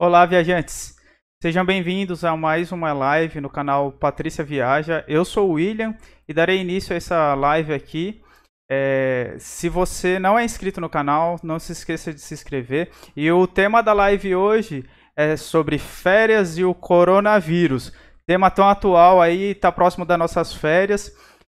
Olá, 0.00 0.24
viajantes! 0.24 0.94
Sejam 1.42 1.64
bem-vindos 1.64 2.24
a 2.24 2.36
mais 2.36 2.70
uma 2.70 2.92
live 2.92 3.40
no 3.40 3.50
canal 3.50 3.90
Patrícia 3.90 4.44
Viaja. 4.44 5.04
Eu 5.08 5.24
sou 5.24 5.50
o 5.50 5.52
William 5.54 5.92
e 6.28 6.32
darei 6.32 6.60
início 6.60 6.92
a 6.92 6.96
essa 6.96 7.34
live 7.34 7.74
aqui. 7.74 8.22
É, 8.70 9.34
se 9.40 9.68
você 9.68 10.20
não 10.20 10.38
é 10.38 10.44
inscrito 10.44 10.80
no 10.80 10.88
canal, 10.88 11.40
não 11.42 11.58
se 11.58 11.72
esqueça 11.72 12.14
de 12.14 12.20
se 12.20 12.32
inscrever. 12.32 12.92
E 13.16 13.28
o 13.32 13.44
tema 13.48 13.82
da 13.82 13.92
live 13.92 14.36
hoje 14.36 14.88
é 15.16 15.36
sobre 15.36 15.78
férias 15.78 16.56
e 16.56 16.62
o 16.62 16.74
coronavírus. 16.74 17.92
Tema 18.24 18.52
tão 18.52 18.68
atual 18.68 19.20
aí, 19.20 19.52
tá 19.52 19.72
próximo 19.72 20.06
das 20.06 20.18
nossas 20.18 20.54
férias. 20.54 21.12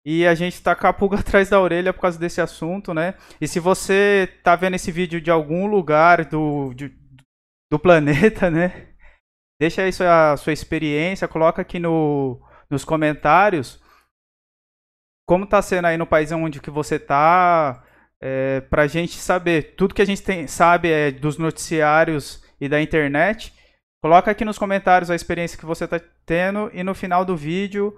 E 0.06 0.24
a 0.24 0.36
gente 0.36 0.62
tá 0.62 0.76
com 0.76 0.86
a 0.86 0.92
pulga 0.92 1.18
atrás 1.20 1.50
da 1.50 1.60
orelha 1.60 1.92
por 1.92 2.02
causa 2.02 2.20
desse 2.20 2.40
assunto, 2.40 2.94
né? 2.94 3.14
E 3.40 3.48
se 3.48 3.58
você 3.58 4.28
tá 4.44 4.54
vendo 4.54 4.76
esse 4.76 4.92
vídeo 4.92 5.20
de 5.20 5.28
algum 5.28 5.66
lugar 5.66 6.24
do, 6.24 6.72
de, 6.72 6.88
do 7.70 7.78
planeta, 7.78 8.50
né? 8.50 8.88
Deixa 9.60 9.82
aí 9.82 9.92
sua, 9.92 10.36
sua 10.36 10.52
experiência, 10.52 11.26
coloca 11.26 11.60
aqui 11.62 11.78
no, 11.78 12.40
nos 12.70 12.84
comentários 12.84 13.82
como 15.28 15.46
tá 15.46 15.60
sendo 15.60 15.84
aí 15.84 15.98
no 15.98 16.06
país 16.06 16.32
onde 16.32 16.58
que 16.58 16.70
você 16.70 16.98
tá, 16.98 17.84
é, 18.18 18.62
pra 18.62 18.86
gente 18.86 19.18
saber. 19.18 19.74
Tudo 19.76 19.94
que 19.94 20.00
a 20.00 20.06
gente 20.06 20.22
tem, 20.22 20.46
sabe 20.46 20.90
é 20.90 21.10
dos 21.10 21.36
noticiários 21.36 22.42
e 22.58 22.66
da 22.66 22.80
internet. 22.80 23.52
Coloca 24.02 24.30
aqui 24.30 24.42
nos 24.42 24.56
comentários 24.56 25.10
a 25.10 25.14
experiência 25.14 25.58
que 25.58 25.66
você 25.66 25.84
está 25.84 26.00
tendo 26.24 26.70
e 26.72 26.82
no 26.82 26.94
final 26.94 27.26
do 27.26 27.36
vídeo 27.36 27.94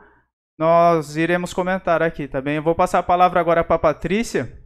nós 0.59 1.17
iremos 1.17 1.55
comentar 1.55 2.03
aqui, 2.03 2.27
tá 2.27 2.41
bem? 2.41 2.57
Eu 2.57 2.63
vou 2.63 2.75
passar 2.75 2.99
a 2.99 3.03
palavra 3.03 3.39
agora 3.39 3.63
para 3.63 3.79
Patrícia, 3.79 4.61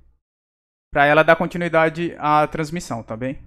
para 0.91 1.05
ela 1.05 1.23
dar 1.23 1.37
continuidade 1.37 2.17
à 2.19 2.47
transmissão, 2.47 3.03
tá 3.03 3.15
bem? 3.15 3.39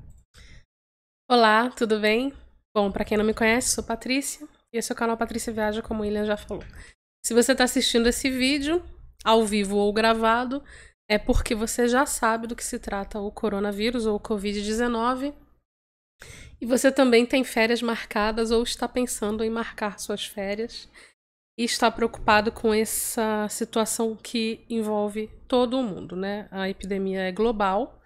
Olá, 1.30 1.70
tudo 1.70 2.00
bem? 2.00 2.31
Bom, 2.73 2.89
para 2.89 3.03
quem 3.03 3.17
não 3.17 3.25
me 3.25 3.33
conhece, 3.33 3.75
sou 3.75 3.83
Patrícia 3.83 4.47
e 4.72 4.78
esse 4.78 4.94
é 4.94 4.95
o 4.95 4.97
canal 4.97 5.17
Patrícia 5.17 5.52
Viaja, 5.52 5.81
como 5.81 6.00
o 6.00 6.03
William 6.03 6.23
já 6.23 6.38
falou. 6.38 6.64
Se 7.22 7.33
você 7.33 7.52
está 7.52 7.66
assistindo 7.66 8.08
esse 8.08 8.30
vídeo, 8.30 8.81
ao 9.25 9.45
vivo 9.45 9.75
ou 9.75 9.92
gravado, 9.92 10.64
é 11.05 11.17
porque 11.17 11.53
você 11.53 11.86
já 11.86 12.05
sabe 12.05 12.48
do 12.48 12.55
que 12.55 12.64
se 12.64 12.80
trata 12.80 13.20
o 13.20 13.30
coronavírus 13.30 14.05
ou 14.05 14.16
o 14.16 14.20
Covid-19 14.22 15.33
e 16.61 16.66
você 16.66 16.94
também 16.94 17.25
tem 17.25 17.44
férias 17.44 17.81
marcadas 17.81 18.50
ou 18.50 18.64
está 18.64 18.88
pensando 18.88 19.44
em 19.44 19.50
marcar 19.50 20.00
suas 20.00 20.25
férias 20.25 20.88
e 21.59 21.66
está 21.66 21.92
preocupado 21.92 22.53
com 22.53 22.73
essa 22.73 23.50
situação 23.50 24.16
que 24.16 24.66
envolve 24.70 25.30
todo 25.45 25.78
o 25.78 25.83
mundo, 25.83 26.16
né? 26.16 26.48
A 26.50 26.70
epidemia 26.70 27.20
é 27.20 27.33
global 27.33 27.97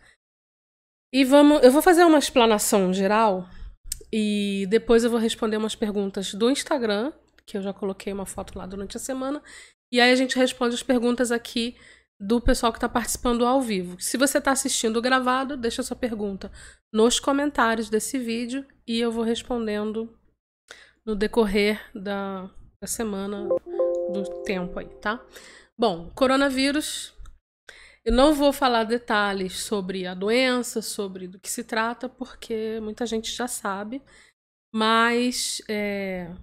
e 1.13 1.23
vamos, 1.25 1.63
eu 1.63 1.71
vou 1.71 1.81
fazer 1.81 2.03
uma 2.03 2.19
explanação 2.19 2.93
geral 2.93 3.47
e 4.11 4.65
depois 4.69 5.03
eu 5.03 5.09
vou 5.09 5.19
responder 5.19 5.57
umas 5.57 5.75
perguntas 5.75 6.33
do 6.33 6.49
Instagram, 6.49 7.11
que 7.45 7.57
eu 7.57 7.61
já 7.61 7.73
coloquei 7.73 8.11
uma 8.11 8.25
foto 8.25 8.57
lá 8.57 8.65
durante 8.65 8.97
a 8.97 8.99
semana, 8.99 9.41
e 9.91 9.99
aí 9.99 10.11
a 10.11 10.15
gente 10.15 10.37
responde 10.37 10.75
as 10.75 10.83
perguntas 10.83 11.31
aqui 11.31 11.75
do 12.19 12.39
pessoal 12.39 12.71
que 12.71 12.77
está 12.77 12.87
participando 12.87 13.45
ao 13.45 13.61
vivo. 13.61 13.99
Se 13.99 14.15
você 14.15 14.37
está 14.37 14.51
assistindo 14.51 15.01
gravado, 15.01 15.57
deixa 15.57 15.81
sua 15.81 15.95
pergunta 15.95 16.51
nos 16.93 17.19
comentários 17.19 17.89
desse 17.89 18.19
vídeo 18.19 18.65
e 18.87 18.99
eu 18.99 19.11
vou 19.11 19.23
respondendo 19.23 20.07
no 21.05 21.15
decorrer 21.15 21.81
da, 21.95 22.49
da 22.79 22.87
semana, 22.87 23.49
do 24.13 24.43
tempo 24.43 24.77
aí, 24.77 24.87
tá? 25.01 25.19
Bom, 25.77 26.11
coronavírus 26.13 27.13
eu 28.03 28.13
não 28.13 28.33
vou 28.33 28.51
falar 28.51 28.83
detalhes 28.83 29.59
sobre 29.59 30.07
a 30.07 30.13
doença, 30.13 30.81
sobre 30.81 31.27
do 31.27 31.39
que 31.39 31.49
se 31.49 31.63
trata, 31.63 32.09
porque 32.09 32.79
muita 32.81 33.05
gente 33.05 33.31
já 33.31 33.47
sabe, 33.47 34.01
mas 34.73 35.61
é, 35.69 36.33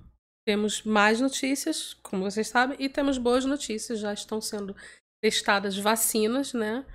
temos 0.46 0.82
mais 0.82 1.20
notícias, 1.20 1.94
como 1.94 2.30
vocês 2.30 2.48
sabem, 2.48 2.76
e 2.80 2.88
temos 2.88 3.18
boas 3.18 3.44
notícias, 3.44 3.98
já 3.98 4.12
estão 4.12 4.40
sendo 4.40 4.74
testadas 5.20 5.76
vacinas, 5.76 6.52
né? 6.52 6.86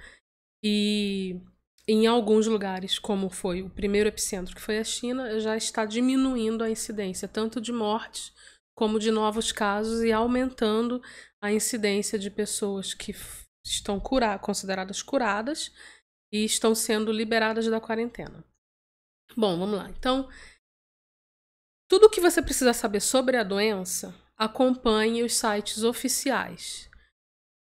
E 0.63 1.41
em 1.85 2.07
alguns 2.07 2.47
lugares, 2.47 2.97
como 2.97 3.29
foi 3.29 3.61
o 3.61 3.69
primeiro 3.69 4.07
epicentro, 4.07 4.55
que 4.55 4.61
foi 4.61 4.77
a 4.77 4.83
China, 4.83 5.39
já 5.39 5.57
está 5.57 5.85
diminuindo 5.85 6.63
a 6.63 6.69
incidência, 6.69 7.27
tanto 7.27 7.59
de 7.59 7.73
mortes 7.73 8.33
como 8.75 8.97
de 8.97 9.11
novos 9.11 9.51
casos, 9.51 10.01
e 10.03 10.11
aumentando 10.11 11.01
a 11.41 11.51
incidência 11.51 12.17
de 12.17 12.31
pessoas 12.31 12.93
que 12.93 13.13
estão 13.63 13.99
cura 13.99 14.37
consideradas 14.37 15.01
curadas 15.01 15.71
e 16.31 16.43
estão 16.43 16.73
sendo 16.75 17.11
liberadas 17.11 17.67
da 17.67 17.79
quarentena. 17.79 18.43
Bom, 19.35 19.57
vamos 19.57 19.77
lá. 19.77 19.89
Então, 19.89 20.29
tudo 21.89 22.07
o 22.07 22.09
que 22.09 22.21
você 22.21 22.41
precisa 22.41 22.73
saber 22.73 22.99
sobre 22.99 23.37
a 23.37 23.43
doença, 23.43 24.15
acompanhe 24.37 25.23
os 25.23 25.33
sites 25.33 25.83
oficiais. 25.83 26.89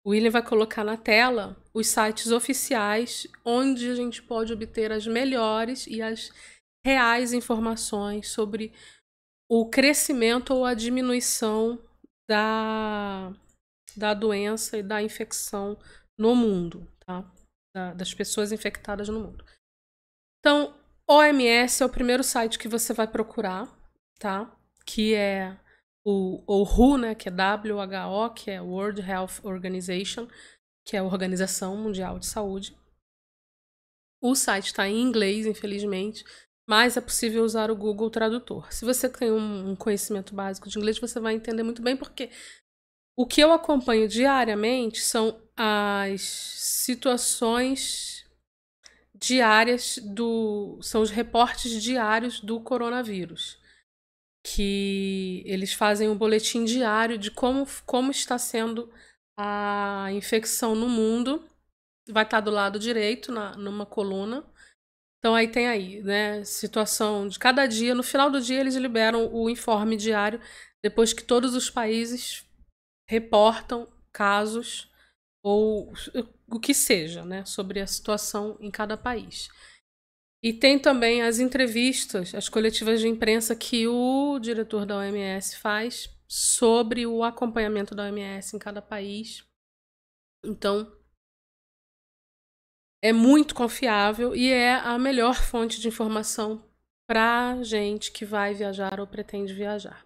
O 0.05 0.09
William 0.09 0.31
vai 0.31 0.43
colocar 0.43 0.83
na 0.83 0.97
tela 0.97 1.55
os 1.73 1.87
sites 1.87 2.31
oficiais 2.31 3.27
onde 3.45 3.89
a 3.89 3.95
gente 3.95 4.21
pode 4.21 4.51
obter 4.51 4.91
as 4.91 5.07
melhores 5.07 5.87
e 5.87 6.01
as 6.01 6.31
reais 6.85 7.31
informações 7.31 8.29
sobre 8.29 8.73
o 9.49 9.69
crescimento 9.69 10.53
ou 10.53 10.65
a 10.65 10.73
diminuição 10.73 11.79
da 12.29 13.33
da 13.97 14.13
doença 14.13 14.77
e 14.77 14.83
da 14.83 15.01
infecção 15.01 15.77
no 16.17 16.35
mundo, 16.35 16.87
tá? 16.99 17.29
Da, 17.75 17.93
das 17.93 18.13
pessoas 18.13 18.51
infectadas 18.51 19.09
no 19.09 19.19
mundo. 19.19 19.45
Então, 20.39 20.75
OMS 21.09 21.81
é 21.81 21.85
o 21.85 21.89
primeiro 21.89 22.23
site 22.23 22.59
que 22.59 22.67
você 22.67 22.93
vai 22.93 23.07
procurar, 23.07 23.67
tá? 24.19 24.55
Que 24.85 25.13
é 25.13 25.57
o, 26.05 26.43
o 26.45 26.63
WHO, 26.63 26.97
né? 26.97 27.15
Que 27.15 27.29
é 27.29 27.31
WHO, 27.31 28.33
que 28.33 28.51
é 28.51 28.61
World 28.61 29.01
Health 29.01 29.41
Organization, 29.43 30.27
que 30.85 30.95
é 30.95 30.99
a 30.99 31.03
Organização 31.03 31.77
Mundial 31.77 32.19
de 32.19 32.25
Saúde. 32.25 32.77
O 34.21 34.35
site 34.35 34.67
está 34.67 34.87
em 34.87 35.01
inglês, 35.01 35.45
infelizmente, 35.45 36.23
mas 36.67 36.95
é 36.95 37.01
possível 37.01 37.43
usar 37.43 37.69
o 37.69 37.75
Google 37.75 38.09
Tradutor. 38.09 38.71
Se 38.71 38.85
você 38.85 39.09
tem 39.09 39.31
um 39.31 39.75
conhecimento 39.75 40.33
básico 40.33 40.69
de 40.69 40.77
inglês, 40.77 40.97
você 40.97 41.19
vai 41.19 41.33
entender 41.33 41.63
muito 41.63 41.81
bem, 41.81 41.97
porque 41.97 42.29
o 43.15 43.25
que 43.25 43.41
eu 43.41 43.51
acompanho 43.51 44.07
diariamente 44.07 44.99
são 44.99 45.39
as 45.55 46.21
situações 46.21 48.25
diárias 49.15 49.99
do. 50.03 50.79
são 50.81 51.01
os 51.01 51.11
reportes 51.11 51.81
diários 51.81 52.39
do 52.39 52.59
coronavírus. 52.59 53.61
Que 54.45 55.41
eles 55.45 55.73
fazem 55.73 56.09
um 56.09 56.17
boletim 56.17 56.65
diário 56.65 57.17
de 57.17 57.31
como, 57.31 57.65
como 57.85 58.11
está 58.11 58.37
sendo 58.37 58.91
a 59.37 60.07
infecção 60.11 60.75
no 60.75 60.89
mundo. 60.89 61.47
Vai 62.09 62.25
estar 62.25 62.41
do 62.41 62.51
lado 62.51 62.77
direito, 62.77 63.31
na, 63.31 63.55
numa 63.55 63.85
coluna. 63.85 64.43
Então 65.19 65.33
aí 65.33 65.47
tem 65.47 65.69
aí, 65.69 66.01
né? 66.01 66.43
Situação 66.43 67.29
de 67.29 67.39
cada 67.39 67.65
dia. 67.65 67.95
No 67.95 68.03
final 68.03 68.29
do 68.29 68.41
dia 68.41 68.59
eles 68.59 68.75
liberam 68.75 69.33
o 69.33 69.49
informe 69.49 69.95
diário, 69.95 70.41
depois 70.83 71.13
que 71.13 71.23
todos 71.23 71.55
os 71.55 71.69
países 71.69 72.45
reportam 73.13 73.87
casos 74.11 74.91
ou 75.43 75.93
o 76.47 76.59
que 76.59 76.73
seja, 76.73 77.23
né, 77.23 77.45
sobre 77.45 77.79
a 77.79 77.85
situação 77.85 78.57
em 78.59 78.71
cada 78.71 78.97
país. 78.97 79.49
E 80.41 80.51
tem 80.51 80.79
também 80.79 81.21
as 81.21 81.39
entrevistas, 81.39 82.33
as 82.33 82.49
coletivas 82.49 82.99
de 82.99 83.07
imprensa 83.07 83.55
que 83.55 83.87
o 83.87 84.39
diretor 84.39 84.85
da 84.85 84.97
OMS 84.97 85.57
faz 85.57 86.09
sobre 86.27 87.05
o 87.05 87.23
acompanhamento 87.23 87.93
da 87.93 88.03
OMS 88.03 88.55
em 88.55 88.59
cada 88.59 88.81
país. 88.81 89.45
Então, 90.43 90.91
é 93.01 93.13
muito 93.13 93.53
confiável 93.53 94.35
e 94.35 94.49
é 94.49 94.75
a 94.75 94.97
melhor 94.97 95.35
fonte 95.35 95.79
de 95.79 95.87
informação 95.87 96.63
para 97.07 97.61
gente 97.61 98.11
que 98.11 98.25
vai 98.25 98.53
viajar 98.53 98.99
ou 98.99 99.05
pretende 99.05 99.53
viajar. 99.53 100.03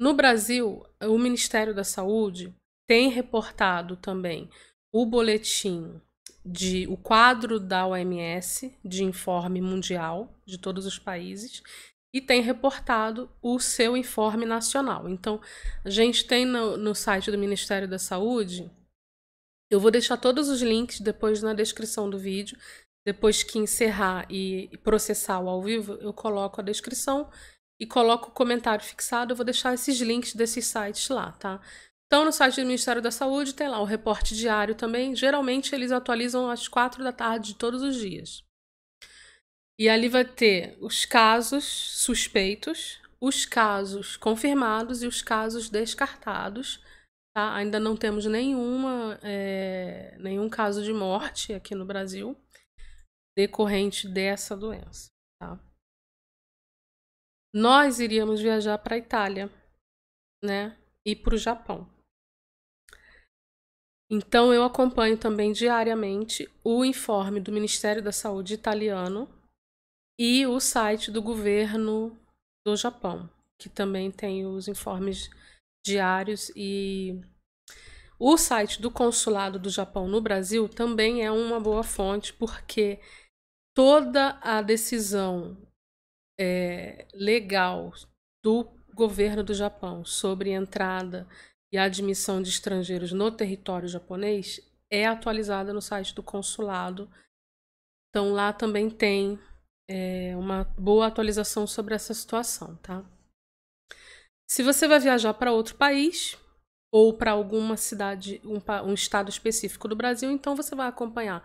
No 0.00 0.14
Brasil, 0.14 0.86
o 1.02 1.18
Ministério 1.18 1.74
da 1.74 1.82
Saúde 1.82 2.54
tem 2.88 3.08
reportado 3.08 3.96
também 3.96 4.48
o 4.92 5.04
boletim 5.04 6.00
de 6.44 6.86
o 6.86 6.96
quadro 6.96 7.58
da 7.58 7.86
OMS 7.86 8.74
de 8.84 9.04
informe 9.04 9.60
mundial 9.60 10.32
de 10.46 10.56
todos 10.56 10.86
os 10.86 10.98
países 10.98 11.62
e 12.14 12.20
tem 12.20 12.40
reportado 12.40 13.30
o 13.42 13.58
seu 13.58 13.96
informe 13.96 14.46
nacional. 14.46 15.08
Então, 15.08 15.40
a 15.84 15.90
gente 15.90 16.26
tem 16.26 16.46
no, 16.46 16.76
no 16.76 16.94
site 16.94 17.30
do 17.30 17.36
Ministério 17.36 17.86
da 17.86 17.98
Saúde, 17.98 18.70
eu 19.70 19.78
vou 19.78 19.90
deixar 19.90 20.16
todos 20.16 20.48
os 20.48 20.62
links 20.62 21.00
depois 21.00 21.42
na 21.42 21.52
descrição 21.52 22.08
do 22.08 22.18
vídeo. 22.18 22.56
Depois 23.06 23.42
que 23.42 23.58
encerrar 23.58 24.26
e 24.30 24.68
processar 24.82 25.40
o 25.40 25.48
ao 25.48 25.62
vivo, 25.62 25.94
eu 25.94 26.12
coloco 26.12 26.60
a 26.60 26.64
descrição 26.64 27.30
e 27.80 27.86
coloco 27.86 28.28
o 28.28 28.32
comentário 28.32 28.84
fixado. 28.84 29.32
Eu 29.32 29.36
vou 29.36 29.44
deixar 29.44 29.74
esses 29.74 30.00
links 30.00 30.34
desses 30.34 30.66
sites 30.66 31.08
lá, 31.08 31.32
tá? 31.32 31.60
Então, 32.06 32.24
no 32.24 32.32
site 32.32 32.56
do 32.56 32.66
Ministério 32.66 33.02
da 33.02 33.10
Saúde 33.10 33.54
tem 33.54 33.68
lá 33.68 33.80
o 33.80 33.84
reporte 33.84 34.34
diário 34.34 34.74
também. 34.74 35.14
Geralmente 35.14 35.74
eles 35.74 35.92
atualizam 35.92 36.50
às 36.50 36.66
quatro 36.66 37.04
da 37.04 37.12
tarde 37.12 37.48
de 37.48 37.54
todos 37.54 37.82
os 37.82 37.96
dias. 37.96 38.42
E 39.78 39.88
ali 39.88 40.08
vai 40.08 40.24
ter 40.24 40.76
os 40.80 41.04
casos 41.04 41.64
suspeitos, 41.64 43.00
os 43.20 43.44
casos 43.44 44.16
confirmados 44.16 45.02
e 45.02 45.06
os 45.06 45.20
casos 45.20 45.68
descartados. 45.68 46.82
Tá? 47.36 47.54
Ainda 47.54 47.78
não 47.78 47.94
temos 47.94 48.24
nenhuma, 48.24 49.18
é, 49.22 50.16
nenhum 50.18 50.48
caso 50.48 50.82
de 50.82 50.92
morte 50.92 51.52
aqui 51.52 51.74
no 51.74 51.84
Brasil 51.84 52.36
decorrente 53.36 54.08
dessa 54.08 54.56
doença. 54.56 55.10
Tá? 55.40 55.60
Nós 57.54 57.98
iríamos 57.98 58.40
viajar 58.40 58.78
para 58.78 58.94
a 58.94 58.98
Itália, 58.98 59.50
né? 60.44 60.76
E 61.06 61.16
para 61.16 61.34
o 61.34 61.38
Japão. 61.38 61.88
Então 64.10 64.52
eu 64.54 64.64
acompanho 64.64 65.18
também 65.18 65.52
diariamente 65.52 66.50
o 66.64 66.84
informe 66.84 67.40
do 67.40 67.52
Ministério 67.52 68.02
da 68.02 68.12
Saúde 68.12 68.54
italiano 68.54 69.28
e 70.18 70.46
o 70.46 70.58
site 70.58 71.10
do 71.10 71.22
governo 71.22 72.18
do 72.66 72.74
Japão, 72.74 73.30
que 73.58 73.68
também 73.68 74.10
tem 74.10 74.46
os 74.46 74.66
informes 74.66 75.30
diários 75.84 76.50
e 76.56 77.20
o 78.18 78.36
site 78.36 78.80
do 78.80 78.90
consulado 78.90 79.58
do 79.58 79.70
Japão 79.70 80.08
no 80.08 80.20
Brasil 80.20 80.68
também 80.68 81.24
é 81.24 81.30
uma 81.30 81.60
boa 81.60 81.84
fonte 81.84 82.32
porque 82.32 82.98
toda 83.76 84.38
a 84.42 84.60
decisão 84.60 85.67
é, 86.38 87.06
legal 87.12 87.92
do 88.42 88.64
governo 88.94 89.42
do 89.42 89.54
Japão 89.54 90.04
sobre 90.04 90.50
entrada 90.50 91.26
e 91.72 91.78
admissão 91.78 92.40
de 92.40 92.48
estrangeiros 92.48 93.12
no 93.12 93.30
território 93.30 93.88
japonês 93.88 94.60
é 94.90 95.06
atualizada 95.06 95.72
no 95.72 95.82
site 95.82 96.14
do 96.14 96.22
consulado. 96.22 97.10
Então 98.08 98.32
lá 98.32 98.52
também 98.52 98.88
tem 98.88 99.38
é, 99.88 100.34
uma 100.36 100.64
boa 100.78 101.06
atualização 101.06 101.66
sobre 101.66 101.94
essa 101.94 102.14
situação, 102.14 102.76
tá? 102.76 103.04
Se 104.50 104.62
você 104.62 104.88
vai 104.88 104.98
viajar 104.98 105.34
para 105.34 105.52
outro 105.52 105.76
país 105.76 106.36
ou 106.90 107.12
para 107.12 107.32
alguma 107.32 107.76
cidade, 107.76 108.40
um, 108.44 108.60
um 108.88 108.94
estado 108.94 109.28
específico 109.28 109.86
do 109.86 109.94
Brasil, 109.94 110.30
então 110.30 110.56
você 110.56 110.74
vai 110.74 110.88
acompanhar 110.88 111.44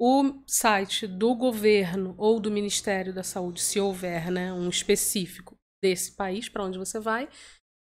o 0.00 0.42
site 0.46 1.06
do 1.06 1.34
governo 1.34 2.14
ou 2.18 2.40
do 2.40 2.50
Ministério 2.50 3.12
da 3.12 3.22
Saúde, 3.22 3.60
se 3.60 3.78
houver 3.78 4.30
né, 4.30 4.52
um 4.52 4.68
específico 4.68 5.54
desse 5.82 6.16
país 6.16 6.48
para 6.48 6.64
onde 6.64 6.78
você 6.78 6.98
vai, 6.98 7.28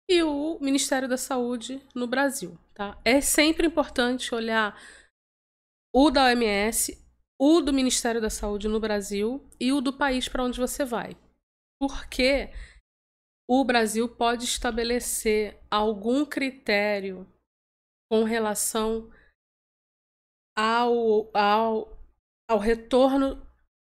e 0.09 0.23
o 0.23 0.59
Ministério 0.61 1.09
da 1.09 1.17
Saúde 1.17 1.81
no 1.95 2.07
Brasil. 2.07 2.59
Tá? 2.75 3.01
É 3.05 3.21
sempre 3.21 3.67
importante 3.67 4.35
olhar 4.35 4.77
o 5.95 6.11
da 6.11 6.25
OMS 6.25 7.01
o 7.41 7.63
do 7.63 7.73
Ministério 7.73 8.21
da 8.21 8.29
Saúde 8.29 8.69
no 8.69 8.79
Brasil 8.79 9.43
e 9.59 9.73
o 9.73 9.81
do 9.81 9.95
país 9.95 10.29
para 10.29 10.45
onde 10.45 10.61
você 10.61 10.85
vai. 10.85 11.17
Porque 11.81 12.51
o 13.49 13.65
Brasil 13.65 14.07
pode 14.15 14.45
estabelecer 14.45 15.59
algum 15.71 16.27
critério 16.27 17.27
com 18.13 18.25
relação 18.25 19.11
ao, 20.55 21.35
ao, 21.35 21.99
ao 22.51 22.59
retorno 22.59 23.41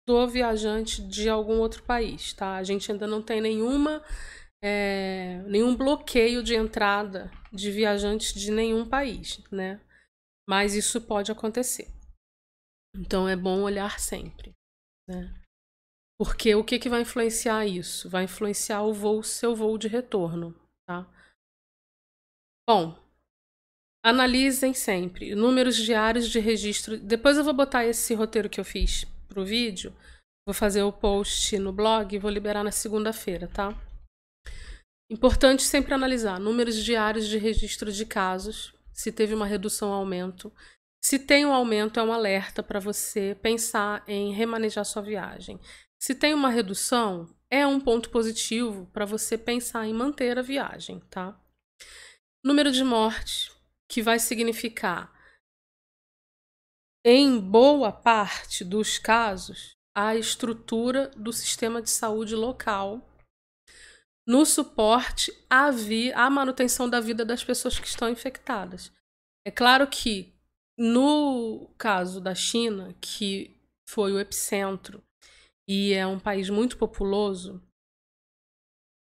do 0.07 0.27
viajante 0.27 1.01
de 1.01 1.27
algum 1.27 1.59
outro 1.59 1.81
país, 1.83 2.33
tá? 2.33 2.55
A 2.55 2.63
gente 2.63 2.91
ainda 2.91 3.07
não 3.07 3.19
tem 3.19 3.41
nenhuma 3.41 4.03
é, 4.63 5.41
nenhum 5.47 5.75
bloqueio 5.75 6.43
de 6.43 6.53
entrada 6.53 7.31
de 7.51 7.71
viajantes 7.71 8.33
de 8.33 8.51
nenhum 8.51 8.87
país, 8.87 9.43
né? 9.51 9.81
Mas 10.47 10.75
isso 10.75 11.01
pode 11.01 11.31
acontecer. 11.31 11.91
Então 12.95 13.27
é 13.27 13.35
bom 13.35 13.63
olhar 13.63 13.99
sempre, 13.99 14.53
né? 15.09 15.33
Porque 16.19 16.53
o 16.53 16.63
que, 16.63 16.77
que 16.77 16.89
vai 16.89 17.01
influenciar 17.01 17.65
isso? 17.65 18.07
Vai 18.07 18.25
influenciar 18.25 18.83
o 18.83 18.93
voo, 18.93 19.23
seu 19.23 19.55
voo 19.55 19.79
de 19.79 19.87
retorno, 19.87 20.53
tá? 20.87 21.11
Bom, 22.69 23.02
analisem 24.03 24.73
sempre 24.73 25.33
números 25.33 25.77
diários 25.77 26.29
de 26.29 26.39
registro. 26.39 26.97
Depois 26.97 27.37
eu 27.37 27.43
vou 27.43 27.53
botar 27.53 27.85
esse 27.85 28.13
roteiro 28.13 28.49
que 28.49 28.59
eu 28.59 28.65
fiz 28.65 29.05
pro 29.27 29.45
vídeo. 29.45 29.95
Vou 30.45 30.53
fazer 30.53 30.83
o 30.83 30.91
post 30.91 31.57
no 31.57 31.71
blog 31.71 32.13
e 32.13 32.19
vou 32.19 32.29
liberar 32.29 32.63
na 32.63 32.71
segunda-feira, 32.71 33.47
tá? 33.47 33.73
Importante 35.09 35.63
sempre 35.63 35.93
analisar 35.93 36.39
números 36.39 36.75
diários 36.83 37.27
de 37.27 37.37
registro 37.37 37.91
de 37.91 38.05
casos, 38.05 38.73
se 38.91 39.11
teve 39.11 39.33
uma 39.33 39.45
redução 39.45 39.89
ou 39.89 39.95
aumento, 39.95 40.51
se 41.03 41.19
tem 41.19 41.45
um 41.45 41.53
aumento, 41.53 41.99
é 41.99 42.03
um 42.03 42.13
alerta 42.13 42.63
para 42.63 42.79
você 42.79 43.37
pensar 43.41 44.03
em 44.07 44.33
remanejar 44.33 44.85
sua 44.85 45.01
viagem. 45.01 45.59
Se 46.01 46.15
tem 46.15 46.33
uma 46.33 46.49
redução, 46.49 47.33
é 47.49 47.65
um 47.67 47.79
ponto 47.79 48.09
positivo 48.09 48.89
para 48.93 49.05
você 49.05 49.37
pensar 49.37 49.85
em 49.85 49.93
manter 49.93 50.37
a 50.37 50.41
viagem, 50.41 50.99
tá? 51.09 51.37
Número 52.43 52.71
de 52.71 52.83
mortes, 52.83 53.51
que 53.89 54.01
vai 54.01 54.19
significar, 54.19 55.13
em 57.05 57.39
boa 57.39 57.91
parte 57.91 58.63
dos 58.63 58.97
casos, 58.97 59.75
a 59.95 60.15
estrutura 60.15 61.09
do 61.09 61.33
sistema 61.33 61.81
de 61.81 61.89
saúde 61.89 62.35
local 62.35 63.01
no 64.25 64.45
suporte 64.45 65.31
à, 65.49 65.69
vi 65.69 66.13
à 66.13 66.29
manutenção 66.29 66.89
da 66.89 67.01
vida 67.01 67.25
das 67.25 67.43
pessoas 67.43 67.77
que 67.77 67.87
estão 67.87 68.09
infectadas. 68.09 68.91
É 69.45 69.51
claro 69.51 69.87
que 69.87 70.33
no 70.77 71.69
caso 71.77 72.21
da 72.21 72.33
China, 72.33 72.95
que 73.01 73.55
foi 73.87 74.13
o 74.13 74.19
epicentro 74.19 75.03
e 75.67 75.93
é 75.93 76.07
um 76.07 76.19
país 76.19 76.49
muito 76.49 76.77
populoso, 76.77 77.61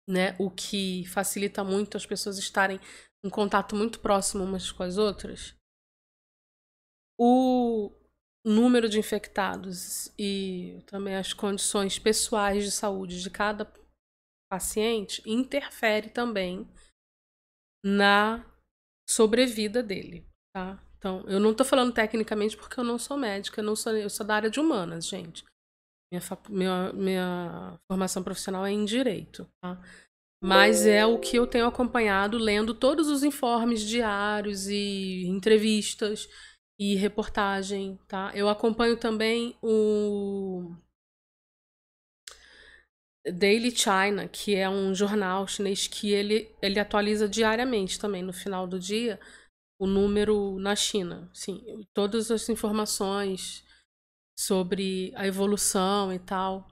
né, 0.08 0.34
o 0.38 0.50
que 0.50 1.04
facilita 1.06 1.62
muito 1.62 1.96
as 1.96 2.04
pessoas 2.04 2.38
estarem 2.38 2.80
em 3.24 3.30
contato 3.30 3.76
muito 3.76 4.00
próximo 4.00 4.44
umas 4.44 4.72
com 4.72 4.82
as 4.82 4.98
outras, 4.98 5.54
o 7.18 7.92
número 8.44 8.88
de 8.88 8.98
infectados 8.98 10.12
e 10.18 10.82
também 10.86 11.16
as 11.16 11.32
condições 11.32 11.98
pessoais 11.98 12.64
de 12.64 12.70
saúde 12.70 13.22
de 13.22 13.30
cada 13.30 13.70
paciente 14.50 15.22
interfere 15.26 16.08
também 16.08 16.66
na 17.84 18.44
sobrevida 19.08 19.82
dele, 19.82 20.26
tá? 20.54 20.82
Então, 20.96 21.24
eu 21.28 21.40
não 21.40 21.52
estou 21.52 21.64
falando 21.64 21.94
tecnicamente 21.94 22.56
porque 22.56 22.78
eu 22.78 22.84
não 22.84 22.98
sou 22.98 23.16
médica, 23.16 23.60
eu, 23.60 23.64
não 23.64 23.74
sou, 23.74 23.96
eu 23.96 24.10
sou 24.10 24.26
da 24.26 24.36
área 24.36 24.50
de 24.50 24.60
humanas, 24.60 25.06
gente. 25.06 25.44
Minha, 26.12 26.22
minha, 26.48 26.92
minha 26.92 27.80
formação 27.90 28.22
profissional 28.22 28.66
é 28.66 28.70
em 28.72 28.84
direito, 28.84 29.48
tá? 29.62 29.80
Mas 30.42 30.86
é 30.86 31.04
o 31.04 31.18
que 31.18 31.36
eu 31.36 31.46
tenho 31.46 31.66
acompanhado 31.66 32.38
lendo 32.38 32.74
todos 32.74 33.08
os 33.08 33.22
informes 33.22 33.82
diários 33.82 34.68
e 34.68 35.24
entrevistas 35.26 36.26
e 36.78 36.94
reportagem, 36.96 37.98
tá? 38.08 38.32
Eu 38.34 38.48
acompanho 38.48 38.96
também 38.96 39.54
o 39.62 40.74
Daily 43.26 43.70
China, 43.70 44.26
que 44.28 44.54
é 44.54 44.68
um 44.68 44.94
jornal 44.94 45.46
chinês 45.46 45.86
que 45.86 46.10
ele, 46.10 46.54
ele 46.62 46.80
atualiza 46.80 47.28
diariamente 47.28 47.98
também 47.98 48.22
no 48.22 48.32
final 48.32 48.66
do 48.66 48.80
dia 48.80 49.20
o 49.78 49.86
número 49.86 50.58
na 50.58 50.74
China. 50.74 51.30
Sim, 51.34 51.62
todas 51.94 52.30
as 52.30 52.48
informações 52.48 53.62
sobre 54.38 55.12
a 55.16 55.26
evolução 55.26 56.10
e 56.10 56.18
tal 56.18 56.66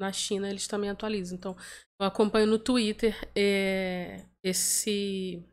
na 0.00 0.12
China 0.12 0.48
eles 0.48 0.66
também 0.66 0.90
atualizam. 0.90 1.36
Então, 1.36 1.56
eu 2.00 2.06
acompanho 2.06 2.46
no 2.46 2.58
Twitter 2.58 3.16
é, 3.36 4.24
esse 4.42 5.44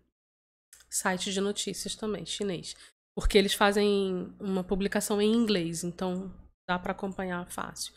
site 0.90 1.32
de 1.32 1.42
notícias 1.42 1.96
também, 1.96 2.26
chinês. 2.26 2.76
Porque 3.16 3.38
eles 3.38 3.54
fazem 3.54 4.34
uma 4.40 4.64
publicação 4.64 5.22
em 5.22 5.34
inglês, 5.34 5.84
então 5.84 6.34
dá 6.68 6.80
para 6.80 6.92
acompanhar 6.92 7.50
fácil. 7.52 7.94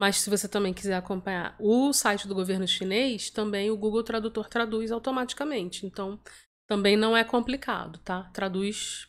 Mas 0.00 0.18
se 0.18 0.30
você 0.30 0.48
também 0.48 0.72
quiser 0.72 0.94
acompanhar 0.94 1.56
o 1.58 1.92
site 1.92 2.28
do 2.28 2.34
governo 2.34 2.68
chinês, 2.68 3.30
também 3.30 3.70
o 3.70 3.76
Google 3.76 4.04
Tradutor 4.04 4.48
traduz 4.48 4.92
automaticamente. 4.92 5.84
Então, 5.84 6.20
também 6.68 6.96
não 6.96 7.16
é 7.16 7.24
complicado, 7.24 7.98
tá? 8.00 8.24
Traduz 8.32 9.08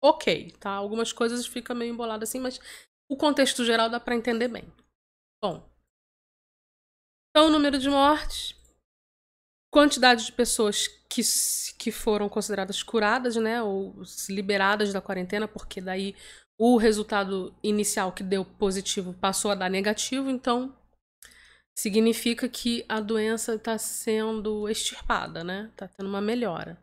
ok, 0.00 0.52
tá? 0.60 0.70
Algumas 0.70 1.12
coisas 1.12 1.46
ficam 1.46 1.74
meio 1.74 1.92
emboladas 1.92 2.28
assim, 2.28 2.38
mas 2.38 2.60
o 3.08 3.16
contexto 3.16 3.64
geral 3.64 3.90
dá 3.90 3.98
para 3.98 4.14
entender 4.14 4.48
bem. 4.48 4.72
Bom, 5.42 5.67
então 7.30 7.48
o 7.48 7.50
número 7.50 7.78
de 7.78 7.88
mortes, 7.88 8.54
quantidade 9.70 10.26
de 10.26 10.32
pessoas 10.32 10.88
que, 11.08 11.22
que 11.78 11.90
foram 11.90 12.28
consideradas 12.28 12.82
curadas, 12.82 13.36
né, 13.36 13.62
ou 13.62 14.02
liberadas 14.28 14.92
da 14.92 15.00
quarentena, 15.00 15.46
porque 15.46 15.80
daí 15.80 16.14
o 16.58 16.76
resultado 16.76 17.54
inicial 17.62 18.12
que 18.12 18.22
deu 18.22 18.44
positivo 18.44 19.14
passou 19.14 19.50
a 19.50 19.54
dar 19.54 19.70
negativo, 19.70 20.28
então 20.28 20.76
significa 21.78 22.48
que 22.48 22.84
a 22.88 23.00
doença 23.00 23.54
está 23.54 23.78
sendo 23.78 24.68
extirpada, 24.68 25.44
né? 25.44 25.68
Está 25.70 25.86
tendo 25.86 26.08
uma 26.08 26.20
melhora. 26.20 26.76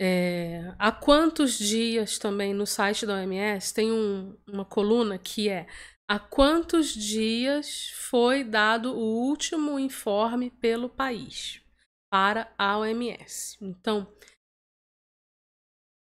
É, 0.00 0.74
há 0.78 0.90
quantos 0.90 1.58
dias 1.58 2.18
também 2.18 2.54
no 2.54 2.66
site 2.66 3.04
da 3.04 3.16
OMS 3.16 3.74
tem 3.74 3.92
um, 3.92 4.34
uma 4.46 4.64
coluna 4.64 5.18
que 5.18 5.50
é 5.50 5.66
há 6.08 6.18
quantos 6.18 6.88
dias 6.88 7.90
foi 7.90 8.42
dado 8.42 8.94
o 8.94 9.28
último 9.28 9.78
informe 9.78 10.50
pelo 10.50 10.88
país 10.88 11.60
para 12.10 12.52
a 12.56 12.78
OMS. 12.78 13.58
Então, 13.60 14.10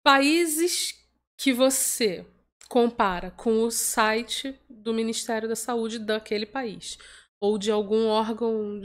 países 0.02 0.98
que 1.38 1.52
você 1.52 2.26
compara 2.70 3.32
com 3.32 3.64
o 3.64 3.72
site 3.72 4.58
do 4.70 4.94
Ministério 4.94 5.50
da 5.50 5.58
Saúde 5.58 6.00
daquele 6.00 6.46
país 6.46 6.98
ou 7.42 7.58
de 7.58 7.72
algum 7.72 8.08
órgão, 8.08 8.82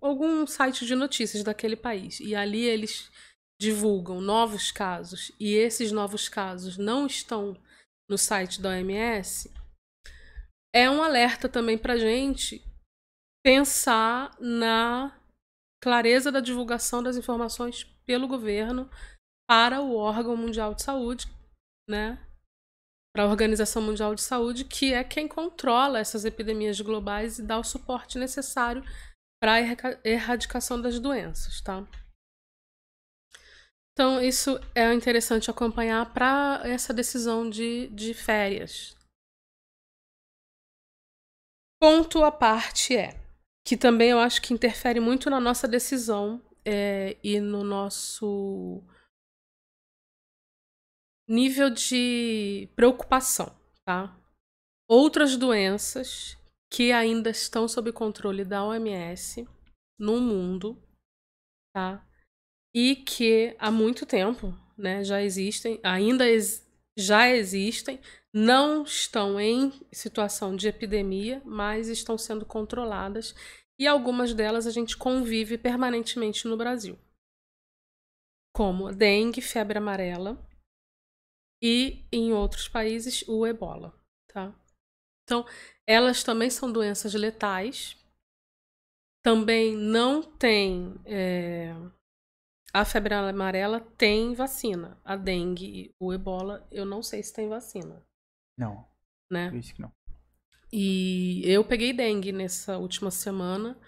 algum 0.00 0.46
site 0.46 0.84
de 0.84 0.94
notícias 0.94 1.44
daquele 1.44 1.76
país. 1.76 2.18
E 2.18 2.34
ali 2.34 2.64
eles 2.64 3.10
divulgam 3.60 4.20
novos 4.20 4.72
casos 4.72 5.30
e 5.38 5.54
esses 5.54 5.92
novos 5.92 6.28
casos 6.28 6.78
não 6.78 7.06
estão 7.06 7.56
no 8.08 8.16
site 8.18 8.60
da 8.60 8.70
OMS, 8.70 9.52
é 10.74 10.90
um 10.90 11.02
alerta 11.02 11.48
também 11.48 11.76
para 11.76 11.98
gente 11.98 12.64
pensar 13.44 14.36
na 14.38 15.18
clareza 15.82 16.30
da 16.30 16.40
divulgação 16.40 17.02
das 17.02 17.16
informações 17.16 17.84
pelo 18.06 18.28
governo 18.28 18.88
para 19.48 19.80
o 19.80 19.96
órgão 19.96 20.36
mundial 20.36 20.74
de 20.74 20.82
saúde, 20.82 21.26
né? 21.88 22.24
Para 23.12 23.24
a 23.24 23.28
Organização 23.28 23.82
Mundial 23.82 24.14
de 24.14 24.22
Saúde, 24.22 24.64
que 24.64 24.92
é 24.92 25.02
quem 25.02 25.26
controla 25.26 25.98
essas 25.98 26.24
epidemias 26.24 26.80
globais 26.80 27.38
e 27.38 27.42
dá 27.42 27.58
o 27.58 27.64
suporte 27.64 28.18
necessário 28.18 28.84
para 29.42 29.54
a 29.54 30.08
erradicação 30.08 30.80
das 30.80 31.00
doenças, 31.00 31.60
tá? 31.62 31.84
Então, 33.92 34.22
isso 34.22 34.58
é 34.74 34.92
interessante 34.94 35.50
acompanhar 35.50 36.12
para 36.12 36.60
essa 36.64 36.94
decisão 36.94 37.50
de, 37.50 37.88
de 37.88 38.14
férias. 38.14 38.96
Ponto 41.80 42.22
à 42.22 42.30
parte 42.30 42.94
é 42.94 43.18
que 43.66 43.74
também 43.74 44.10
eu 44.10 44.18
acho 44.18 44.42
que 44.42 44.52
interfere 44.52 45.00
muito 45.00 45.30
na 45.30 45.40
nossa 45.40 45.66
decisão 45.66 46.42
é, 46.62 47.16
e 47.24 47.40
no 47.40 47.64
nosso 47.64 48.82
nível 51.26 51.70
de 51.70 52.68
preocupação, 52.76 53.56
tá? 53.84 54.14
Outras 54.88 55.36
doenças 55.36 56.36
que 56.70 56.92
ainda 56.92 57.30
estão 57.30 57.66
sob 57.66 57.92
controle 57.92 58.44
da 58.44 58.62
OMS 58.64 59.48
no 59.98 60.20
mundo, 60.20 60.82
tá? 61.72 62.06
E 62.74 62.96
que 62.96 63.56
há 63.58 63.70
muito 63.70 64.04
tempo, 64.04 64.48
né, 64.76 65.02
já 65.02 65.22
existem, 65.22 65.80
ainda 65.82 66.28
ex 66.28 66.68
já 67.00 67.28
existem, 67.28 68.00
não 68.32 68.84
estão 68.84 69.40
em 69.40 69.72
situação 69.92 70.54
de 70.54 70.68
epidemia, 70.68 71.42
mas 71.44 71.88
estão 71.88 72.16
sendo 72.16 72.46
controladas 72.46 73.34
e 73.78 73.86
algumas 73.86 74.34
delas 74.34 74.66
a 74.66 74.70
gente 74.70 74.96
convive 74.96 75.56
permanentemente 75.58 76.46
no 76.46 76.56
Brasil, 76.56 76.98
como 78.54 78.92
dengue, 78.92 79.40
febre 79.40 79.78
amarela, 79.78 80.38
e 81.62 82.06
em 82.12 82.32
outros 82.32 82.68
países 82.68 83.26
o 83.26 83.46
ebola, 83.46 83.94
tá? 84.28 84.54
Então, 85.24 85.46
elas 85.86 86.24
também 86.24 86.50
são 86.50 86.72
doenças 86.72 87.14
letais. 87.14 87.96
Também 89.22 89.76
não 89.76 90.22
tem. 90.22 90.94
É... 91.04 91.72
A 92.72 92.84
febre 92.84 93.14
amarela 93.14 93.80
tem 93.96 94.34
vacina. 94.34 95.00
A 95.04 95.16
dengue, 95.16 95.94
o 95.98 96.12
ebola, 96.12 96.66
eu 96.70 96.84
não 96.84 97.02
sei 97.02 97.22
se 97.22 97.32
tem 97.32 97.48
vacina. 97.48 98.02
Não. 98.56 98.86
Né? 99.30 99.50
Isso 99.56 99.74
que 99.74 99.82
não. 99.82 99.92
E 100.72 101.42
eu 101.44 101.64
peguei 101.64 101.92
dengue 101.92 102.32
nessa 102.32 102.78
última 102.78 103.10
semana. 103.10 103.78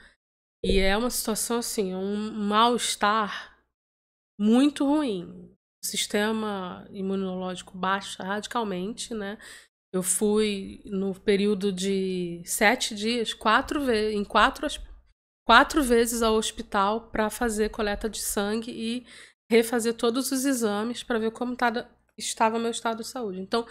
E 0.64 0.78
é 0.78 0.96
uma 0.96 1.10
situação 1.10 1.58
assim, 1.58 1.94
um 1.94 2.32
mal-estar 2.32 3.58
muito 4.38 4.84
ruim 4.84 5.52
o 5.82 5.86
sistema 5.86 6.86
imunológico 6.90 7.76
baixa 7.76 8.22
radicalmente, 8.22 9.12
né? 9.12 9.36
Eu 9.92 10.02
fui 10.02 10.80
no 10.86 11.12
período 11.14 11.72
de 11.72 12.40
sete 12.46 12.94
dias, 12.94 13.34
quatro 13.34 13.84
vezes, 13.84 14.14
em 14.14 14.24
quatro, 14.24 14.66
quatro 15.52 15.82
vezes 15.82 16.23
ao 16.23 16.35
hospital 16.37 17.11
para 17.12 17.28
fazer 17.28 17.68
coleta 17.68 18.09
de 18.09 18.23
sangue 18.23 18.71
e 18.71 19.06
refazer 19.50 19.92
todos 19.92 20.32
os 20.32 20.47
exames 20.47 21.02
para 21.02 21.18
ver 21.18 21.30
como 21.30 21.54
tá, 21.54 21.90
estava 22.16 22.59
meu 22.59 22.71
estado 22.71 23.02
de 23.02 23.06
saúde. 23.06 23.38
Então, 23.38 23.66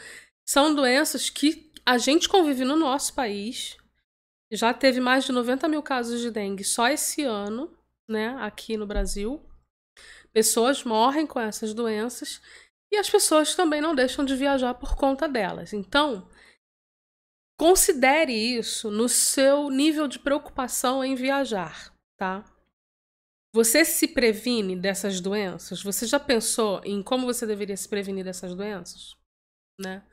são 0.47 0.75
doenças 0.75 1.31
que 1.31 1.71
a 1.83 1.97
gente 1.97 2.29
convive 2.29 2.63
no 2.63 2.75
nosso 2.75 3.15
país. 3.15 3.77
Já 4.51 4.75
teve 4.75 4.99
mais 4.99 5.25
de 5.25 5.31
90 5.31 5.67
mil 5.67 5.81
casos 5.81 6.21
de 6.21 6.29
dengue 6.29 6.63
só 6.63 6.87
esse 6.87 7.23
ano, 7.23 7.75
né, 8.07 8.37
aqui 8.41 8.77
no 8.77 8.85
Brasil. 8.85 9.43
Pessoas 10.31 10.83
morrem 10.83 11.25
com 11.25 11.39
essas 11.39 11.73
doenças 11.73 12.39
e 12.91 12.97
as 12.97 13.09
pessoas 13.09 13.55
também 13.55 13.81
não 13.81 13.95
deixam 13.95 14.23
de 14.23 14.35
viajar 14.35 14.75
por 14.75 14.95
conta 14.95 15.27
delas. 15.27 15.73
Então, 15.73 16.29
considere 17.61 18.33
isso 18.33 18.89
no 18.89 19.07
seu 19.07 19.69
nível 19.69 20.07
de 20.07 20.17
preocupação 20.17 21.03
em 21.03 21.13
viajar, 21.13 21.95
tá? 22.17 22.43
Você 23.53 23.85
se 23.85 24.07
previne 24.07 24.75
dessas 24.75 25.21
doenças? 25.21 25.83
Você 25.83 26.07
já 26.07 26.19
pensou 26.19 26.81
em 26.83 27.03
como 27.03 27.27
você 27.27 27.45
deveria 27.45 27.77
se 27.77 27.87
prevenir 27.87 28.25
dessas 28.25 28.55
doenças? 28.55 29.15
Né? 29.79 30.03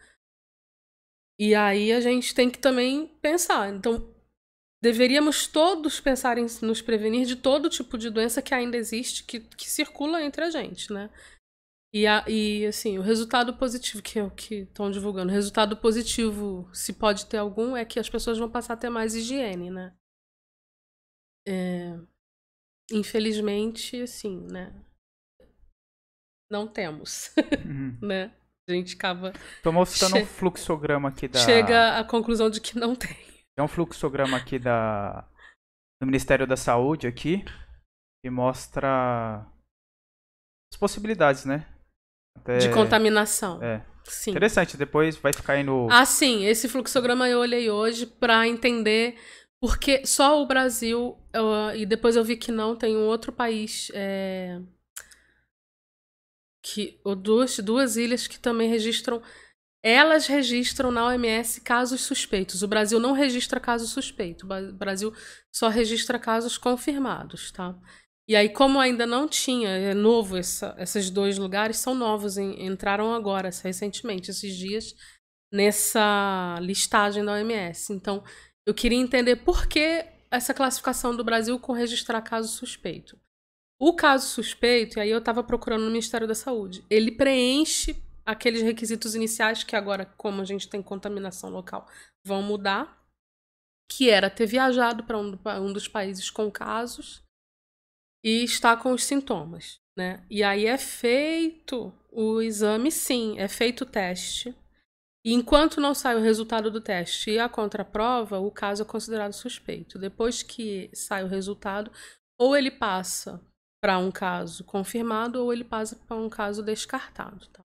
E 1.41 1.55
aí 1.55 1.91
a 1.91 2.03
gente 2.03 2.35
tem 2.35 2.51
que 2.51 2.59
também 2.59 3.07
pensar. 3.23 3.73
Então, 3.73 4.15
deveríamos 4.83 5.47
todos 5.47 6.01
pensar 6.01 6.37
em 6.37 6.45
nos 6.61 6.83
prevenir 6.83 7.25
de 7.25 7.37
todo 7.37 7.71
tipo 7.71 7.97
de 7.97 8.11
doença 8.11 8.43
que 8.43 8.53
ainda 8.53 8.77
existe, 8.77 9.25
que, 9.25 9.41
que 9.41 9.71
circula 9.71 10.23
entre 10.23 10.45
a 10.45 10.51
gente, 10.51 10.93
né? 10.93 11.09
E, 11.93 12.07
a, 12.07 12.25
e 12.29 12.67
assim, 12.67 12.99
o 12.99 13.03
resultado 13.03 13.57
positivo, 13.57 14.03
que 14.03 14.19
é 14.19 14.23
o 14.23 14.31
que 14.31 14.57
estão 14.57 14.91
divulgando, 14.91 15.31
o 15.31 15.35
resultado 15.35 15.77
positivo, 15.77 16.69
se 16.73 16.93
pode 16.93 17.27
ter 17.27 17.39
algum, 17.39 17.75
é 17.75 17.85
que 17.85 17.99
as 17.99 18.11
pessoas 18.11 18.39
vão 18.39 18.51
passar 18.51 18.75
a 18.75 18.77
ter 18.77 18.91
mais 18.91 19.15
higiene, 19.15 19.71
né? 19.71 19.97
É, 21.47 21.99
infelizmente, 22.93 24.03
assim, 24.03 24.47
né? 24.51 24.85
Não 26.51 26.69
temos, 26.69 27.35
uhum. 27.65 27.99
né? 28.07 28.35
A 28.69 28.73
gente 28.73 28.97
acaba. 28.97 29.33
Tô 29.63 29.73
mostrando 29.73 30.17
che... 30.17 30.23
um 30.23 30.27
fluxograma 30.27 31.09
aqui 31.09 31.27
da. 31.27 31.39
Chega 31.39 31.99
à 31.99 32.05
conclusão 32.05 32.51
de 32.51 32.61
que 32.61 32.79
não 32.79 32.95
tem. 32.95 33.17
Tem 33.57 33.65
um 33.65 33.69
fluxograma 33.69 34.37
aqui 34.37 34.59
da, 34.59 35.23
do 36.01 36.07
Ministério 36.07 36.47
da 36.47 36.57
Saúde 36.57 37.07
aqui 37.07 37.43
que 38.23 38.31
mostra 38.31 39.41
as 40.71 40.79
possibilidades, 40.79 41.47
né? 41.47 41.67
Até... 42.43 42.59
De 42.59 42.69
contaminação. 42.71 43.63
É. 43.63 43.83
Sim. 44.05 44.31
Interessante, 44.31 44.77
depois 44.77 45.17
vai 45.17 45.33
ficar 45.35 45.55
aí 45.55 45.63
no. 45.63 45.87
Ah, 45.91 46.07
sim, 46.07 46.47
esse 46.47 46.67
fluxograma 46.67 47.29
eu 47.29 47.41
olhei 47.41 47.71
hoje 47.71 48.07
para 48.07 48.49
entender 48.49 49.17
porque 49.61 50.07
só 50.07 50.41
o 50.41 50.47
Brasil, 50.47 51.19
eu, 51.33 51.77
e 51.77 51.85
depois 51.85 52.17
eu 52.17 52.25
vi 52.25 52.37
que 52.37 52.51
não, 52.51 52.75
tem 52.75 52.97
um 52.97 53.07
outro 53.07 53.33
país. 53.33 53.91
É, 53.93 54.61
que, 56.63 57.01
ou 57.05 57.15
duas, 57.15 57.59
duas 57.59 57.97
ilhas 57.97 58.27
que 58.27 58.39
também 58.39 58.69
registram 58.69 59.23
elas 59.83 60.27
registram 60.27 60.91
na 60.91 61.07
OMS 61.07 61.61
casos 61.61 62.01
suspeitos. 62.01 62.63
O 62.63 62.69
Brasil 62.69 62.99
não 62.99 63.13
registra 63.13 63.61
caso 63.61 63.87
suspeito. 63.87 64.45
O 64.45 64.73
Brasil 64.73 65.15
só 65.53 65.69
registra 65.69 66.19
casos 66.19 66.59
confirmados, 66.59 67.53
tá? 67.53 67.79
E 68.29 68.37
aí, 68.37 68.51
como 68.51 68.79
ainda 68.79 69.07
não 69.07 69.27
tinha, 69.27 69.71
é 69.71 69.95
novo, 69.95 70.37
essa, 70.37 70.77
esses 70.79 71.09
dois 71.09 71.39
lugares 71.39 71.79
são 71.79 71.95
novos, 71.95 72.37
entraram 72.37 73.15
agora, 73.15 73.49
recentemente, 73.49 74.31
esses 74.31 74.55
dias, 74.55 74.95
nessa 75.51 76.59
listagem 76.61 77.25
da 77.25 77.33
OMS. 77.33 77.91
Então, 77.91 78.23
eu 78.67 78.75
queria 78.75 78.99
entender 78.99 79.37
por 79.37 79.67
que 79.67 80.05
essa 80.31 80.53
classificação 80.53 81.17
do 81.17 81.25
Brasil 81.25 81.59
com 81.59 81.73
registrar 81.73 82.21
caso 82.21 82.49
suspeito. 82.49 83.19
O 83.81 83.95
caso 83.95 84.27
suspeito, 84.27 84.99
e 84.99 85.01
aí 85.01 85.11
eu 85.11 85.21
estava 85.21 85.43
procurando 85.43 85.85
no 85.85 85.91
Ministério 85.91 86.29
da 86.29 86.35
Saúde, 86.35 86.85
ele 86.91 87.13
preenche 87.13 87.97
aqueles 88.27 88.61
requisitos 88.61 89.15
iniciais 89.15 89.65
que 89.65 89.75
agora, 89.75 90.05
como 90.05 90.43
a 90.43 90.45
gente 90.45 90.69
tem 90.69 90.83
contaminação 90.83 91.49
local, 91.49 91.89
vão 92.23 92.43
mudar, 92.43 93.03
que 93.91 94.11
era 94.11 94.29
ter 94.29 94.45
viajado 94.45 95.05
para 95.05 95.17
um, 95.17 95.39
um, 95.63 95.73
dos 95.73 95.89
países 95.89 96.29
com 96.29 96.51
casos 96.51 97.27
e 98.25 98.45
estar 98.45 98.77
com 98.77 98.93
os 98.93 99.05
sintomas, 99.05 99.81
né? 99.97 100.25
E 100.31 100.43
aí 100.43 100.67
é 100.67 100.79
feito 100.79 101.93
o 102.11 102.41
exame, 102.41 102.91
sim, 102.91 103.39
é 103.39 103.49
feito 103.49 103.83
o 103.83 103.87
teste. 103.87 104.55
E 105.25 105.35
enquanto 105.35 105.81
não 105.81 105.95
sai 105.95 106.17
o 106.17 106.23
resultado 106.23 106.71
do 106.71 106.81
teste 106.81 107.33
e 107.33 107.39
a 107.39 107.49
contraprova, 107.49 108.39
o 108.39 108.51
caso 108.51 108.83
é 108.83 108.87
considerado 108.87 109.33
suspeito. 109.33 109.99
Depois 109.99 110.43
que 110.43 110.91
sai 110.95 111.23
o 111.23 111.29
resultado, 111.29 111.91
ou 112.39 112.57
ele 112.57 112.71
passa 112.71 113.41
para 113.81 113.99
um 113.99 114.11
caso 114.11 114.65
confirmado 114.65 115.43
ou 115.43 115.53
ele 115.53 115.65
passa 115.65 115.97
para 115.97 116.17
um 116.17 116.29
caso 116.29 116.63
descartado. 116.63 117.47
Tá? 117.49 117.63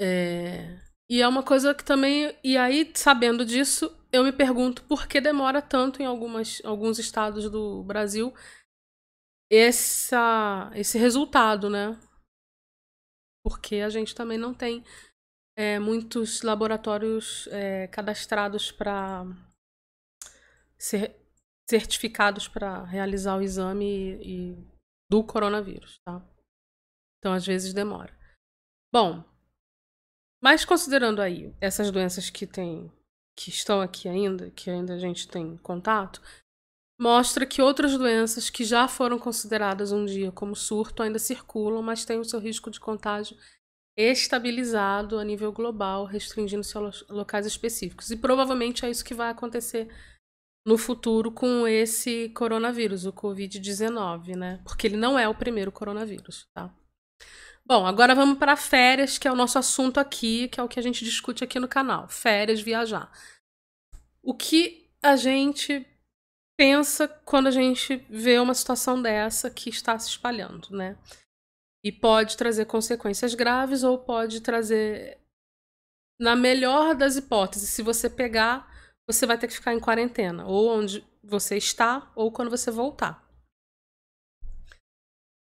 É... 0.00 0.80
E 1.08 1.20
é 1.20 1.28
uma 1.28 1.42
coisa 1.42 1.74
que 1.74 1.84
também. 1.84 2.36
E 2.42 2.56
aí, 2.56 2.90
sabendo 2.94 3.44
disso, 3.44 3.94
eu 4.12 4.24
me 4.24 4.32
pergunto 4.32 4.82
por 4.84 5.06
que 5.06 5.20
demora 5.20 5.60
tanto 5.60 6.00
em 6.00 6.06
algumas, 6.06 6.62
alguns 6.64 6.98
estados 6.98 7.50
do 7.50 7.82
Brasil 7.84 8.32
essa, 9.50 10.70
esse 10.74 10.98
resultado, 10.98 11.68
né? 11.68 11.98
Porque 13.44 13.76
a 13.76 13.90
gente 13.90 14.14
também 14.14 14.38
não 14.38 14.54
tem 14.54 14.82
é, 15.56 15.78
muitos 15.78 16.42
laboratórios 16.42 17.46
é, 17.48 17.86
cadastrados 17.88 18.72
para 18.72 19.24
ser 20.78 21.14
certificados 21.68 22.48
para 22.48 22.84
realizar 22.84 23.36
o 23.36 23.42
exame 23.42 23.84
e, 23.84 24.52
e 24.52 24.68
do 25.10 25.24
coronavírus, 25.24 25.98
tá? 26.04 26.22
Então, 27.18 27.32
às 27.32 27.46
vezes 27.46 27.72
demora. 27.72 28.16
Bom, 28.92 29.24
mas 30.44 30.62
considerando 30.62 31.22
aí 31.22 31.54
essas 31.58 31.90
doenças 31.90 32.28
que 32.28 32.46
tem, 32.46 32.92
que 33.34 33.48
estão 33.48 33.80
aqui 33.80 34.10
ainda, 34.10 34.50
que 34.50 34.68
ainda 34.68 34.92
a 34.92 34.98
gente 34.98 35.26
tem 35.26 35.56
contato, 35.56 36.20
mostra 37.00 37.46
que 37.46 37.62
outras 37.62 37.96
doenças 37.96 38.50
que 38.50 38.62
já 38.62 38.86
foram 38.86 39.18
consideradas 39.18 39.90
um 39.90 40.04
dia 40.04 40.30
como 40.30 40.54
surto 40.54 41.02
ainda 41.02 41.18
circulam, 41.18 41.82
mas 41.82 42.04
têm 42.04 42.18
o 42.18 42.24
seu 42.26 42.38
risco 42.38 42.70
de 42.70 42.78
contágio 42.78 43.38
estabilizado 43.96 45.18
a 45.18 45.24
nível 45.24 45.50
global, 45.50 46.04
restringindo-se 46.04 46.76
a 46.76 46.90
locais 47.08 47.46
específicos. 47.46 48.10
E 48.10 48.16
provavelmente 48.18 48.84
é 48.84 48.90
isso 48.90 49.04
que 49.04 49.14
vai 49.14 49.30
acontecer 49.30 49.88
no 50.66 50.76
futuro 50.76 51.32
com 51.32 51.66
esse 51.66 52.28
coronavírus, 52.30 53.06
o 53.06 53.12
Covid-19, 53.14 54.36
né? 54.36 54.60
Porque 54.62 54.88
ele 54.88 54.98
não 54.98 55.18
é 55.18 55.26
o 55.26 55.34
primeiro 55.34 55.72
coronavírus, 55.72 56.46
tá? 56.52 56.70
Bom, 57.66 57.86
agora 57.86 58.14
vamos 58.14 58.38
para 58.38 58.56
férias, 58.56 59.16
que 59.16 59.26
é 59.26 59.32
o 59.32 59.36
nosso 59.36 59.58
assunto 59.58 59.98
aqui, 59.98 60.48
que 60.48 60.60
é 60.60 60.62
o 60.62 60.68
que 60.68 60.78
a 60.78 60.82
gente 60.82 61.04
discute 61.04 61.42
aqui 61.42 61.58
no 61.58 61.66
canal. 61.66 62.06
Férias, 62.08 62.60
viajar. 62.60 63.10
O 64.22 64.34
que 64.34 64.90
a 65.02 65.16
gente 65.16 65.86
pensa 66.58 67.08
quando 67.24 67.46
a 67.46 67.50
gente 67.50 67.96
vê 68.08 68.38
uma 68.38 68.54
situação 68.54 69.00
dessa 69.00 69.50
que 69.50 69.70
está 69.70 69.98
se 69.98 70.10
espalhando, 70.10 70.76
né? 70.76 70.98
E 71.82 71.90
pode 71.90 72.36
trazer 72.36 72.66
consequências 72.66 73.34
graves 73.34 73.82
ou 73.82 73.98
pode 73.98 74.40
trazer, 74.40 75.18
na 76.20 76.36
melhor 76.36 76.94
das 76.94 77.16
hipóteses, 77.16 77.70
se 77.70 77.82
você 77.82 78.08
pegar 78.08 78.72
você 79.06 79.26
vai 79.26 79.38
ter 79.38 79.48
que 79.48 79.54
ficar 79.54 79.74
em 79.74 79.80
quarentena, 79.80 80.46
ou 80.46 80.78
onde 80.78 81.04
você 81.22 81.56
está, 81.56 82.10
ou 82.14 82.32
quando 82.32 82.50
você 82.50 82.70
voltar. 82.70 83.23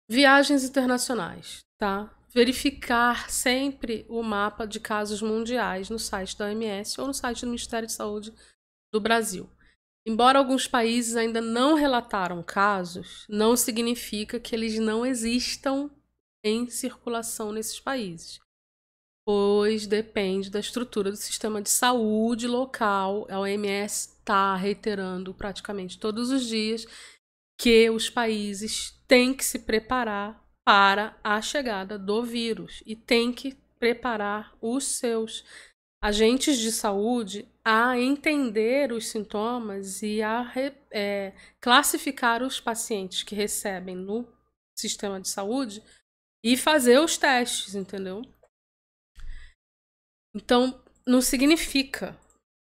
Viagens 0.08 0.64
internacionais, 0.64 1.60
tá? 1.78 2.14
Verificar 2.34 3.30
sempre 3.30 4.06
o 4.08 4.22
mapa 4.22 4.66
de 4.66 4.80
casos 4.80 5.20
mundiais 5.20 5.90
no 5.90 5.98
site 5.98 6.36
da 6.36 6.46
OMS 6.46 7.00
ou 7.00 7.06
no 7.06 7.14
site 7.14 7.42
do 7.42 7.48
Ministério 7.48 7.86
de 7.86 7.92
Saúde 7.92 8.32
do 8.92 9.00
Brasil. 9.00 9.48
Embora 10.06 10.38
alguns 10.38 10.66
países 10.66 11.16
ainda 11.16 11.40
não 11.40 11.74
relataram 11.74 12.42
casos, 12.42 13.26
não 13.28 13.56
significa 13.56 14.40
que 14.40 14.54
eles 14.54 14.78
não 14.78 15.04
existam 15.04 15.90
em 16.42 16.70
circulação 16.70 17.52
nesses 17.52 17.78
países 17.78 18.40
pois 19.28 19.86
depende 19.86 20.48
da 20.48 20.58
estrutura 20.58 21.10
do 21.10 21.16
sistema 21.18 21.60
de 21.60 21.68
saúde 21.68 22.46
local. 22.46 23.26
A 23.28 23.38
OMS 23.38 24.08
está 24.18 24.56
reiterando 24.56 25.34
praticamente 25.34 25.98
todos 25.98 26.30
os 26.30 26.46
dias 26.46 26.86
que 27.58 27.90
os 27.90 28.08
países 28.08 28.92
têm 29.08 29.34
que 29.34 29.44
se 29.44 29.58
preparar 29.58 30.42
para 30.64 31.18
a 31.24 31.42
chegada 31.42 31.98
do 31.98 32.22
vírus 32.22 32.82
e 32.86 32.94
têm 32.94 33.32
que 33.32 33.54
preparar 33.78 34.56
os 34.60 34.84
seus 34.84 35.44
agentes 36.00 36.58
de 36.58 36.70
saúde 36.70 37.48
a 37.64 37.98
entender 37.98 38.92
os 38.92 39.08
sintomas 39.08 40.02
e 40.02 40.22
a 40.22 40.52
é, 40.92 41.34
classificar 41.60 42.42
os 42.42 42.60
pacientes 42.60 43.22
que 43.22 43.34
recebem 43.34 43.96
no 43.96 44.26
sistema 44.78 45.20
de 45.20 45.28
saúde 45.28 45.82
e 46.44 46.56
fazer 46.56 47.00
os 47.00 47.18
testes, 47.18 47.74
entendeu? 47.74 48.22
Então, 50.34 50.80
não 51.04 51.20
significa 51.20 52.16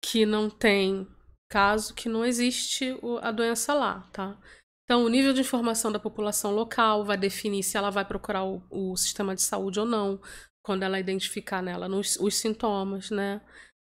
que 0.01 0.25
não 0.25 0.49
tem 0.49 1.09
caso, 1.51 1.94
que 1.94 2.09
não 2.09 2.25
existe 2.25 2.96
a 3.20 3.33
doença 3.33 3.75
lá, 3.75 4.09
tá? 4.12 4.38
Então, 4.87 5.05
o 5.05 5.09
nível 5.09 5.33
de 5.33 5.40
informação 5.40 5.90
da 5.90 5.99
população 5.99 6.53
local 6.53 7.05
vai 7.05 7.16
definir 7.16 7.62
se 7.64 7.77
ela 7.77 7.90
vai 7.90 8.05
procurar 8.05 8.44
o, 8.44 8.62
o 8.70 8.96
sistema 8.96 9.35
de 9.35 9.42
saúde 9.42 9.81
ou 9.81 9.87
não, 9.87 10.20
quando 10.62 10.85
ela 10.85 11.01
identificar 11.01 11.61
nela 11.62 11.88
nos, 11.88 12.16
os 12.16 12.37
sintomas, 12.37 13.11
né? 13.11 13.40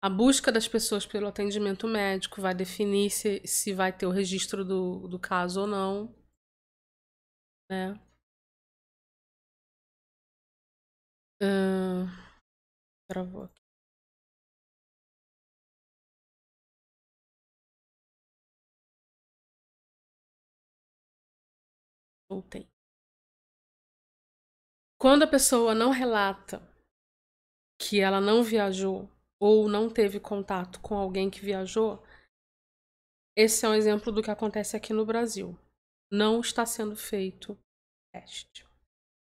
A 0.02 0.10
busca 0.10 0.52
das 0.52 0.68
pessoas 0.68 1.06
pelo 1.06 1.28
atendimento 1.28 1.86
médico 1.88 2.40
vai 2.42 2.54
definir 2.54 3.10
se, 3.10 3.40
se 3.46 3.72
vai 3.72 3.92
ter 3.92 4.06
o 4.06 4.10
registro 4.10 4.64
do, 4.64 5.08
do 5.08 5.18
caso 5.18 5.62
ou 5.62 5.66
não, 5.66 6.14
né? 7.70 7.98
Uh, 11.42 12.06
travou 13.08 13.44
aqui. 13.44 13.61
Voltei. 22.32 22.66
Quando 24.98 25.24
a 25.24 25.26
pessoa 25.26 25.74
não 25.74 25.90
relata 25.90 26.66
que 27.78 28.00
ela 28.00 28.22
não 28.22 28.42
viajou 28.42 29.06
ou 29.38 29.68
não 29.68 29.90
teve 29.90 30.18
contato 30.18 30.80
com 30.80 30.94
alguém 30.94 31.28
que 31.28 31.40
viajou, 31.40 32.02
esse 33.36 33.66
é 33.66 33.68
um 33.68 33.74
exemplo 33.74 34.10
do 34.10 34.22
que 34.22 34.30
acontece 34.30 34.74
aqui 34.74 34.94
no 34.94 35.04
Brasil. 35.04 35.58
Não 36.10 36.40
está 36.40 36.64
sendo 36.64 36.96
feito 36.96 37.58
teste. 38.14 38.66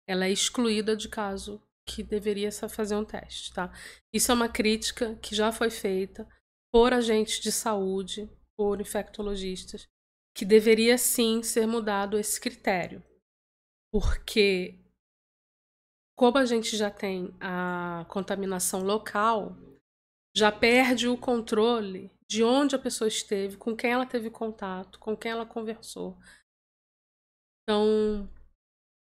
Ela 0.08 0.28
é 0.28 0.32
excluída 0.32 0.96
de 0.96 1.10
caso 1.10 1.62
que 1.86 2.04
deveria 2.04 2.50
fazer 2.70 2.96
um 2.96 3.04
teste, 3.04 3.54
tá? 3.54 3.74
Isso 4.14 4.32
é 4.32 4.36
uma 4.36 4.48
crítica 4.48 5.16
que 5.18 5.36
já 5.36 5.52
foi 5.52 5.70
feita 5.70 6.26
por 6.72 6.94
agentes 6.94 7.42
de 7.42 7.52
saúde, 7.52 8.30
por 8.56 8.80
infectologistas, 8.80 9.90
que 10.34 10.46
deveria 10.46 10.98
sim 10.98 11.44
ser 11.44 11.68
mudado 11.68 12.18
esse 12.18 12.40
critério. 12.40 13.04
Porque, 13.92 14.80
como 16.18 16.38
a 16.38 16.46
gente 16.46 16.78
já 16.78 16.90
tem 16.90 17.36
a 17.40 18.06
contaminação 18.10 18.84
local, 18.84 19.58
já 20.36 20.52
perde 20.52 21.08
o 21.08 21.18
controle 21.18 22.10
de 22.30 22.44
onde 22.44 22.76
a 22.76 22.80
pessoa 22.80 23.08
esteve, 23.08 23.58
com 23.58 23.76
quem 23.76 23.92
ela 23.92 24.06
teve 24.06 24.30
contato, 24.30 24.98
com 25.00 25.18
quem 25.18 25.32
ela 25.32 25.46
conversou. 25.46 26.18
Então, 27.64 28.30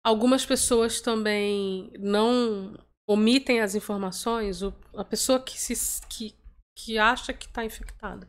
algumas 0.03 0.47
pessoas 0.47 1.01
também 1.03 1.93
não 1.99 2.75
omitem 3.07 3.61
as 3.61 3.75
informações. 3.75 4.63
A 4.97 5.05
pessoa 5.05 5.43
que, 5.43 5.59
se, 5.61 6.01
que, 6.07 6.35
que 6.75 6.97
acha 6.97 7.35
que 7.35 7.47
está 7.47 7.65
infectada 7.65 8.27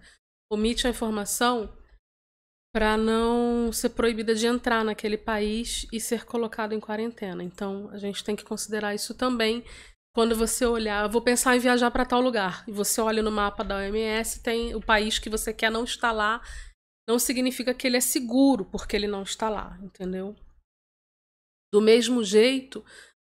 omite 0.51 0.85
a 0.85 0.89
informação 0.89 1.75
para 2.73 2.97
não 2.97 3.71
ser 3.71 3.89
proibida 3.89 4.33
de 4.33 4.47
entrar 4.47 4.83
naquele 4.83 5.17
país 5.17 5.86
e 5.93 5.99
ser 5.99 6.25
colocado 6.25 6.73
em 6.73 6.79
quarentena. 6.79 7.43
Então, 7.43 7.88
a 7.91 7.99
gente 7.99 8.23
tem 8.23 8.36
que 8.36 8.43
considerar 8.43 8.95
isso 8.95 9.13
também 9.13 9.63
quando 10.15 10.36
você 10.36 10.65
olhar, 10.65 11.07
vou 11.07 11.21
pensar 11.21 11.55
em 11.55 11.59
viajar 11.59 11.89
para 11.89 12.05
tal 12.05 12.21
lugar, 12.21 12.63
e 12.67 12.71
você 12.71 13.01
olha 13.01 13.23
no 13.23 13.31
mapa 13.31 13.63
da 13.63 13.77
OMS, 13.77 14.43
tem 14.43 14.75
o 14.75 14.81
país 14.81 15.17
que 15.17 15.29
você 15.29 15.51
quer 15.51 15.71
não 15.71 15.83
está 15.83 16.12
lá, 16.12 16.39
não 17.09 17.17
significa 17.17 17.73
que 17.73 17.88
ele 17.88 17.97
é 17.97 17.99
seguro 17.99 18.63
porque 18.65 18.95
ele 18.95 19.07
não 19.07 19.23
está 19.23 19.49
lá, 19.49 19.77
entendeu? 19.81 20.36
Do 21.73 21.81
mesmo 21.81 22.23
jeito, 22.23 22.86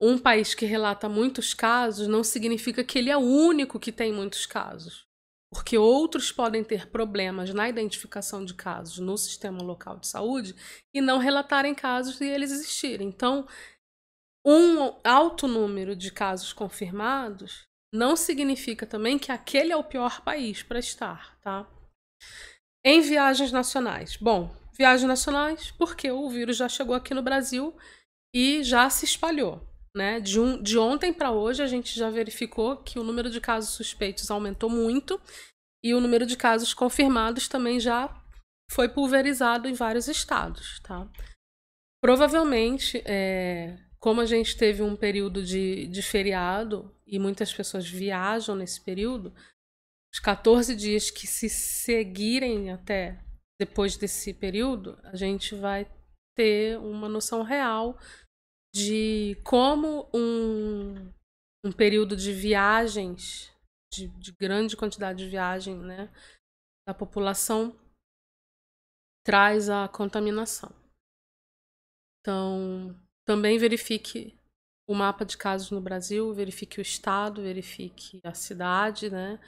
um 0.02 0.18
país 0.18 0.52
que 0.52 0.66
relata 0.66 1.08
muitos 1.08 1.54
casos 1.54 2.08
não 2.08 2.24
significa 2.24 2.82
que 2.82 2.98
ele 2.98 3.10
é 3.10 3.16
o 3.16 3.20
único 3.20 3.78
que 3.78 3.92
tem 3.92 4.12
muitos 4.12 4.44
casos 4.44 5.06
porque 5.54 5.78
outros 5.78 6.32
podem 6.32 6.64
ter 6.64 6.90
problemas 6.90 7.54
na 7.54 7.68
identificação 7.68 8.44
de 8.44 8.54
casos 8.54 8.98
no 8.98 9.16
sistema 9.16 9.62
local 9.62 10.00
de 10.00 10.08
saúde 10.08 10.52
e 10.92 11.00
não 11.00 11.18
relatarem 11.18 11.72
casos 11.76 12.20
e 12.20 12.24
eles 12.24 12.50
existirem. 12.50 13.06
Então, 13.06 13.46
um 14.44 14.92
alto 15.04 15.46
número 15.46 15.94
de 15.94 16.10
casos 16.10 16.52
confirmados 16.52 17.68
não 17.92 18.16
significa 18.16 18.84
também 18.84 19.16
que 19.16 19.30
aquele 19.30 19.72
é 19.72 19.76
o 19.76 19.84
pior 19.84 20.22
país 20.22 20.64
para 20.64 20.80
estar, 20.80 21.38
tá? 21.40 21.70
Em 22.84 23.00
viagens 23.00 23.52
nacionais. 23.52 24.16
Bom, 24.16 24.52
viagens 24.76 25.06
nacionais 25.06 25.70
porque 25.70 26.10
o 26.10 26.28
vírus 26.28 26.56
já 26.56 26.68
chegou 26.68 26.96
aqui 26.96 27.14
no 27.14 27.22
Brasil 27.22 27.72
e 28.34 28.64
já 28.64 28.90
se 28.90 29.04
espalhou. 29.04 29.64
Né? 29.96 30.18
De, 30.20 30.40
um, 30.40 30.60
de 30.60 30.76
ontem 30.76 31.12
para 31.12 31.30
hoje, 31.30 31.62
a 31.62 31.66
gente 31.66 31.96
já 31.96 32.10
verificou 32.10 32.76
que 32.76 32.98
o 32.98 33.04
número 33.04 33.30
de 33.30 33.40
casos 33.40 33.74
suspeitos 33.74 34.30
aumentou 34.30 34.68
muito 34.68 35.20
e 35.84 35.94
o 35.94 36.00
número 36.00 36.26
de 36.26 36.36
casos 36.36 36.74
confirmados 36.74 37.46
também 37.46 37.78
já 37.78 38.12
foi 38.70 38.88
pulverizado 38.88 39.68
em 39.68 39.72
vários 39.72 40.08
estados. 40.08 40.80
Tá? 40.80 41.08
Provavelmente, 42.02 43.02
é, 43.04 43.78
como 44.00 44.20
a 44.20 44.26
gente 44.26 44.56
teve 44.56 44.82
um 44.82 44.96
período 44.96 45.44
de, 45.44 45.86
de 45.86 46.02
feriado 46.02 46.94
e 47.06 47.18
muitas 47.18 47.52
pessoas 47.54 47.88
viajam 47.88 48.56
nesse 48.56 48.80
período, 48.80 49.32
os 50.12 50.18
14 50.18 50.74
dias 50.74 51.10
que 51.10 51.26
se 51.26 51.48
seguirem 51.48 52.70
até 52.70 53.22
depois 53.58 53.96
desse 53.96 54.34
período, 54.34 54.98
a 55.04 55.16
gente 55.16 55.54
vai 55.54 55.86
ter 56.36 56.78
uma 56.78 57.08
noção 57.08 57.42
real 57.42 57.98
de 58.74 59.40
como 59.44 60.10
um, 60.12 61.12
um 61.64 61.70
período 61.70 62.16
de 62.16 62.32
viagens, 62.32 63.52
de, 63.92 64.08
de 64.18 64.32
grande 64.32 64.76
quantidade 64.76 65.24
de 65.24 65.30
viagem 65.30 65.78
né, 65.78 66.12
da 66.84 66.92
população, 66.92 67.78
traz 69.24 69.70
a 69.70 69.86
contaminação. 69.86 70.74
Então, 72.20 72.98
também 73.24 73.58
verifique 73.58 74.36
o 74.88 74.94
mapa 74.94 75.24
de 75.24 75.38
casos 75.38 75.70
no 75.70 75.80
Brasil, 75.80 76.34
verifique 76.34 76.80
o 76.80 76.82
estado, 76.82 77.42
verifique 77.42 78.20
a 78.24 78.34
cidade, 78.34 79.08
né? 79.08 79.40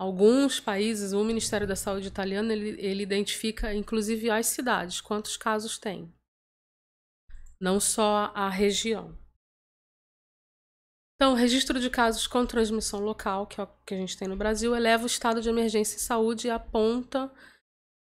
Alguns 0.00 0.58
países, 0.58 1.12
o 1.12 1.22
Ministério 1.22 1.66
da 1.66 1.76
Saúde 1.76 2.08
italiano, 2.08 2.50
ele, 2.50 2.80
ele 2.80 3.02
identifica 3.02 3.74
inclusive 3.74 4.30
as 4.30 4.46
cidades, 4.46 5.00
quantos 5.00 5.36
casos 5.36 5.78
tem. 5.78 6.12
Não 7.62 7.78
só 7.78 8.32
a 8.34 8.48
região. 8.48 9.16
Então, 11.14 11.32
o 11.32 11.36
registro 11.36 11.78
de 11.78 11.88
casos 11.88 12.26
com 12.26 12.44
transmissão 12.44 13.00
local, 13.00 13.46
que 13.46 13.60
é 13.60 13.64
o 13.64 13.68
que 13.86 13.94
a 13.94 13.96
gente 13.96 14.16
tem 14.16 14.26
no 14.26 14.36
Brasil, 14.36 14.74
eleva 14.74 15.04
o 15.04 15.06
estado 15.06 15.40
de 15.40 15.48
emergência 15.48 15.96
em 15.96 16.00
saúde 16.00 16.48
e 16.48 16.50
aponta 16.50 17.32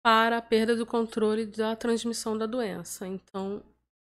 para 0.01 0.37
a 0.37 0.41
perda 0.41 0.75
do 0.75 0.85
controle 0.85 1.45
da 1.45 1.75
transmissão 1.75 2.37
da 2.37 2.45
doença. 2.45 3.05
Então, 3.05 3.61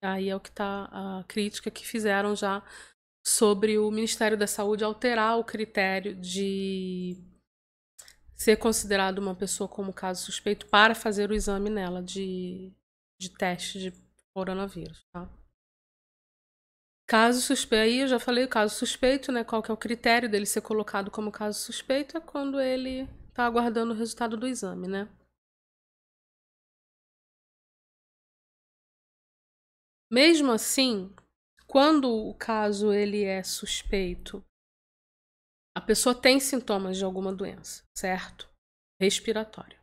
Aí 0.01 0.29
é 0.29 0.35
o 0.35 0.39
que 0.39 0.49
está 0.49 0.85
a 0.91 1.23
crítica 1.27 1.69
que 1.69 1.85
fizeram 1.85 2.35
já 2.35 2.63
sobre 3.25 3.77
o 3.77 3.91
Ministério 3.91 4.37
da 4.37 4.47
Saúde 4.47 4.83
alterar 4.83 5.37
o 5.37 5.43
critério 5.43 6.15
de 6.15 7.17
ser 8.33 8.55
considerado 8.57 9.19
uma 9.19 9.35
pessoa 9.35 9.67
como 9.67 9.91
caso 9.91 10.23
suspeito 10.23 10.67
para 10.67 10.95
fazer 10.95 11.29
o 11.29 11.33
exame 11.33 11.69
nela 11.69 12.01
de, 12.01 12.71
de 13.19 13.29
teste 13.29 13.79
de 13.79 14.08
coronavírus, 14.39 15.06
tá? 15.12 15.30
Caso 17.06 17.41
suspeito, 17.41 17.84
aí 17.84 17.99
eu 17.99 18.08
já 18.08 18.19
falei 18.19 18.45
o 18.45 18.49
caso 18.49 18.75
suspeito, 18.75 19.32
né? 19.32 19.43
Qual 19.43 19.62
que 19.62 19.69
é 19.69 19.73
o 19.73 19.78
critério 19.78 20.30
dele 20.30 20.45
ser 20.45 20.62
colocado 20.62 21.12
como 21.12 21.32
caso 21.32 21.60
suspeito? 21.60 22.15
É 22.17 22.21
quando 22.21 22.62
ele 22.62 23.02
está 23.28 23.45
aguardando 23.45 23.93
o 23.93 23.97
resultado 23.97 24.38
do 24.38 24.47
exame, 24.47 24.88
né? 24.88 25.10
Mesmo 30.10 30.52
assim, 30.52 31.13
quando 31.67 32.10
o 32.10 32.34
caso 32.36 32.93
ele 32.93 33.23
é 33.23 33.43
suspeito, 33.43 34.43
a 35.75 35.82
pessoa 35.82 36.19
tem 36.19 36.39
sintomas 36.39 36.97
de 36.97 37.04
alguma 37.04 37.34
doença, 37.34 37.84
certo? 37.95 38.49
Respiratória, 39.02 39.80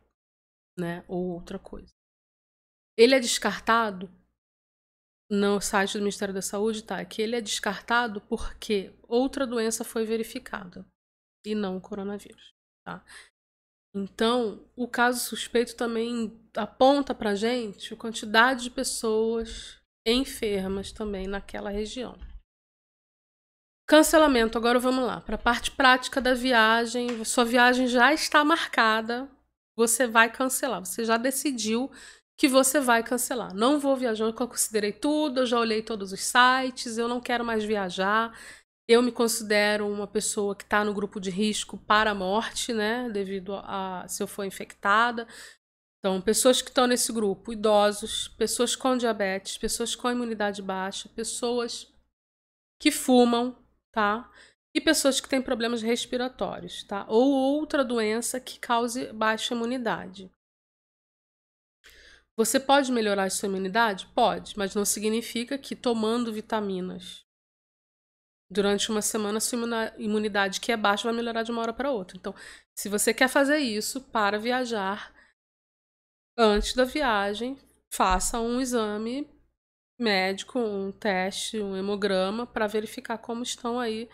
né? 0.77 1.03
Ou 1.07 1.27
outra 1.27 1.59
coisa. 1.59 1.93
Ele 2.97 3.13
é 3.13 3.19
descartado 3.19 4.09
no 5.29 5.59
site 5.59 5.93
do 5.93 5.99
Ministério 5.99 6.33
da 6.33 6.41
Saúde, 6.41 6.83
tá? 6.83 7.03
Que 7.03 7.21
ele 7.21 7.35
é 7.35 7.41
descartado 7.41 8.21
porque 8.21 8.93
outra 9.07 9.45
doença 9.45 9.83
foi 9.83 10.05
verificada 10.05 10.85
e 11.45 11.53
não 11.53 11.77
o 11.77 11.81
coronavírus, 11.81 12.53
tá? 12.85 13.03
Então, 13.95 14.63
o 14.75 14.87
caso 14.87 15.19
suspeito 15.19 15.75
também 15.75 16.39
aponta 16.55 17.15
pra 17.15 17.35
gente 17.35 17.93
a 17.93 17.97
quantidade 17.97 18.63
de 18.63 18.69
pessoas 18.69 19.77
enfermas 20.05 20.91
também 20.91 21.27
naquela 21.27 21.69
região. 21.69 22.17
Cancelamento, 23.87 24.57
agora 24.57 24.79
vamos 24.79 25.05
lá, 25.05 25.21
para 25.21 25.35
a 25.35 25.39
parte 25.39 25.71
prática 25.71 26.19
da 26.19 26.33
viagem. 26.33 27.23
Sua 27.23 27.45
viagem 27.45 27.87
já 27.87 28.13
está 28.13 28.43
marcada, 28.43 29.29
você 29.77 30.05
vai 30.05 30.31
cancelar. 30.31 30.85
Você 30.85 31.05
já 31.05 31.17
decidiu 31.17 31.89
que 32.37 32.47
você 32.47 32.79
vai 32.79 33.03
cancelar. 33.03 33.53
Não 33.53 33.79
vou 33.79 33.95
viajar, 33.95 34.25
eu 34.25 34.33
considerei 34.33 34.93
tudo, 34.93 35.41
eu 35.41 35.45
já 35.45 35.59
olhei 35.59 35.81
todos 35.81 36.13
os 36.13 36.21
sites, 36.21 36.97
eu 36.97 37.07
não 37.07 37.19
quero 37.19 37.43
mais 37.43 37.63
viajar. 37.63 38.37
Eu 38.87 39.01
me 39.01 39.11
considero 39.11 39.87
uma 39.87 40.07
pessoa 40.07 40.55
que 40.55 40.63
está 40.63 40.85
no 40.85 40.93
grupo 40.93 41.19
de 41.19 41.29
risco 41.29 41.77
para 41.77 42.11
a 42.11 42.15
morte, 42.15 42.73
né? 42.73 43.09
Devido 43.09 43.55
a 43.55 44.05
se 44.07 44.21
eu 44.21 44.27
for 44.27 44.45
infectada. 44.45 45.27
Então, 45.99 46.21
pessoas 46.21 46.61
que 46.61 46.69
estão 46.69 46.87
nesse 46.87 47.11
grupo, 47.11 47.51
idosos, 47.51 48.27
pessoas 48.29 48.75
com 48.75 48.95
diabetes, 48.95 49.57
pessoas 49.57 49.95
com 49.95 50.09
imunidade 50.09 50.61
baixa, 50.61 51.09
pessoas 51.09 51.91
que 52.79 52.91
fumam, 52.91 53.57
tá? 53.91 54.31
E 54.73 54.79
pessoas 54.79 55.19
que 55.19 55.27
têm 55.27 55.41
problemas 55.41 55.81
respiratórios, 55.81 56.83
tá? 56.83 57.03
Ou 57.09 57.31
outra 57.33 57.83
doença 57.83 58.39
que 58.39 58.59
cause 58.59 59.11
baixa 59.11 59.55
imunidade. 59.55 60.31
Você 62.37 62.59
pode 62.59 62.91
melhorar 62.91 63.23
a 63.23 63.29
sua 63.31 63.49
imunidade? 63.49 64.05
Pode, 64.13 64.55
mas 64.55 64.75
não 64.75 64.85
significa 64.85 65.57
que 65.57 65.75
tomando 65.75 66.31
vitaminas 66.31 67.25
durante 68.49 68.89
uma 68.89 69.01
semana 69.01 69.39
sua 69.39 69.93
imunidade 69.97 70.61
que 70.61 70.71
é 70.71 70.77
baixa 70.77 71.05
vai 71.05 71.13
melhorar 71.13 71.41
de 71.41 71.51
uma 71.51 71.61
hora 71.61 71.73
para 71.73 71.91
outra. 71.91 72.15
Então, 72.15 72.33
se 72.75 72.87
você 72.87 73.13
quer 73.13 73.27
fazer 73.27 73.57
isso 73.57 74.01
para 74.01 74.39
viajar, 74.39 75.11
antes 76.37 76.73
da 76.73 76.85
viagem, 76.85 77.57
faça 77.91 78.39
um 78.39 78.61
exame 78.61 79.27
médico, 79.99 80.59
um 80.59 80.91
teste, 80.91 81.59
um 81.59 81.75
hemograma, 81.75 82.45
para 82.45 82.67
verificar 82.67 83.17
como 83.17 83.41
estão 83.41 83.79
aí 83.79 84.07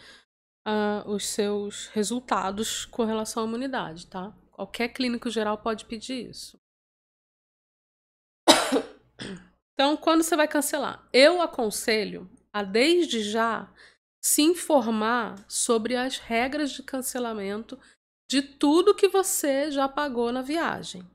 uh, 0.65 1.09
os 1.09 1.27
seus 1.27 1.87
resultados 1.87 2.85
com 2.85 3.03
relação 3.03 3.43
à 3.43 3.47
imunidade, 3.47 4.07
tá? 4.07 4.33
Qualquer 4.49 4.89
clínico 4.89 5.29
geral 5.29 5.57
pode 5.57 5.83
pedir 5.85 6.29
isso. 6.29 6.62
Então, 9.73 9.97
quando 9.97 10.23
você 10.23 10.35
vai 10.35 10.47
cancelar? 10.47 11.07
Eu 11.11 11.41
aconselho 11.41 12.29
a, 12.53 12.63
desde 12.63 13.21
já, 13.23 13.71
se 14.23 14.41
informar 14.41 15.43
sobre 15.49 15.95
as 15.95 16.17
regras 16.17 16.71
de 16.71 16.83
cancelamento 16.83 17.79
de 18.29 18.41
tudo 18.41 18.95
que 18.95 19.07
você 19.07 19.71
já 19.71 19.89
pagou 19.89 20.31
na 20.31 20.41
viagem 20.41 21.07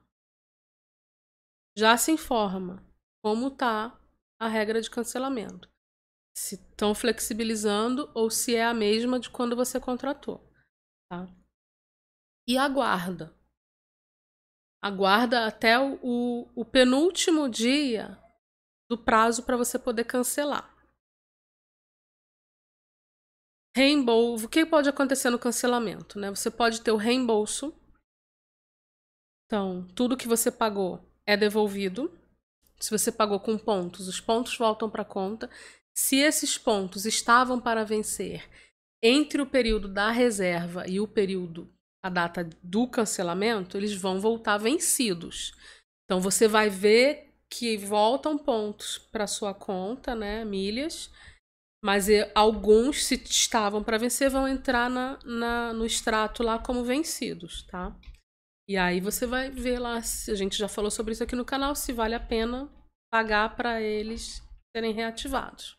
já 1.78 1.96
se 1.96 2.10
informa 2.10 2.84
como 3.22 3.46
está 3.46 3.96
a 4.40 4.48
regra 4.48 4.82
de 4.82 4.90
cancelamento. 4.90 5.70
Se 6.36 6.56
estão 6.56 6.92
flexibilizando 6.92 8.10
ou 8.14 8.30
se 8.30 8.56
é 8.56 8.64
a 8.64 8.74
mesma 8.74 9.20
de 9.20 9.30
quando 9.30 9.54
você 9.54 9.78
contratou. 9.78 10.52
Tá? 11.08 11.28
E 12.48 12.58
aguarda. 12.58 13.32
Aguarda 14.80 15.46
até 15.46 15.78
o, 15.78 16.48
o, 16.54 16.64
penúltimo 16.64 17.48
dia 17.48 18.16
do 18.88 18.96
prazo 18.96 19.42
para 19.42 19.56
você 19.56 19.78
poder 19.78 20.04
cancelar. 20.04 20.72
Reembolso. 23.76 24.46
O 24.46 24.48
que 24.48 24.64
pode 24.64 24.88
acontecer 24.88 25.30
no 25.30 25.38
cancelamento? 25.38 26.18
Né? 26.18 26.30
Você 26.30 26.50
pode 26.50 26.80
ter 26.80 26.92
o 26.92 26.96
reembolso. 26.96 27.74
Então, 29.46 29.86
tudo 29.94 30.16
que 30.16 30.28
você 30.28 30.50
pagou 30.50 31.04
é 31.26 31.36
devolvido. 31.36 32.16
Se 32.78 32.90
você 32.90 33.10
pagou 33.10 33.40
com 33.40 33.58
pontos, 33.58 34.06
os 34.06 34.20
pontos 34.20 34.56
voltam 34.56 34.88
para 34.88 35.02
a 35.02 35.04
conta. 35.04 35.50
Se 35.96 36.16
esses 36.16 36.56
pontos 36.56 37.04
estavam 37.04 37.60
para 37.60 37.84
vencer 37.84 38.48
entre 39.02 39.42
o 39.42 39.46
período 39.46 39.88
da 39.88 40.10
reserva 40.12 40.86
e 40.86 41.00
o 41.00 41.08
período, 41.08 41.72
a 42.08 42.10
data 42.10 42.48
do 42.62 42.88
cancelamento, 42.88 43.76
eles 43.76 43.94
vão 43.94 44.20
voltar 44.20 44.58
vencidos. 44.58 45.52
Então 46.04 46.20
você 46.20 46.48
vai 46.48 46.68
ver 46.68 47.34
que 47.50 47.76
voltam 47.76 48.36
pontos 48.36 48.98
para 48.98 49.26
sua 49.26 49.54
conta, 49.54 50.14
né, 50.14 50.44
milhas, 50.44 51.10
mas 51.82 52.08
alguns, 52.34 53.04
se 53.04 53.14
estavam 53.14 53.82
para 53.84 53.98
vencer, 53.98 54.28
vão 54.28 54.48
entrar 54.48 54.90
na, 54.90 55.18
na, 55.24 55.72
no 55.72 55.86
extrato 55.86 56.42
lá 56.42 56.58
como 56.58 56.84
vencidos, 56.84 57.62
tá? 57.64 57.94
E 58.68 58.76
aí 58.76 59.00
você 59.00 59.26
vai 59.26 59.50
ver 59.50 59.78
lá, 59.78 59.96
a 59.96 60.34
gente 60.34 60.58
já 60.58 60.68
falou 60.68 60.90
sobre 60.90 61.12
isso 61.12 61.22
aqui 61.22 61.36
no 61.36 61.44
canal, 61.44 61.74
se 61.74 61.92
vale 61.92 62.14
a 62.14 62.20
pena 62.20 62.68
pagar 63.10 63.56
para 63.56 63.80
eles 63.80 64.42
serem 64.76 64.92
reativados. 64.92 65.78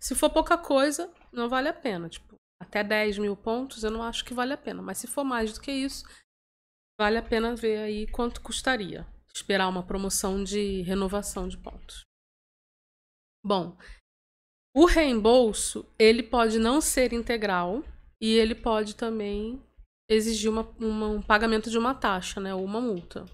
Se 0.00 0.14
for 0.14 0.30
pouca 0.30 0.56
coisa, 0.56 1.12
não 1.32 1.48
vale 1.48 1.68
a 1.68 1.72
pena. 1.72 2.08
Tipo, 2.08 2.37
até 2.68 2.84
10 2.84 3.18
mil 3.18 3.36
pontos 3.36 3.82
eu 3.82 3.90
não 3.90 4.02
acho 4.02 4.24
que 4.24 4.34
vale 4.34 4.52
a 4.52 4.56
pena. 4.56 4.80
Mas 4.82 4.98
se 4.98 5.06
for 5.06 5.24
mais 5.24 5.52
do 5.52 5.60
que 5.60 5.72
isso, 5.72 6.04
vale 7.00 7.16
a 7.16 7.22
pena 7.22 7.56
ver 7.56 7.78
aí 7.78 8.06
quanto 8.06 8.40
custaria 8.40 9.06
esperar 9.34 9.68
uma 9.68 9.82
promoção 9.82 10.42
de 10.42 10.82
renovação 10.82 11.48
de 11.48 11.56
pontos. 11.56 12.02
Bom, 13.44 13.76
o 14.76 14.84
reembolso 14.84 15.86
ele 15.98 16.22
pode 16.22 16.58
não 16.58 16.80
ser 16.80 17.12
integral 17.12 17.84
e 18.20 18.34
ele 18.34 18.54
pode 18.54 18.96
também 18.96 19.62
exigir 20.10 20.50
uma, 20.50 20.62
uma, 20.78 21.08
um 21.08 21.22
pagamento 21.22 21.70
de 21.70 21.78
uma 21.78 21.94
taxa, 21.94 22.40
né, 22.40 22.54
ou 22.54 22.64
uma 22.64 22.80
multa. 22.80 23.24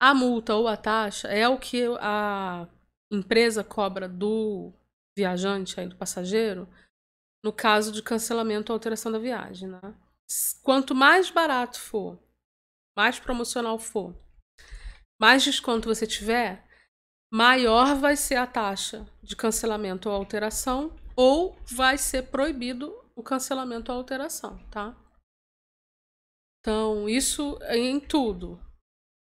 A 0.00 0.14
multa 0.14 0.54
ou 0.54 0.66
a 0.66 0.76
taxa 0.76 1.28
é 1.28 1.48
o 1.48 1.58
que 1.58 1.84
a 2.00 2.68
empresa 3.12 3.62
cobra 3.62 4.08
do 4.08 4.72
viajante, 5.16 5.78
aí 5.78 5.86
do 5.86 5.96
passageiro, 5.96 6.68
no 7.44 7.52
caso 7.52 7.92
de 7.92 8.02
cancelamento 8.02 8.72
ou 8.72 8.74
alteração 8.74 9.12
da 9.12 9.18
viagem. 9.18 9.68
Né? 9.68 9.94
Quanto 10.62 10.94
mais 10.94 11.28
barato 11.28 11.78
for, 11.78 12.18
mais 12.96 13.20
promocional 13.20 13.78
for, 13.78 14.16
mais 15.20 15.44
desconto 15.44 15.86
você 15.86 16.06
tiver, 16.06 16.66
maior 17.30 17.96
vai 17.96 18.16
ser 18.16 18.36
a 18.36 18.46
taxa 18.46 19.06
de 19.22 19.36
cancelamento 19.36 20.08
ou 20.08 20.14
alteração, 20.14 20.96
ou 21.14 21.54
vai 21.66 21.98
ser 21.98 22.30
proibido 22.30 22.98
o 23.14 23.22
cancelamento 23.22 23.92
ou 23.92 23.98
alteração, 23.98 24.58
tá? 24.70 24.96
Então, 26.60 27.06
isso 27.06 27.58
em 27.68 28.00
tudo. 28.00 28.58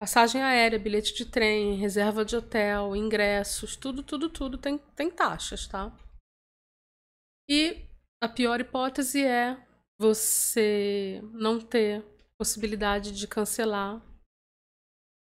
Passagem 0.02 0.42
aérea, 0.42 0.80
bilhete 0.80 1.14
de 1.14 1.26
trem, 1.26 1.76
reserva 1.76 2.26
de 2.26 2.36
hotel, 2.36 2.96
ingressos, 2.96 3.76
tudo, 3.76 4.02
tudo, 4.02 4.30
tudo 4.30 4.58
tem, 4.58 4.80
tem 4.96 5.12
taxas, 5.12 5.68
tá? 5.68 5.96
E 7.48 7.89
a 8.22 8.28
pior 8.28 8.60
hipótese 8.60 9.24
é 9.24 9.58
você 9.98 11.22
não 11.34 11.60
ter 11.60 12.04
possibilidade 12.38 13.12
de 13.12 13.28
cancelar 13.28 14.02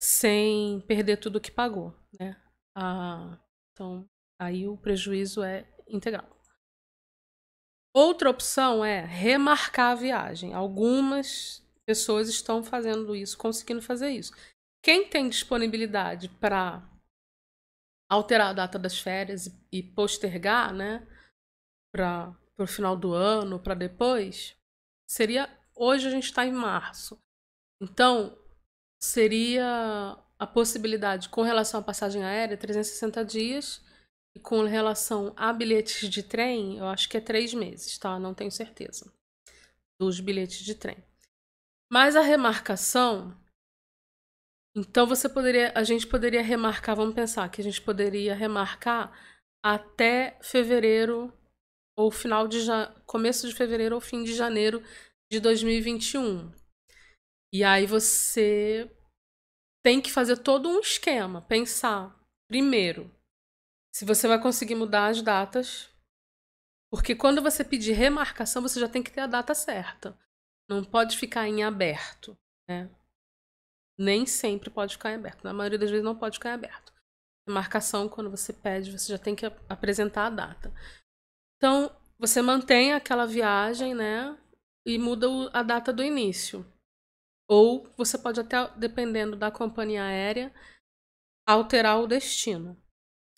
sem 0.00 0.80
perder 0.82 1.16
tudo 1.18 1.40
que 1.40 1.50
pagou, 1.50 1.94
né? 2.18 2.40
Ah, 2.76 3.38
então, 3.72 4.08
aí 4.40 4.66
o 4.66 4.76
prejuízo 4.76 5.42
é 5.42 5.66
integral. 5.88 6.28
Outra 7.94 8.30
opção 8.30 8.84
é 8.84 9.04
remarcar 9.04 9.92
a 9.92 9.94
viagem. 9.94 10.54
Algumas 10.54 11.62
pessoas 11.86 12.28
estão 12.28 12.62
fazendo 12.64 13.14
isso, 13.14 13.36
conseguindo 13.36 13.82
fazer 13.82 14.10
isso. 14.10 14.32
Quem 14.82 15.08
tem 15.08 15.28
disponibilidade 15.28 16.28
para 16.28 16.88
alterar 18.10 18.50
a 18.50 18.54
data 18.54 18.78
das 18.78 18.98
férias 18.98 19.48
e 19.70 19.82
postergar, 19.82 20.72
né, 20.72 21.06
para 21.94 22.36
o 22.58 22.66
final 22.66 22.96
do 22.96 23.12
ano, 23.12 23.58
para 23.58 23.74
depois, 23.74 24.56
seria. 25.08 25.48
Hoje 25.74 26.06
a 26.06 26.10
gente 26.10 26.24
está 26.24 26.44
em 26.44 26.52
março. 26.52 27.18
Então, 27.80 28.38
seria 29.02 30.18
a 30.38 30.46
possibilidade 30.46 31.28
com 31.28 31.42
relação 31.42 31.80
à 31.80 31.82
passagem 31.82 32.22
aérea, 32.22 32.56
360 32.56 33.24
dias, 33.24 33.82
e 34.34 34.40
com 34.40 34.62
relação 34.62 35.32
a 35.36 35.52
bilhetes 35.52 36.08
de 36.08 36.22
trem, 36.22 36.78
eu 36.78 36.86
acho 36.86 37.08
que 37.08 37.16
é 37.16 37.20
três 37.20 37.52
meses, 37.52 37.98
tá? 37.98 38.18
Não 38.18 38.34
tenho 38.34 38.50
certeza. 38.50 39.12
Dos 40.00 40.20
bilhetes 40.20 40.64
de 40.64 40.74
trem. 40.74 40.96
Mas 41.90 42.16
a 42.16 42.22
remarcação. 42.22 43.38
Então 44.74 45.06
você 45.06 45.28
poderia. 45.28 45.70
A 45.74 45.84
gente 45.84 46.06
poderia 46.06 46.42
remarcar, 46.42 46.96
vamos 46.96 47.14
pensar 47.14 47.50
que 47.50 47.60
a 47.60 47.64
gente 47.64 47.80
poderia 47.80 48.34
remarcar 48.34 49.12
até 49.62 50.38
fevereiro 50.42 51.32
ou 51.96 52.10
final 52.10 52.48
de 52.48 52.58
começo 53.06 53.48
de 53.48 53.54
fevereiro 53.54 53.94
ou 53.94 54.00
fim 54.00 54.24
de 54.24 54.34
janeiro 54.34 54.82
de 55.30 55.40
2021. 55.40 56.52
E 57.52 57.62
aí 57.62 57.86
você 57.86 58.90
tem 59.84 60.00
que 60.00 60.10
fazer 60.10 60.38
todo 60.38 60.68
um 60.68 60.80
esquema, 60.80 61.42
pensar 61.42 62.18
primeiro 62.48 63.10
se 63.94 64.04
você 64.04 64.26
vai 64.26 64.40
conseguir 64.40 64.74
mudar 64.74 65.08
as 65.08 65.20
datas, 65.20 65.90
porque 66.90 67.14
quando 67.14 67.42
você 67.42 67.62
pedir 67.62 67.92
remarcação, 67.92 68.62
você 68.62 68.80
já 68.80 68.88
tem 68.88 69.02
que 69.02 69.10
ter 69.10 69.20
a 69.20 69.26
data 69.26 69.54
certa. 69.54 70.18
Não 70.68 70.82
pode 70.82 71.16
ficar 71.18 71.46
em 71.46 71.62
aberto, 71.62 72.36
né? 72.68 72.90
Nem 73.98 74.24
sempre 74.24 74.70
pode 74.70 74.94
ficar 74.94 75.10
em 75.10 75.16
aberto. 75.16 75.44
Na 75.44 75.52
maioria 75.52 75.78
das 75.78 75.90
vezes 75.90 76.04
não 76.04 76.16
pode 76.16 76.38
ficar 76.38 76.50
em 76.50 76.54
aberto. 76.54 76.92
Remarcação, 77.46 78.08
quando 78.08 78.30
você 78.30 78.52
pede, 78.52 78.92
você 78.92 79.12
já 79.12 79.18
tem 79.18 79.36
que 79.36 79.44
apresentar 79.68 80.26
a 80.26 80.30
data. 80.30 80.72
Então, 81.62 81.94
você 82.18 82.42
mantém 82.42 82.92
aquela 82.92 83.24
viagem, 83.24 83.94
né? 83.94 84.36
E 84.84 84.98
muda 84.98 85.28
a 85.52 85.62
data 85.62 85.92
do 85.92 86.02
início. 86.02 86.66
Ou 87.48 87.88
você 87.96 88.18
pode 88.18 88.40
até, 88.40 88.68
dependendo 88.76 89.36
da 89.36 89.48
companhia 89.48 90.02
aérea, 90.02 90.52
alterar 91.46 92.00
o 92.00 92.08
destino 92.08 92.76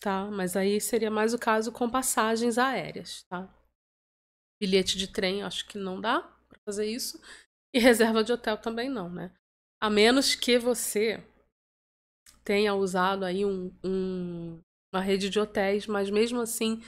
tá? 0.05 0.29
Mas 0.29 0.55
aí 0.55 0.79
seria 0.79 1.09
mais 1.09 1.33
o 1.33 1.39
caso 1.39 1.71
com 1.71 1.89
passagens 1.89 2.59
aéreas, 2.59 3.23
tá? 3.23 3.51
Bilhete 4.61 4.99
de 4.99 5.11
trem, 5.11 5.41
acho 5.41 5.67
que 5.67 5.79
não 5.79 5.99
dá 5.99 6.21
para 6.47 6.59
fazer 6.63 6.85
isso. 6.85 7.19
E 7.73 7.79
reserva 7.79 8.23
de 8.23 8.31
hotel 8.31 8.55
também 8.55 8.87
não, 8.87 9.09
né? 9.09 9.35
A 9.81 9.89
menos 9.89 10.35
que 10.35 10.59
você 10.59 11.23
tenha 12.43 12.75
usado 12.75 13.25
aí 13.25 13.43
um, 13.43 13.75
um, 13.83 14.61
uma 14.93 15.01
rede 15.01 15.27
de 15.27 15.39
hotéis, 15.39 15.87
mas 15.87 16.11
mesmo 16.11 16.39
assim, 16.39 16.83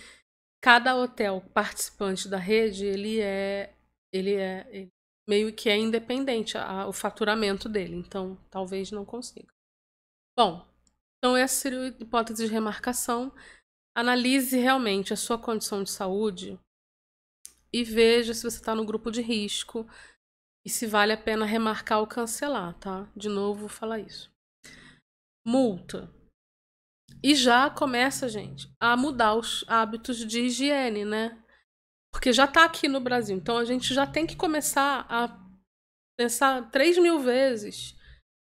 cada 0.62 0.96
hotel 0.96 1.42
participante 1.54 2.28
da 2.28 2.38
rede, 2.38 2.86
ele 2.86 3.20
é, 3.20 3.74
ele 4.12 4.36
é 4.36 4.68
ele 4.70 4.90
meio 5.28 5.54
que 5.54 5.70
é 5.70 5.78
independente 5.78 6.58
a, 6.58 6.88
o 6.88 6.94
faturamento 6.94 7.68
dele, 7.68 7.96
então 7.96 8.38
talvez 8.50 8.92
não 8.92 9.04
consiga. 9.04 9.54
Bom, 10.38 10.66
então, 11.18 11.36
essa 11.36 11.56
seria 11.56 11.82
a 11.82 11.88
hipótese 11.88 12.46
de 12.46 12.52
remarcação. 12.52 13.34
Analise 13.96 14.58
realmente 14.58 15.12
a 15.12 15.18
sua 15.18 15.38
condição 15.38 15.84
de 15.84 15.90
saúde 15.90 16.60
e 17.74 17.84
veja 17.84 18.34
se 18.34 18.44
você 18.44 18.58
está 18.58 18.76
no 18.76 18.86
grupo 18.86 19.12
de 19.12 19.22
risco 19.22 19.88
e 20.66 20.70
se 20.70 20.86
vale 20.86 21.12
a 21.12 21.18
pena 21.18 21.46
remarcar 21.46 22.00
ou 22.00 22.08
cancelar, 22.08 22.78
tá? 22.80 23.12
De 23.16 23.28
novo, 23.28 23.62
vou 23.62 23.70
falar 23.70 24.00
isso. 24.00 24.32
Multa. 25.46 26.14
E 27.24 27.36
já 27.36 27.70
começa, 27.70 28.30
gente, 28.30 28.72
a 28.80 28.96
mudar 28.96 29.36
os 29.36 29.66
hábitos 29.68 30.18
de 30.18 30.42
higiene, 30.42 31.04
né? 31.04 31.44
Porque 32.14 32.32
já 32.32 32.46
está 32.46 32.64
aqui 32.64 32.88
no 32.88 33.00
Brasil. 33.00 33.36
Então 33.36 33.58
a 33.58 33.66
gente 33.66 33.94
já 33.94 34.06
tem 34.06 34.26
que 34.26 34.36
começar 34.36 35.06
a 35.10 35.40
pensar 36.18 36.70
3 36.72 36.98
mil 36.98 37.20
vezes 37.20 37.96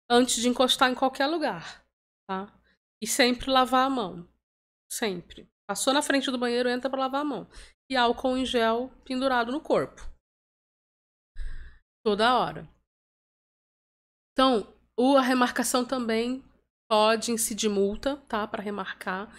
antes 0.10 0.42
de 0.42 0.48
encostar 0.48 0.90
em 0.90 0.96
qualquer 0.96 1.28
lugar, 1.28 1.86
tá? 2.30 2.54
E 3.02 3.08
sempre 3.08 3.50
lavar 3.50 3.88
a 3.88 3.90
mão. 3.90 4.28
Sempre. 4.92 5.50
Passou 5.68 5.94
na 5.94 6.02
frente 6.02 6.32
do 6.32 6.38
banheiro, 6.38 6.70
entra 6.70 6.90
para 6.90 7.00
lavar 7.00 7.22
a 7.22 7.26
mão. 7.26 7.50
E 7.90 7.96
álcool 7.96 8.38
em 8.38 8.46
gel 8.46 8.90
pendurado 9.04 9.52
no 9.52 9.62
corpo. 9.62 10.02
Toda 12.06 12.38
hora. 12.38 12.68
Então, 14.32 14.74
a 15.18 15.22
remarcação 15.22 15.86
também 15.86 16.47
pode 16.90 17.32
incidir 17.32 17.70
multa, 17.70 18.18
tá? 18.28 18.48
Para 18.48 18.64
remarcar. 18.64 19.34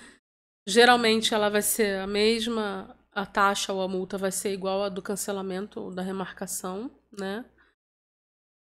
Geralmente 0.67 1.35
ela 1.35 1.49
vai 1.49 1.63
ser 1.63 2.01
a 2.01 2.07
mesma, 2.07 2.97
a 3.13 3.25
taxa 3.25 3.73
ou 3.73 3.83
a 3.83 3.89
multa 3.89 4.19
vai 4.19 4.31
ser 4.31 4.53
igual 4.53 4.83
a 4.83 4.89
do 4.89 5.03
cancelamento 5.03 5.91
da 5.91 6.03
remarcação, 6.03 6.91
né? 7.19 7.45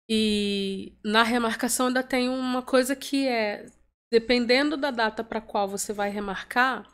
E 0.10 0.98
na 1.04 1.24
remarcação 1.24 1.88
ainda 1.88 2.04
tem 2.04 2.28
uma 2.28 2.62
coisa 2.62 2.96
que 2.96 3.28
é 3.28 3.66
Dependendo 4.14 4.78
da 4.78 4.92
data 4.92 5.24
para 5.24 5.42
qual 5.42 5.68
você 5.68 5.92
vai 5.92 6.12
remarcar, 6.12 6.88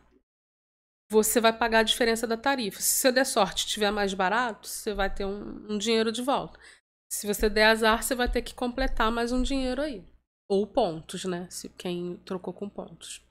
você 1.12 1.42
vai 1.42 1.52
pagar 1.52 1.80
a 1.80 1.84
diferença 1.84 2.26
da 2.26 2.38
tarifa. 2.38 2.80
Se 2.80 2.94
você 2.94 3.12
der 3.12 3.26
sorte 3.26 3.66
e 3.66 3.68
tiver 3.68 3.92
mais 3.92 4.14
barato, 4.14 4.70
você 4.70 4.94
vai 4.94 5.14
ter 5.14 5.26
um, 5.26 5.74
um 5.74 5.78
dinheiro 5.78 6.14
de 6.14 6.22
volta. 6.22 6.58
Se 7.12 7.28
você 7.28 7.50
der 7.50 7.66
azar, 7.66 8.02
você 8.02 8.16
vai 8.16 8.32
ter 8.32 8.42
que 8.42 8.56
completar 8.56 9.12
mais 9.12 9.34
um 9.34 9.42
dinheiro 9.42 9.82
aí. 9.82 10.02
Ou 10.50 10.66
pontos, 10.66 11.26
né? 11.26 11.50
Se 11.50 11.70
quem 11.70 12.18
trocou 12.26 12.54
com 12.54 12.68
pontos. 12.68 13.22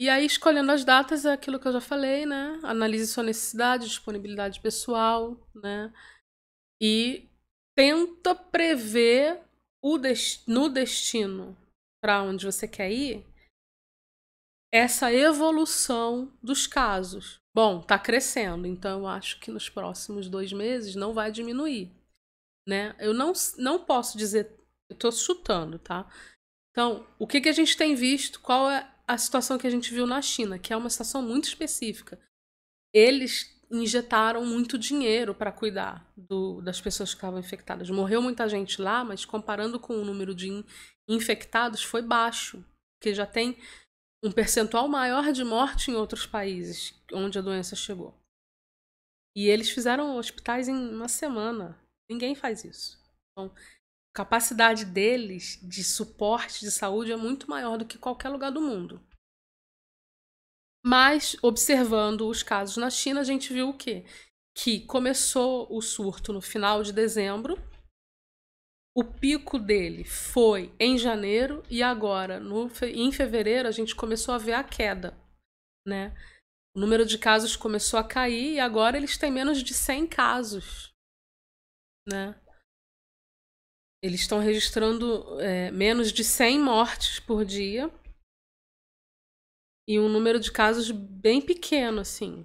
E 0.00 0.08
aí, 0.08 0.26
escolhendo 0.26 0.72
as 0.72 0.84
datas, 0.84 1.24
é 1.24 1.32
aquilo 1.32 1.60
que 1.60 1.68
eu 1.68 1.72
já 1.72 1.80
falei, 1.80 2.26
né? 2.26 2.58
Analise 2.64 3.06
sua 3.06 3.22
necessidade, 3.22 3.86
disponibilidade 3.86 4.60
pessoal, 4.60 5.36
né? 5.54 5.92
E 6.82 7.28
tenta 7.76 8.34
prever 8.34 9.40
o 9.80 9.98
dest 9.98 10.46
no 10.48 10.68
destino 10.68 11.56
para 12.02 12.22
onde 12.22 12.44
você 12.44 12.66
quer 12.66 12.90
ir, 12.90 13.24
essa 14.72 15.12
evolução 15.12 16.32
dos 16.42 16.66
casos. 16.66 17.40
Bom, 17.54 17.80
está 17.80 17.98
crescendo, 17.98 18.66
então 18.66 19.00
eu 19.00 19.06
acho 19.06 19.38
que 19.38 19.50
nos 19.50 19.68
próximos 19.68 20.28
dois 20.28 20.52
meses 20.52 20.96
não 20.96 21.12
vai 21.12 21.30
diminuir. 21.30 21.92
Né? 22.66 22.96
Eu 22.98 23.12
não, 23.12 23.32
não 23.58 23.84
posso 23.84 24.16
dizer, 24.16 24.58
eu 24.92 24.94
estou 24.94 25.12
chutando, 25.12 25.78
tá? 25.78 26.10
Então, 26.70 27.06
o 27.18 27.26
que, 27.26 27.40
que 27.40 27.48
a 27.48 27.52
gente 27.52 27.76
tem 27.76 27.94
visto? 27.94 28.40
Qual 28.40 28.70
é 28.70 28.90
a 29.06 29.18
situação 29.18 29.58
que 29.58 29.66
a 29.66 29.70
gente 29.70 29.92
viu 29.92 30.06
na 30.06 30.22
China, 30.22 30.58
que 30.58 30.72
é 30.72 30.76
uma 30.76 30.90
situação 30.90 31.22
muito 31.22 31.44
específica? 31.44 32.18
Eles 32.94 33.60
injetaram 33.70 34.44
muito 34.44 34.78
dinheiro 34.78 35.34
para 35.34 35.50
cuidar 35.50 36.06
do, 36.16 36.60
das 36.60 36.80
pessoas 36.80 37.10
que 37.10 37.16
estavam 37.16 37.40
infectadas. 37.40 37.88
Morreu 37.88 38.20
muita 38.20 38.48
gente 38.48 38.80
lá, 38.80 39.02
mas 39.02 39.24
comparando 39.24 39.80
com 39.80 39.94
o 39.94 40.04
número 40.04 40.34
de 40.34 40.48
in, 40.48 40.64
infectados, 41.08 41.82
foi 41.82 42.02
baixo, 42.02 42.64
porque 42.98 43.14
já 43.14 43.26
tem 43.26 43.58
um 44.22 44.30
percentual 44.30 44.86
maior 44.88 45.32
de 45.32 45.42
morte 45.42 45.90
em 45.90 45.94
outros 45.94 46.26
países 46.26 46.94
onde 47.12 47.38
a 47.38 47.42
doença 47.42 47.74
chegou. 47.74 48.14
E 49.34 49.48
eles 49.48 49.70
fizeram 49.70 50.16
hospitais 50.16 50.68
em 50.68 50.74
uma 50.74 51.08
semana. 51.08 51.78
Ninguém 52.10 52.34
faz 52.34 52.64
isso. 52.64 53.00
Então, 53.32 53.52
capacidade 54.14 54.84
deles 54.84 55.58
de 55.62 55.82
suporte 55.82 56.60
de 56.60 56.70
saúde 56.70 57.12
é 57.12 57.16
muito 57.16 57.48
maior 57.48 57.78
do 57.78 57.86
que 57.86 57.98
qualquer 57.98 58.28
lugar 58.28 58.50
do 58.50 58.60
mundo. 58.60 59.00
Mas, 60.84 61.36
observando 61.42 62.28
os 62.28 62.42
casos 62.42 62.76
na 62.76 62.90
China, 62.90 63.20
a 63.20 63.24
gente 63.24 63.52
viu 63.52 63.68
o 63.68 63.76
quê? 63.76 64.04
Que 64.54 64.84
começou 64.86 65.66
o 65.70 65.80
surto 65.80 66.32
no 66.32 66.40
final 66.40 66.82
de 66.82 66.92
dezembro, 66.92 67.56
o 68.94 69.02
pico 69.02 69.58
dele 69.58 70.04
foi 70.04 70.74
em 70.78 70.98
janeiro 70.98 71.62
e 71.70 71.82
agora, 71.82 72.38
no, 72.38 72.70
em 72.82 73.10
fevereiro, 73.10 73.66
a 73.66 73.70
gente 73.70 73.94
começou 73.94 74.34
a 74.34 74.38
ver 74.38 74.52
a 74.52 74.62
queda, 74.62 75.16
né? 75.86 76.14
O 76.76 76.80
número 76.80 77.06
de 77.06 77.16
casos 77.16 77.56
começou 77.56 77.98
a 77.98 78.06
cair 78.06 78.54
e 78.54 78.60
agora 78.60 78.96
eles 78.98 79.16
têm 79.16 79.30
menos 79.30 79.62
de 79.62 79.72
100 79.72 80.06
casos, 80.08 80.92
né? 82.06 82.38
Eles 84.02 84.22
estão 84.22 84.40
registrando 84.40 85.40
é, 85.40 85.70
menos 85.70 86.12
de 86.12 86.24
100 86.24 86.58
mortes 86.58 87.20
por 87.20 87.44
dia 87.44 87.88
e 89.88 90.00
um 90.00 90.08
número 90.08 90.40
de 90.40 90.50
casos 90.50 90.90
bem 90.90 91.40
pequeno, 91.40 92.00
assim. 92.00 92.44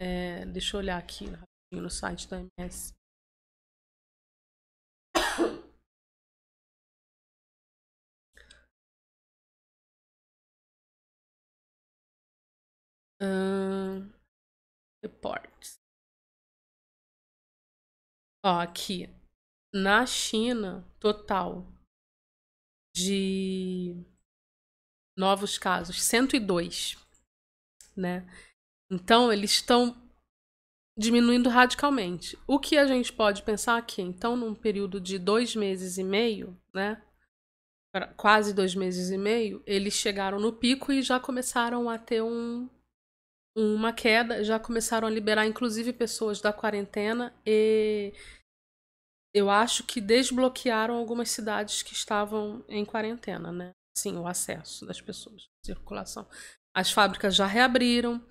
É, 0.00 0.46
deixa 0.46 0.76
eu 0.76 0.80
olhar 0.80 0.98
aqui 0.98 1.26
no 1.72 1.90
site 1.90 2.26
da 2.28 2.38
MS. 2.58 2.94
Uh, 13.20 14.12
reports. 15.02 15.78
Ó, 18.44 18.60
aqui. 18.60 19.08
Na 19.78 20.06
China, 20.06 20.90
total 20.98 21.70
de 22.96 23.94
novos 25.14 25.58
casos, 25.58 26.02
102, 26.02 26.96
né? 27.94 28.26
Então, 28.90 29.30
eles 29.30 29.50
estão 29.50 29.94
diminuindo 30.98 31.50
radicalmente. 31.50 32.38
O 32.46 32.58
que 32.58 32.78
a 32.78 32.86
gente 32.86 33.12
pode 33.12 33.42
pensar 33.42 33.76
aqui? 33.76 34.00
Então, 34.00 34.34
num 34.34 34.54
período 34.54 34.98
de 34.98 35.18
dois 35.18 35.54
meses 35.54 35.98
e 35.98 36.04
meio, 36.04 36.58
né? 36.72 37.02
Quase 38.16 38.54
dois 38.54 38.74
meses 38.74 39.10
e 39.10 39.18
meio, 39.18 39.62
eles 39.66 39.92
chegaram 39.92 40.40
no 40.40 40.54
pico 40.54 40.90
e 40.90 41.02
já 41.02 41.20
começaram 41.20 41.90
a 41.90 41.98
ter 41.98 42.22
um, 42.22 42.66
uma 43.54 43.92
queda, 43.92 44.42
já 44.42 44.58
começaram 44.58 45.06
a 45.06 45.10
liberar, 45.10 45.46
inclusive, 45.46 45.92
pessoas 45.92 46.40
da 46.40 46.50
quarentena 46.50 47.34
e 47.44 48.14
eu 49.36 49.50
acho 49.50 49.84
que 49.84 50.00
desbloquearam 50.00 50.96
algumas 50.96 51.28
cidades 51.30 51.82
que 51.82 51.92
estavam 51.92 52.64
em 52.66 52.86
quarentena, 52.86 53.52
né? 53.52 53.72
Sim, 53.94 54.16
o 54.16 54.26
acesso 54.26 54.86
das 54.86 54.98
pessoas, 54.98 55.46
circulação. 55.62 56.26
As 56.74 56.90
fábricas 56.90 57.36
já 57.36 57.44
reabriram, 57.44 58.26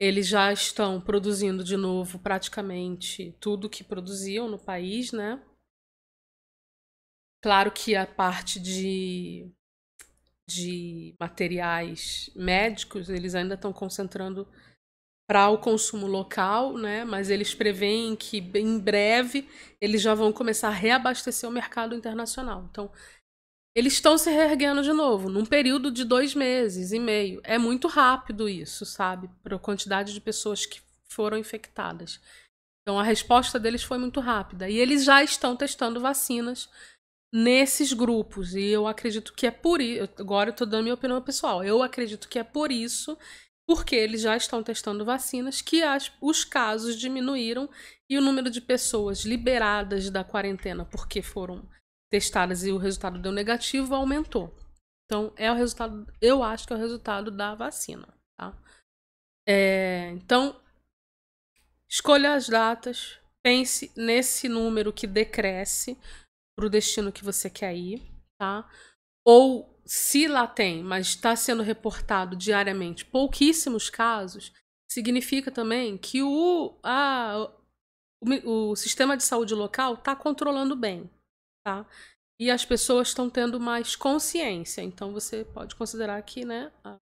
eles 0.00 0.26
já 0.26 0.52
estão 0.52 1.00
produzindo 1.00 1.62
de 1.62 1.76
novo 1.76 2.18
praticamente 2.18 3.36
tudo 3.38 3.70
que 3.70 3.84
produziam 3.84 4.48
no 4.48 4.58
país, 4.58 5.12
né? 5.12 5.40
Claro 7.40 7.70
que 7.70 7.94
a 7.94 8.04
parte 8.04 8.58
de, 8.58 9.48
de 10.48 11.14
materiais 11.20 12.30
médicos, 12.34 13.08
eles 13.08 13.36
ainda 13.36 13.54
estão 13.54 13.72
concentrando 13.72 14.44
para 15.28 15.50
o 15.50 15.58
consumo 15.58 16.06
local, 16.06 16.78
né? 16.78 17.04
Mas 17.04 17.28
eles 17.28 17.54
preveem 17.54 18.16
que 18.16 18.38
em 18.54 18.78
breve 18.78 19.46
eles 19.80 20.00
já 20.00 20.14
vão 20.14 20.32
começar 20.32 20.68
a 20.68 20.72
reabastecer 20.72 21.48
o 21.48 21.52
mercado 21.52 21.94
internacional. 21.94 22.66
Então, 22.70 22.90
eles 23.76 23.92
estão 23.92 24.16
se 24.16 24.30
reerguendo 24.30 24.82
de 24.82 24.92
novo, 24.92 25.28
num 25.28 25.44
período 25.44 25.90
de 25.90 26.02
dois 26.04 26.34
meses 26.34 26.90
e 26.92 26.98
meio. 26.98 27.40
É 27.44 27.58
muito 27.58 27.86
rápido 27.86 28.48
isso, 28.48 28.86
sabe? 28.86 29.28
Para 29.42 29.56
a 29.56 29.60
quantidade 29.60 30.14
de 30.14 30.20
pessoas 30.20 30.64
que 30.64 30.80
foram 31.08 31.36
infectadas. 31.36 32.20
Então 32.82 32.98
a 32.98 33.02
resposta 33.02 33.58
deles 33.58 33.82
foi 33.82 33.98
muito 33.98 34.18
rápida. 34.18 34.68
E 34.68 34.78
eles 34.78 35.04
já 35.04 35.22
estão 35.22 35.54
testando 35.54 36.00
vacinas 36.00 36.70
nesses 37.32 37.92
grupos. 37.92 38.54
E 38.54 38.62
eu 38.62 38.86
acredito 38.86 39.34
que 39.34 39.46
é 39.46 39.50
por 39.50 39.80
isso. 39.80 40.08
Agora 40.18 40.48
eu 40.48 40.52
estou 40.52 40.66
dando 40.66 40.84
minha 40.84 40.94
opinião 40.94 41.20
pessoal. 41.20 41.62
Eu 41.62 41.82
acredito 41.82 42.28
que 42.28 42.38
é 42.38 42.44
por 42.44 42.72
isso, 42.72 43.16
porque 43.68 43.94
eles 43.94 44.22
já 44.22 44.34
estão 44.34 44.62
testando 44.62 45.04
vacinas, 45.04 45.60
que 45.60 45.82
as, 45.82 46.10
os 46.22 46.42
casos 46.42 46.98
diminuíram 46.98 47.68
e 48.08 48.16
o 48.16 48.22
número 48.22 48.48
de 48.48 48.62
pessoas 48.62 49.26
liberadas 49.26 50.08
da 50.08 50.24
quarentena 50.24 50.86
porque 50.86 51.20
foram 51.20 51.68
testadas 52.10 52.64
e 52.64 52.72
o 52.72 52.78
resultado 52.78 53.18
deu 53.18 53.30
negativo, 53.30 53.94
aumentou. 53.94 54.56
Então, 55.04 55.34
é 55.36 55.52
o 55.52 55.54
resultado, 55.54 56.10
eu 56.18 56.42
acho 56.42 56.66
que 56.66 56.72
é 56.72 56.76
o 56.76 56.78
resultado 56.78 57.30
da 57.30 57.54
vacina. 57.54 58.08
Tá? 58.40 58.56
É, 59.46 60.12
então, 60.12 60.58
escolha 61.90 62.32
as 62.32 62.48
datas, 62.48 63.20
pense 63.44 63.92
nesse 63.94 64.48
número 64.48 64.94
que 64.94 65.06
decresce 65.06 65.98
para 66.56 66.64
o 66.64 66.70
destino 66.70 67.12
que 67.12 67.22
você 67.22 67.50
quer 67.50 67.76
ir, 67.76 68.02
tá? 68.40 68.66
Ou 69.26 69.77
se 69.88 70.28
lá 70.28 70.46
tem, 70.46 70.82
mas 70.82 71.08
está 71.08 71.34
sendo 71.34 71.62
reportado 71.62 72.36
diariamente 72.36 73.04
pouquíssimos 73.04 73.88
casos, 73.88 74.52
significa 74.90 75.50
também 75.50 75.96
que 75.96 76.22
o, 76.22 76.78
a, 76.82 77.50
o, 78.22 78.70
o 78.70 78.76
sistema 78.76 79.16
de 79.16 79.24
saúde 79.24 79.54
local 79.54 79.94
está 79.94 80.14
controlando 80.14 80.76
bem 80.76 81.10
tá? 81.68 81.86
E 82.40 82.50
as 82.50 82.64
pessoas 82.64 83.08
estão 83.08 83.28
tendo 83.28 83.60
mais 83.60 83.94
consciência. 83.94 84.80
Então 84.80 85.12
você 85.12 85.44
pode 85.44 85.74
considerar 85.74 86.22
que, 86.22 86.44
né, 86.44 86.72
a 86.84 86.96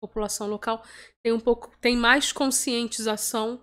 população 0.00 0.46
local 0.46 0.84
tem 1.24 1.32
um 1.32 1.40
pouco 1.40 1.76
tem 1.80 1.96
mais 1.96 2.32
conscientização 2.32 3.62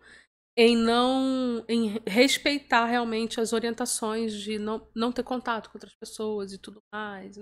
em 0.58 0.76
não 0.76 1.64
em 1.70 2.00
respeitar 2.06 2.86
realmente 2.86 3.40
as 3.40 3.54
orientações 3.54 4.34
de 4.34 4.60
não, 4.60 4.86
não 4.94 5.12
ter 5.12 5.24
contato 5.24 5.70
com 5.70 5.78
outras 5.78 5.96
pessoas 5.96 6.52
e 6.52 6.58
tudo 6.58 6.82
mais, 6.94 7.38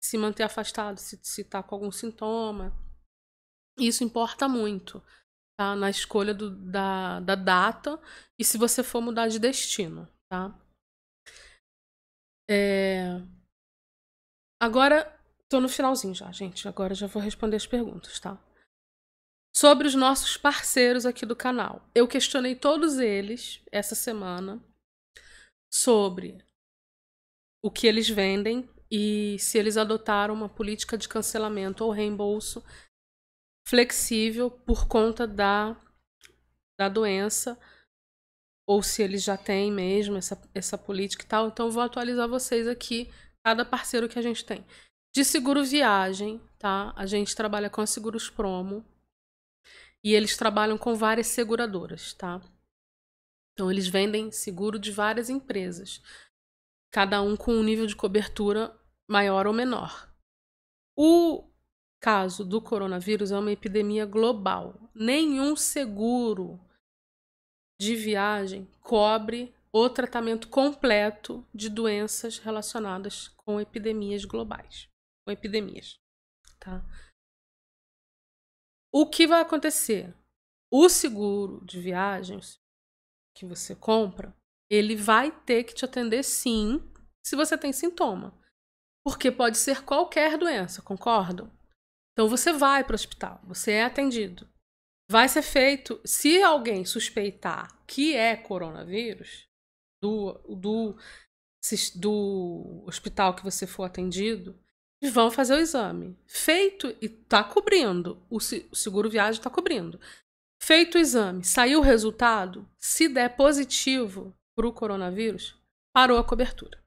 se 0.00 0.18
manter 0.18 0.42
afastado 0.42 0.98
se 0.98 1.40
está 1.40 1.62
com 1.62 1.74
algum 1.74 1.90
sintoma. 1.90 2.72
Isso 3.78 4.04
importa 4.04 4.48
muito 4.48 5.02
tá? 5.58 5.74
na 5.74 5.90
escolha 5.90 6.34
do, 6.34 6.50
da, 6.50 7.20
da 7.20 7.34
data 7.34 8.00
e 8.38 8.44
se 8.44 8.58
você 8.58 8.82
for 8.82 9.00
mudar 9.00 9.28
de 9.28 9.38
destino. 9.38 10.08
Tá? 10.28 10.58
É... 12.48 13.20
Agora, 14.60 15.18
tô 15.48 15.60
no 15.60 15.68
finalzinho 15.68 16.14
já, 16.14 16.30
gente. 16.32 16.68
Agora 16.68 16.94
já 16.94 17.06
vou 17.06 17.22
responder 17.22 17.56
as 17.56 17.66
perguntas, 17.66 18.18
tá? 18.20 18.38
Sobre 19.56 19.86
os 19.86 19.94
nossos 19.94 20.36
parceiros 20.36 21.06
aqui 21.06 21.24
do 21.24 21.36
canal. 21.36 21.88
Eu 21.94 22.08
questionei 22.08 22.56
todos 22.56 22.98
eles 22.98 23.62
essa 23.70 23.94
semana 23.94 24.62
sobre 25.72 26.44
o 27.62 27.70
que 27.70 27.86
eles 27.86 28.08
vendem 28.08 28.68
e 28.96 29.36
se 29.40 29.58
eles 29.58 29.76
adotaram 29.76 30.32
uma 30.32 30.48
política 30.48 30.96
de 30.96 31.08
cancelamento 31.08 31.84
ou 31.84 31.90
reembolso 31.90 32.64
flexível 33.66 34.48
por 34.48 34.86
conta 34.86 35.26
da, 35.26 35.76
da 36.78 36.88
doença 36.88 37.58
ou 38.64 38.84
se 38.84 39.02
eles 39.02 39.24
já 39.24 39.36
têm 39.36 39.72
mesmo 39.72 40.16
essa, 40.16 40.40
essa 40.54 40.78
política 40.78 41.24
e 41.24 41.26
tal. 41.26 41.48
Então, 41.48 41.72
vou 41.72 41.82
atualizar 41.82 42.28
vocês 42.28 42.68
aqui, 42.68 43.12
cada 43.44 43.64
parceiro 43.64 44.08
que 44.08 44.16
a 44.16 44.22
gente 44.22 44.44
tem. 44.44 44.64
De 45.12 45.24
seguro 45.24 45.64
viagem, 45.64 46.40
tá? 46.56 46.92
A 46.94 47.04
gente 47.04 47.34
trabalha 47.34 47.68
com 47.68 47.84
Seguros 47.84 48.30
Promo. 48.30 48.86
E 50.04 50.14
eles 50.14 50.36
trabalham 50.36 50.78
com 50.78 50.94
várias 50.94 51.26
seguradoras, 51.26 52.12
tá? 52.12 52.40
Então, 53.52 53.72
eles 53.72 53.88
vendem 53.88 54.30
seguro 54.30 54.78
de 54.78 54.92
várias 54.92 55.28
empresas. 55.28 56.00
Cada 56.92 57.20
um 57.20 57.36
com 57.36 57.54
um 57.54 57.62
nível 57.64 57.88
de 57.88 57.96
cobertura 57.96 58.78
maior 59.08 59.46
ou 59.46 59.52
menor. 59.52 60.12
O 60.96 61.50
caso 62.00 62.44
do 62.44 62.60
coronavírus 62.60 63.32
é 63.32 63.38
uma 63.38 63.52
epidemia 63.52 64.04
global. 64.06 64.90
Nenhum 64.94 65.56
seguro 65.56 66.60
de 67.80 67.96
viagem 67.96 68.66
cobre 68.80 69.54
o 69.72 69.90
tratamento 69.90 70.48
completo 70.48 71.46
de 71.52 71.68
doenças 71.68 72.38
relacionadas 72.38 73.28
com 73.28 73.60
epidemias 73.60 74.24
globais, 74.24 74.88
com 75.24 75.32
epidemias, 75.32 75.98
tá? 76.60 76.84
O 78.92 79.10
que 79.10 79.26
vai 79.26 79.40
acontecer? 79.40 80.14
O 80.70 80.88
seguro 80.88 81.64
de 81.64 81.80
viagens 81.80 82.60
que 83.34 83.44
você 83.44 83.74
compra, 83.74 84.32
ele 84.70 84.94
vai 84.94 85.32
ter 85.42 85.64
que 85.64 85.74
te 85.74 85.84
atender 85.84 86.22
sim, 86.22 86.80
se 87.26 87.34
você 87.34 87.58
tem 87.58 87.72
sintoma. 87.72 88.38
Porque 89.04 89.30
pode 89.30 89.58
ser 89.58 89.84
qualquer 89.84 90.38
doença, 90.38 90.80
concordam? 90.80 91.50
Então 92.12 92.28
você 92.28 92.52
vai 92.52 92.82
para 92.82 92.94
o 92.94 92.96
hospital, 92.96 93.40
você 93.44 93.72
é 93.72 93.84
atendido 93.84 94.48
vai 95.08 95.28
ser 95.28 95.42
feito, 95.42 96.00
se 96.04 96.42
alguém 96.42 96.84
suspeitar 96.84 97.84
que 97.86 98.14
é 98.14 98.36
coronavírus, 98.36 99.46
do, 100.02 100.32
do, 100.48 100.96
do 101.94 102.84
hospital 102.86 103.34
que 103.34 103.44
você 103.44 103.66
for 103.66 103.84
atendido, 103.84 104.58
vão 105.12 105.30
fazer 105.30 105.54
o 105.54 105.60
exame. 105.60 106.18
Feito 106.26 106.94
e 107.00 107.08
tá 107.08 107.42
cobrindo, 107.44 108.22
o 108.30 108.40
seguro 108.40 109.10
viagem 109.10 109.38
está 109.38 109.50
cobrindo. 109.50 110.00
Feito 110.62 110.96
o 110.96 111.00
exame, 111.00 111.44
saiu 111.44 111.80
o 111.80 111.82
resultado, 111.82 112.68
se 112.78 113.08
der 113.08 113.36
positivo 113.36 114.34
para 114.56 114.66
o 114.66 114.72
coronavírus, 114.72 115.58
parou 115.94 116.18
a 116.18 116.24
cobertura. 116.24 116.82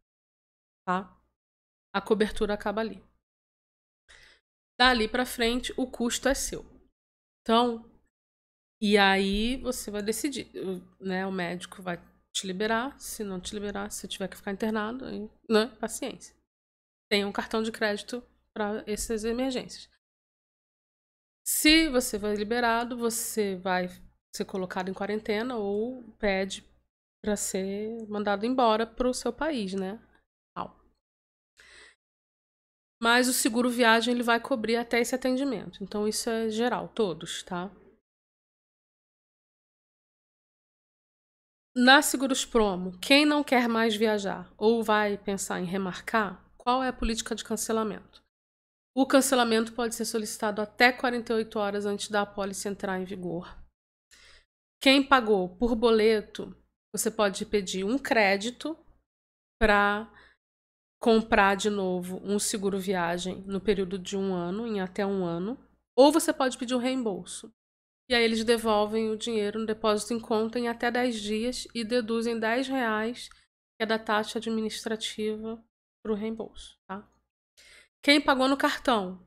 Tá? 0.88 1.16
A 1.93 2.01
cobertura 2.01 2.53
acaba 2.53 2.81
ali. 2.81 3.03
Dali 4.79 5.07
para 5.07 5.25
frente, 5.25 5.73
o 5.75 5.89
custo 5.89 6.29
é 6.29 6.33
seu. 6.33 6.65
Então, 7.41 7.89
e 8.81 8.97
aí 8.97 9.57
você 9.57 9.89
vai 9.89 10.03
decidir, 10.03 10.51
né? 10.99 11.25
O 11.25 11.31
médico 11.31 11.81
vai 11.81 11.97
te 12.31 12.45
liberar, 12.45 12.99
se 12.99 13.23
não 13.23 13.39
te 13.39 13.53
liberar, 13.55 13.91
se 13.91 14.07
tiver 14.07 14.27
que 14.27 14.38
ficar 14.38 14.51
internado, 14.51 15.05
né? 15.49 15.67
Paciência. 15.79 16.35
Tem 17.09 17.25
um 17.25 17.31
cartão 17.31 17.63
de 17.63 17.71
crédito 17.71 18.23
para 18.53 18.83
essas 18.85 19.23
emergências. 19.23 19.89
Se 21.43 21.89
você 21.89 22.17
vai 22.17 22.35
liberado, 22.35 22.97
você 22.97 23.55
vai 23.55 23.88
ser 24.35 24.45
colocado 24.45 24.89
em 24.89 24.93
quarentena 24.93 25.55
ou 25.55 26.03
pede 26.19 26.63
para 27.23 27.35
ser 27.35 28.05
mandado 28.07 28.45
embora 28.45 28.85
para 28.85 29.09
o 29.09 29.13
seu 29.13 29.33
país, 29.33 29.73
né? 29.73 29.99
Mas 33.01 33.27
o 33.27 33.33
seguro 33.33 33.69
viagem 33.69 34.13
ele 34.13 34.23
vai 34.23 34.39
cobrir 34.39 34.75
até 34.75 34.99
esse 34.99 35.13
atendimento. 35.13 35.83
Então 35.83 36.07
isso 36.07 36.29
é 36.29 36.49
geral, 36.49 36.87
todos, 36.89 37.43
tá? 37.43 37.71
Na 41.75 42.01
Seguros 42.01 42.43
Promo, 42.43 42.97
quem 42.99 43.23
não 43.23 43.43
quer 43.43 43.69
mais 43.69 43.95
viajar 43.95 44.51
ou 44.57 44.83
vai 44.83 45.15
pensar 45.15 45.59
em 45.59 45.65
remarcar, 45.65 46.43
qual 46.57 46.83
é 46.83 46.87
a 46.87 46.93
política 46.93 47.35
de 47.35 47.43
cancelamento? 47.43 48.23
O 48.95 49.05
cancelamento 49.05 49.73
pode 49.73 49.93
ser 49.93 50.05
solicitado 50.05 50.59
até 50.59 50.91
48 50.91 51.59
horas 51.59 51.85
antes 51.85 52.09
da 52.09 52.23
apólice 52.23 52.67
entrar 52.67 52.99
em 52.99 53.05
vigor. 53.05 53.55
Quem 54.81 55.03
pagou 55.03 55.55
por 55.55 55.75
boleto, 55.75 56.57
você 56.91 57.11
pode 57.11 57.45
pedir 57.45 57.83
um 57.83 57.99
crédito 57.99 58.75
para 59.61 60.11
comprar 61.07 61.55
de 61.55 61.69
novo 61.69 62.19
um 62.21 62.37
seguro 62.37 62.77
viagem 62.77 63.41
no 63.47 63.61
período 63.61 63.97
de 63.97 64.17
um 64.17 64.33
ano, 64.33 64.67
em 64.67 64.81
até 64.81 65.05
um 65.05 65.23
ano, 65.23 65.57
ou 65.95 66.11
você 66.11 66.33
pode 66.33 66.57
pedir 66.57 66.75
um 66.75 66.79
reembolso. 66.79 67.49
E 68.09 68.13
aí 68.13 68.21
eles 68.21 68.43
devolvem 68.43 69.09
o 69.09 69.15
dinheiro 69.15 69.57
no 69.57 69.65
depósito 69.65 70.13
em 70.13 70.19
conta 70.19 70.59
em 70.59 70.67
até 70.67 70.91
10 70.91 71.21
dias 71.21 71.65
e 71.73 71.85
deduzem 71.85 72.37
10 72.37 72.67
reais, 72.67 73.29
que 73.29 73.83
é 73.83 73.85
da 73.85 73.97
taxa 73.97 74.37
administrativa, 74.37 75.63
para 76.03 76.11
o 76.11 76.15
reembolso. 76.15 76.77
Tá? 76.85 77.09
Quem 78.03 78.19
pagou 78.19 78.49
no 78.49 78.57
cartão? 78.57 79.25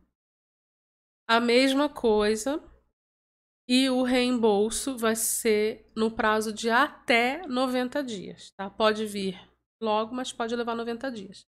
A 1.27 1.41
mesma 1.41 1.89
coisa. 1.89 2.63
E 3.67 3.89
o 3.89 4.03
reembolso 4.03 4.99
vai 4.99 5.17
ser 5.17 5.91
no 5.97 6.11
prazo 6.11 6.53
de 6.53 6.69
até 6.69 7.47
90 7.47 8.05
dias. 8.05 8.51
Tá? 8.51 8.69
Pode 8.69 9.07
vir 9.07 9.50
logo, 9.81 10.15
mas 10.15 10.33
pode 10.33 10.55
levar 10.55 10.75
90 10.75 11.11
dias. 11.11 11.47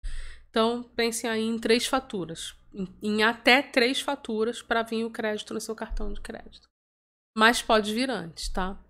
Então, 0.49 0.83
pense 0.95 1.27
aí 1.27 1.43
em 1.43 1.59
três 1.59 1.85
faturas. 1.85 2.55
Em, 2.73 2.87
em 3.01 3.23
até 3.23 3.61
três 3.61 4.01
faturas 4.01 4.61
para 4.61 4.83
vir 4.83 5.05
o 5.05 5.11
crédito 5.11 5.53
no 5.53 5.61
seu 5.61 5.75
cartão 5.75 6.11
de 6.11 6.21
crédito 6.21 6.67
mas 7.37 7.61
pode 7.61 7.93
vir 7.93 8.09
antes, 8.09 8.49
tá? 8.49 8.83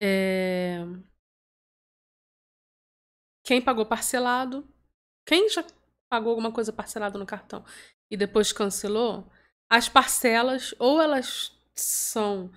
É... 0.00 0.78
Quem 3.44 3.60
pagou 3.60 3.84
parcelado? 3.84 4.64
Quem 5.26 5.48
já 5.48 5.64
pagou 6.08 6.30
alguma 6.30 6.52
coisa 6.52 6.72
parcelada 6.72 7.18
no 7.18 7.26
cartão 7.26 7.64
e 8.08 8.16
depois 8.16 8.52
cancelou? 8.52 9.28
As 9.68 9.88
parcelas 9.88 10.72
ou 10.78 11.02
elas 11.02 11.52
são 11.74 12.48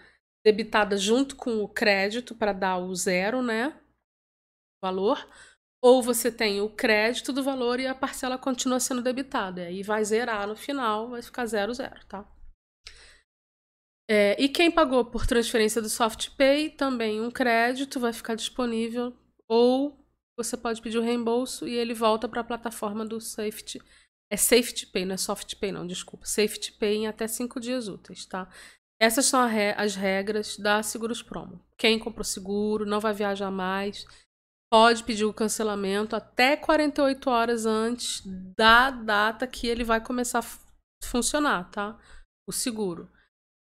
debitadas 0.45 1.01
junto 1.01 1.35
com 1.35 1.63
o 1.63 1.67
crédito 1.67 2.35
para 2.35 2.53
dar 2.53 2.77
o 2.77 2.93
zero, 2.93 3.41
né? 3.41 3.80
Valor. 4.81 5.27
Ou 5.83 6.01
você 6.01 6.31
tem 6.31 6.61
o 6.61 6.69
crédito 6.69 7.33
do 7.33 7.43
valor 7.43 7.79
e 7.79 7.87
a 7.87 7.95
parcela 7.95 8.37
continua 8.37 8.79
sendo 8.79 9.01
debitada. 9.01 9.69
E 9.69 9.81
vai 9.81 10.03
zerar 10.05 10.47
no 10.47 10.55
final, 10.55 11.09
vai 11.09 11.21
ficar 11.21 11.45
zero, 11.45 11.73
zero, 11.73 12.05
tá? 12.05 12.25
É, 14.09 14.35
e 14.37 14.49
quem 14.49 14.69
pagou 14.69 15.05
por 15.05 15.25
transferência 15.25 15.81
do 15.81 15.87
SoftPay, 15.87 16.71
também 16.71 17.21
um 17.21 17.31
crédito 17.31 17.99
vai 17.99 18.11
ficar 18.11 18.35
disponível, 18.35 19.15
ou 19.47 19.97
você 20.37 20.57
pode 20.57 20.81
pedir 20.81 20.97
o 20.97 21.01
reembolso 21.01 21.67
e 21.67 21.75
ele 21.75 21.93
volta 21.93 22.27
para 22.27 22.41
a 22.41 22.43
plataforma 22.43 23.05
do 23.05 23.21
Safety. 23.21 23.81
É 24.29 24.37
Safety 24.37 24.89
não 25.05 25.13
é 25.13 25.17
SoftPay, 25.17 25.71
não, 25.71 25.87
desculpa. 25.87 26.25
Safety 26.25 26.73
Pay 26.73 26.97
em 26.97 27.07
até 27.07 27.27
cinco 27.27 27.59
dias 27.59 27.87
úteis, 27.87 28.25
tá? 28.25 28.49
Essas 28.99 29.25
são 29.25 29.41
as 29.77 29.95
regras 29.95 30.57
da 30.57 30.83
Seguros 30.83 31.23
Promo. 31.23 31.59
Quem 31.77 31.97
comprou 31.97 32.23
seguro, 32.23 32.85
não 32.85 32.99
vai 32.99 33.13
viajar 33.13 33.49
mais, 33.49 34.05
pode 34.71 35.03
pedir 35.03 35.25
o 35.25 35.33
cancelamento 35.33 36.15
até 36.15 36.55
48 36.55 37.29
horas 37.29 37.65
antes 37.65 38.21
da 38.55 38.89
data 38.89 39.45
que 39.45 39.67
ele 39.67 39.83
vai 39.83 40.01
começar 40.01 40.39
a 40.39 41.05
funcionar, 41.05 41.69
tá? 41.69 41.99
O 42.47 42.53
seguro. 42.53 43.11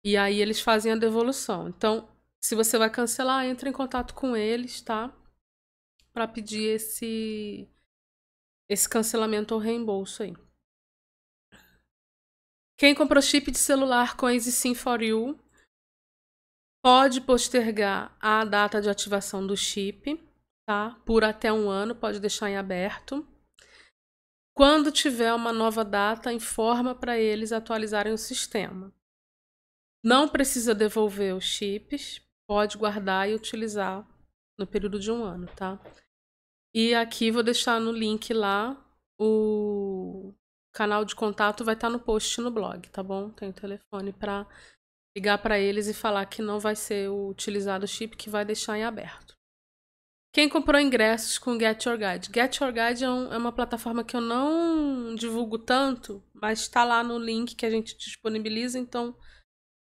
E 0.03 0.17
aí 0.17 0.41
eles 0.41 0.59
fazem 0.59 0.91
a 0.91 0.97
devolução. 0.97 1.69
Então, 1.69 2.09
se 2.43 2.55
você 2.55 2.77
vai 2.77 2.89
cancelar, 2.89 3.45
entre 3.45 3.69
em 3.69 3.73
contato 3.73 4.13
com 4.13 4.35
eles, 4.35 4.81
tá? 4.81 5.13
Para 6.13 6.27
pedir 6.27 6.63
esse 6.63 7.69
esse 8.69 8.89
cancelamento 8.89 9.53
ou 9.53 9.61
reembolso 9.61 10.23
aí. 10.23 10.35
Quem 12.77 12.93
comprou 12.93 13.21
chip 13.21 13.49
de 13.49 13.57
celular 13.57 14.17
com 14.17 14.29
Easy 14.29 14.51
Sim 14.51 14.75
for 14.75 15.01
You 15.01 15.39
pode 16.83 17.21
postergar 17.21 18.15
a 18.19 18.43
data 18.43 18.81
de 18.81 18.89
ativação 18.89 19.47
do 19.47 19.55
chip, 19.55 20.19
tá? 20.67 20.99
Por 21.05 21.23
até 21.23 21.51
um 21.51 21.69
ano, 21.69 21.95
pode 21.95 22.19
deixar 22.19 22.49
em 22.49 22.57
aberto. 22.57 23.25
Quando 24.55 24.91
tiver 24.91 25.33
uma 25.33 25.53
nova 25.53 25.85
data, 25.85 26.33
informa 26.33 26.93
para 26.93 27.17
eles 27.17 27.51
atualizarem 27.51 28.11
o 28.11 28.17
sistema. 28.17 28.93
Não 30.03 30.27
precisa 30.27 30.75
devolver 30.75 31.33
os 31.33 31.45
chips, 31.45 32.21
pode 32.47 32.77
guardar 32.77 33.29
e 33.29 33.35
utilizar 33.35 34.05
no 34.59 34.67
período 34.67 34.99
de 34.99 35.11
um 35.11 35.23
ano, 35.23 35.47
tá? 35.55 35.79
E 36.75 36.93
aqui 36.93 37.31
vou 37.31 37.43
deixar 37.43 37.79
no 37.79 37.91
link 37.91 38.33
lá 38.33 38.83
o 39.19 40.33
canal 40.73 41.03
de 41.03 41.15
contato 41.15 41.65
vai 41.65 41.73
estar 41.73 41.89
no 41.89 41.99
post 41.99 42.39
no 42.39 42.51
blog, 42.51 42.87
tá 42.89 43.01
bom? 43.01 43.31
Tem 43.31 43.49
o 43.49 43.53
telefone 43.53 44.13
para 44.13 44.47
ligar 45.17 45.39
para 45.39 45.57
eles 45.57 45.87
e 45.87 45.93
falar 45.93 46.25
que 46.27 46.41
não 46.41 46.59
vai 46.59 46.75
ser 46.75 47.09
utilizado 47.09 47.85
o 47.85 47.87
chip, 47.87 48.15
que 48.15 48.29
vai 48.29 48.45
deixar 48.45 48.77
em 48.77 48.83
aberto. 48.83 49.26
Quem 50.37 50.47
comprou 50.47 50.79
ingressos 50.79 51.39
com 51.39 51.59
Get 51.59 51.83
Your 51.83 51.97
Guide? 51.97 52.29
Get 52.31 52.57
Your 52.57 52.71
Guide 52.71 53.03
é, 53.03 53.09
um, 53.09 53.33
é 53.33 53.37
uma 53.39 53.51
plataforma 53.51 54.03
que 54.03 54.15
eu 54.15 54.21
não 54.21 55.15
divulgo 55.15 55.57
tanto, 55.57 56.23
mas 56.31 56.59
está 56.59 56.83
lá 56.83 57.03
no 57.03 57.17
link 57.17 57.55
que 57.55 57.65
a 57.65 57.71
gente 57.71 57.97
disponibiliza, 57.97 58.77
então 58.77 59.17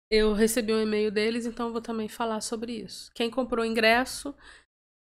eu 0.09 0.31
recebi 0.31 0.71
um 0.71 0.81
e-mail 0.81 1.11
deles, 1.11 1.45
então 1.45 1.73
vou 1.73 1.81
também 1.81 2.07
falar 2.07 2.39
sobre 2.39 2.71
isso. 2.71 3.11
Quem 3.13 3.29
comprou 3.29 3.65
ingresso, 3.65 4.33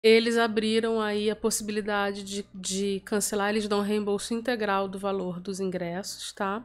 eles 0.04 0.38
abriram 0.38 1.02
aí 1.02 1.28
a 1.32 1.36
possibilidade 1.36 2.24
de, 2.24 2.44
de 2.54 3.00
cancelar, 3.00 3.50
eles 3.50 3.68
dão 3.68 3.82
reembolso 3.82 4.32
integral 4.32 4.88
do 4.88 5.00
valor 5.00 5.40
dos 5.40 5.60
ingressos, 5.60 6.34
tá? 6.34 6.64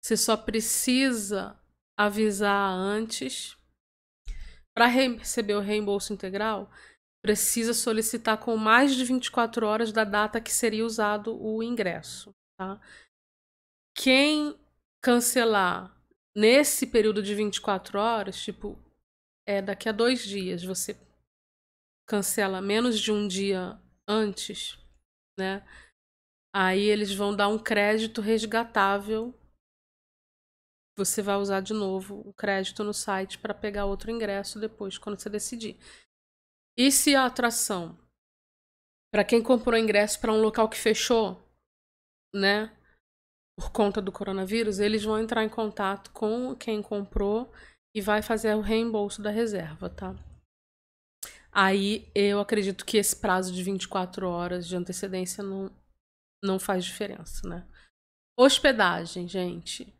Você 0.00 0.16
só 0.16 0.36
precisa 0.36 1.60
avisar 1.98 2.70
antes. 2.70 3.58
Para 4.76 4.86
receber 4.86 5.54
o 5.54 5.60
reembolso 5.60 6.12
integral, 6.12 6.70
precisa 7.28 7.74
solicitar 7.74 8.38
com 8.38 8.56
mais 8.56 8.94
de 8.94 9.04
24 9.04 9.66
horas 9.66 9.92
da 9.92 10.02
data 10.02 10.40
que 10.40 10.50
seria 10.50 10.82
usado 10.82 11.38
o 11.38 11.62
ingresso, 11.62 12.34
tá? 12.58 12.80
Quem 13.94 14.58
cancelar 15.02 15.94
nesse 16.34 16.86
período 16.86 17.22
de 17.22 17.34
24 17.34 17.98
horas, 17.98 18.42
tipo, 18.42 18.82
é 19.46 19.60
daqui 19.60 19.90
a 19.90 19.92
dois 19.92 20.22
dias, 20.24 20.64
você 20.64 20.96
cancela 22.08 22.62
menos 22.62 22.98
de 22.98 23.12
um 23.12 23.28
dia 23.28 23.78
antes, 24.08 24.78
né? 25.38 25.62
Aí 26.50 26.80
eles 26.80 27.14
vão 27.14 27.36
dar 27.36 27.48
um 27.48 27.58
crédito 27.58 28.22
resgatável. 28.22 29.38
Você 30.96 31.20
vai 31.20 31.36
usar 31.36 31.60
de 31.60 31.74
novo 31.74 32.22
o 32.26 32.32
crédito 32.32 32.82
no 32.82 32.94
site 32.94 33.38
para 33.38 33.52
pegar 33.52 33.84
outro 33.84 34.10
ingresso 34.10 34.58
depois, 34.58 34.96
quando 34.96 35.20
você 35.20 35.28
decidir. 35.28 35.78
E 36.78 36.92
se 36.92 37.16
a 37.16 37.26
atração, 37.26 37.98
para 39.12 39.24
quem 39.24 39.42
comprou 39.42 39.76
ingresso 39.76 40.20
para 40.20 40.32
um 40.32 40.40
local 40.40 40.68
que 40.68 40.78
fechou, 40.78 41.42
né? 42.32 42.72
por 43.58 43.72
conta 43.72 44.00
do 44.00 44.12
coronavírus, 44.12 44.78
eles 44.78 45.02
vão 45.02 45.18
entrar 45.18 45.42
em 45.42 45.48
contato 45.48 46.12
com 46.12 46.54
quem 46.54 46.80
comprou 46.80 47.52
e 47.92 48.00
vai 48.00 48.22
fazer 48.22 48.54
o 48.54 48.60
reembolso 48.60 49.20
da 49.20 49.30
reserva, 49.30 49.90
tá? 49.90 50.14
Aí 51.50 52.08
eu 52.14 52.38
acredito 52.38 52.86
que 52.86 52.96
esse 52.96 53.16
prazo 53.16 53.52
de 53.52 53.60
24 53.64 54.28
horas 54.28 54.68
de 54.68 54.76
antecedência 54.76 55.42
não, 55.42 55.72
não 56.40 56.56
faz 56.60 56.84
diferença, 56.84 57.48
né? 57.48 57.66
Hospedagem, 58.38 59.26
gente. 59.26 59.92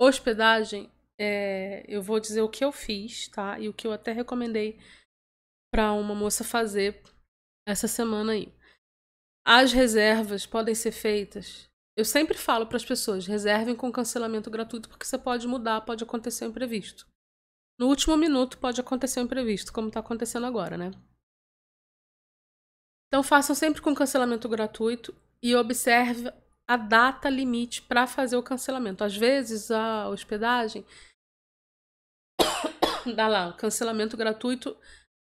Hospedagem, 0.00 0.88
é, 1.18 1.84
eu 1.88 2.00
vou 2.00 2.20
dizer 2.20 2.42
o 2.42 2.48
que 2.48 2.64
eu 2.64 2.70
fiz, 2.70 3.26
tá? 3.26 3.58
E 3.58 3.68
o 3.68 3.74
que 3.74 3.84
eu 3.84 3.92
até 3.92 4.12
recomendei 4.12 4.78
para 5.72 5.92
uma 5.92 6.14
moça 6.14 6.44
fazer 6.44 7.02
essa 7.66 7.88
semana 7.88 8.32
aí. 8.32 8.52
As 9.44 9.72
reservas 9.72 10.44
podem 10.44 10.74
ser 10.74 10.92
feitas. 10.92 11.68
Eu 11.96 12.04
sempre 12.04 12.36
falo 12.36 12.66
para 12.66 12.76
as 12.76 12.84
pessoas: 12.84 13.26
reservem 13.26 13.74
com 13.74 13.90
cancelamento 13.90 14.50
gratuito, 14.50 14.88
porque 14.88 15.06
você 15.06 15.18
pode 15.18 15.48
mudar, 15.48 15.80
pode 15.80 16.04
acontecer 16.04 16.44
um 16.44 16.50
imprevisto. 16.50 17.06
No 17.78 17.88
último 17.88 18.16
minuto 18.16 18.58
pode 18.58 18.80
acontecer 18.80 19.20
um 19.20 19.24
imprevisto, 19.24 19.72
como 19.72 19.88
está 19.88 20.00
acontecendo 20.00 20.46
agora, 20.46 20.76
né? 20.76 20.92
Então 23.08 23.22
façam 23.22 23.54
sempre 23.54 23.82
com 23.82 23.94
cancelamento 23.94 24.48
gratuito 24.48 25.14
e 25.42 25.54
observe 25.56 26.32
a 26.68 26.76
data 26.76 27.28
limite 27.28 27.82
para 27.82 28.06
fazer 28.06 28.36
o 28.36 28.42
cancelamento. 28.42 29.04
Às 29.04 29.16
vezes 29.16 29.70
a 29.70 30.08
hospedagem 30.08 30.86
dá 33.16 33.28
lá 33.28 33.52
cancelamento 33.54 34.16
gratuito 34.16 34.76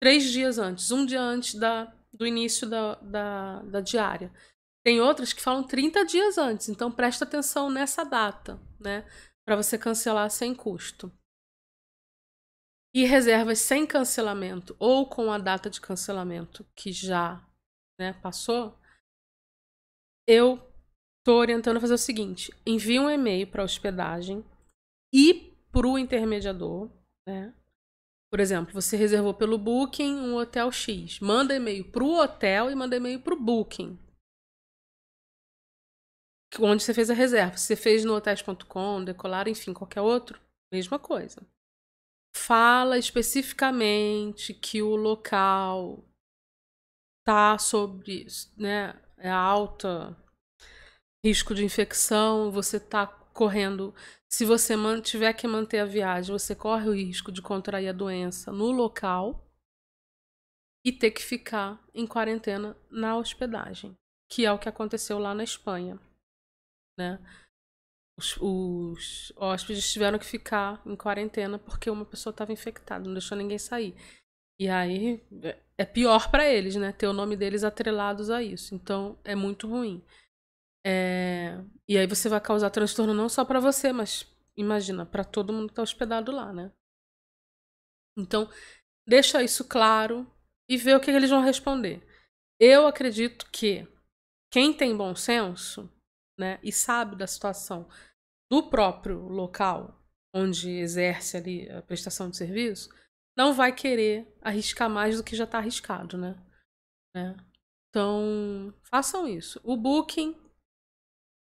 três 0.02 0.32
dias 0.32 0.58
antes, 0.58 0.92
um 0.92 1.06
dia 1.06 1.22
antes 1.22 1.56
da, 1.56 1.94
do 2.14 2.26
início 2.26 2.70
da, 2.70 2.96
da, 2.96 3.62
da 3.64 3.82
diária. 3.82 4.32
Tem 4.86 5.02
outras 5.02 5.34
que 5.34 5.42
falam 5.42 5.64
30 5.64 6.06
dias 6.06 6.38
antes, 6.38 6.70
então 6.70 6.92
presta 6.92 7.26
atenção 7.26 7.70
nessa 7.70 8.04
data, 8.04 8.60
né? 8.80 9.06
Para 9.46 9.56
você 9.56 9.78
cancelar 9.78 10.30
sem 10.30 10.56
custo. 10.56 11.12
E 12.94 13.04
reservas 13.04 13.60
sem 13.60 13.86
cancelamento 13.86 14.76
ou 14.80 15.08
com 15.08 15.32
a 15.32 15.38
data 15.38 15.70
de 15.70 15.82
cancelamento 15.82 16.66
que 16.76 16.92
já 16.92 17.46
né, 18.00 18.14
passou, 18.14 18.80
eu 20.28 20.56
estou 21.20 21.40
orientando 21.40 21.78
a 21.78 21.82
fazer 21.82 21.94
o 21.94 21.98
seguinte: 21.98 22.54
envie 22.66 23.00
um 23.00 23.10
e-mail 23.10 23.48
para 23.48 23.62
a 23.62 23.66
hospedagem 23.66 24.44
e 25.14 25.54
para 25.72 25.88
o 25.88 25.98
intermediador, 25.98 26.90
né? 27.28 27.54
Por 28.30 28.40
exemplo, 28.40 28.74
você 28.74 28.98
reservou 28.98 29.34
pelo 29.34 29.58
Booking 29.58 30.16
um 30.16 30.36
hotel 30.36 30.72
X. 30.72 31.20
Manda 31.20 31.56
e-mail 31.56 31.90
para 31.90 32.04
o 32.04 32.20
hotel 32.20 32.70
e 32.70 32.76
manda 32.76 32.96
e-mail 32.96 33.22
para 33.22 33.34
o 33.34 33.40
Booking. 33.40 33.98
Onde 36.60 36.84
você 36.84 36.94
fez 36.94 37.10
a 37.10 37.14
reserva. 37.14 37.58
Se 37.58 37.68
você 37.68 37.76
fez 37.76 38.04
no 38.04 38.16
hotels.com, 38.16 39.04
Decolar, 39.04 39.48
enfim, 39.48 39.74
qualquer 39.74 40.02
outro, 40.02 40.42
mesma 40.72 41.00
coisa. 41.00 41.46
Fala 42.36 42.98
especificamente 42.98 44.54
que 44.54 44.82
o 44.82 44.96
local 44.96 46.04
tá 47.26 47.58
sobre 47.58 48.26
né, 48.56 48.98
é 49.18 49.30
alta 49.30 50.16
risco 51.26 51.54
de 51.54 51.66
infecção, 51.66 52.52
você 52.52 52.78
está 52.78 53.06
correndo. 53.06 53.94
Se 54.30 54.44
você 54.46 54.74
tiver 55.02 55.34
que 55.34 55.48
manter 55.48 55.80
a 55.80 55.86
viagem, 55.86 56.32
você 56.32 56.54
corre 56.54 56.90
o 56.90 56.94
risco 56.94 57.32
de 57.32 57.42
contrair 57.42 57.90
a 57.90 57.94
doença 57.94 58.52
no 58.52 58.72
local 58.72 59.46
e 60.86 60.92
ter 60.92 61.12
que 61.12 61.24
ficar 61.24 61.82
em 61.94 62.06
quarentena 62.06 62.78
na 62.90 63.18
hospedagem, 63.18 63.98
que 64.30 64.46
é 64.46 64.52
o 64.52 64.60
que 64.60 64.70
aconteceu 64.70 65.18
lá 65.18 65.34
na 65.34 65.44
Espanha. 65.44 66.00
Né? 66.98 67.20
Os, 68.18 68.36
os 68.42 69.34
hóspedes 69.36 69.92
tiveram 69.92 70.18
que 70.18 70.26
ficar 70.26 70.82
em 70.86 70.96
quarentena 70.96 71.60
porque 71.60 71.90
uma 71.90 72.06
pessoa 72.06 72.32
estava 72.32 72.52
infectada, 72.52 73.06
não 73.06 73.14
deixou 73.14 73.38
ninguém 73.38 73.60
sair. 73.60 73.96
E 74.60 74.68
aí 74.68 75.24
é 75.78 75.86
pior 75.86 76.32
para 76.32 76.50
eles, 76.50 76.76
né? 76.76 76.92
Ter 76.92 77.06
o 77.06 77.14
nome 77.14 77.36
deles 77.36 77.64
atrelados 77.64 78.32
a 78.32 78.42
isso. 78.42 78.74
Então 78.74 79.20
é 79.24 79.36
muito 79.36 79.68
ruim. 79.68 80.04
É... 80.88 81.62
E 81.86 81.98
aí 81.98 82.08
você 82.08 82.30
vai 82.30 82.40
causar 82.40 82.70
transtorno 82.70 83.14
não 83.14 83.28
só 83.28 83.44
para 83.44 83.60
você, 83.60 83.92
mas 83.92 84.26
imagina, 84.56 85.06
para 85.06 85.26
todo 85.26 85.52
mundo 85.52 85.68
que 85.68 85.76
tá 85.76 85.82
hospedado 85.82 86.32
lá, 86.32 86.54
né? 86.54 86.72
Então, 88.18 88.50
deixa 89.06 89.44
isso 89.44 89.68
claro 89.68 90.26
e 90.70 90.78
vê 90.78 90.96
o 90.96 91.00
que 91.00 91.12
eles 91.12 91.30
vão 91.30 91.42
responder. 91.42 92.02
Eu 92.60 92.88
acredito 92.88 93.50
que 93.52 93.86
quem 94.52 94.74
tem 94.74 94.96
bom 94.96 95.14
senso, 95.14 95.92
né, 96.40 96.60
e 96.64 96.72
sabe 96.72 97.16
da 97.16 97.28
situação 97.28 97.88
do 98.50 98.70
próprio 98.70 99.28
local 99.28 100.02
onde 100.34 100.70
exerce 100.70 101.38
ali 101.38 101.70
a 101.70 101.82
prestação 101.82 102.30
de 102.30 102.38
serviço, 102.38 102.90
não 103.38 103.54
vai 103.54 103.74
querer 103.74 104.28
arriscar 104.42 104.90
mais 104.90 105.18
do 105.18 105.24
que 105.24 105.36
já 105.36 105.44
está 105.44 105.58
arriscado, 105.58 106.18
né? 106.18 106.36
né? 107.16 107.36
Então, 107.90 108.74
façam 108.84 109.28
isso. 109.28 109.60
O 109.64 109.76
Booking 109.76 110.36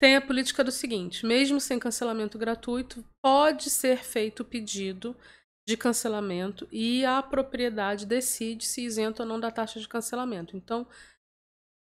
tem 0.00 0.16
a 0.16 0.20
política 0.20 0.64
do 0.64 0.72
seguinte: 0.72 1.24
mesmo 1.24 1.60
sem 1.60 1.78
cancelamento 1.78 2.38
gratuito, 2.38 3.04
pode 3.22 3.68
ser 3.70 3.98
feito 3.98 4.40
o 4.40 4.44
pedido 4.44 5.16
de 5.68 5.76
cancelamento 5.76 6.66
e 6.72 7.04
a 7.04 7.22
propriedade 7.22 8.06
decide 8.06 8.66
se 8.66 8.82
isenta 8.82 9.22
ou 9.22 9.28
não 9.28 9.38
da 9.38 9.50
taxa 9.50 9.78
de 9.78 9.86
cancelamento. 9.86 10.56
Então, 10.56 10.86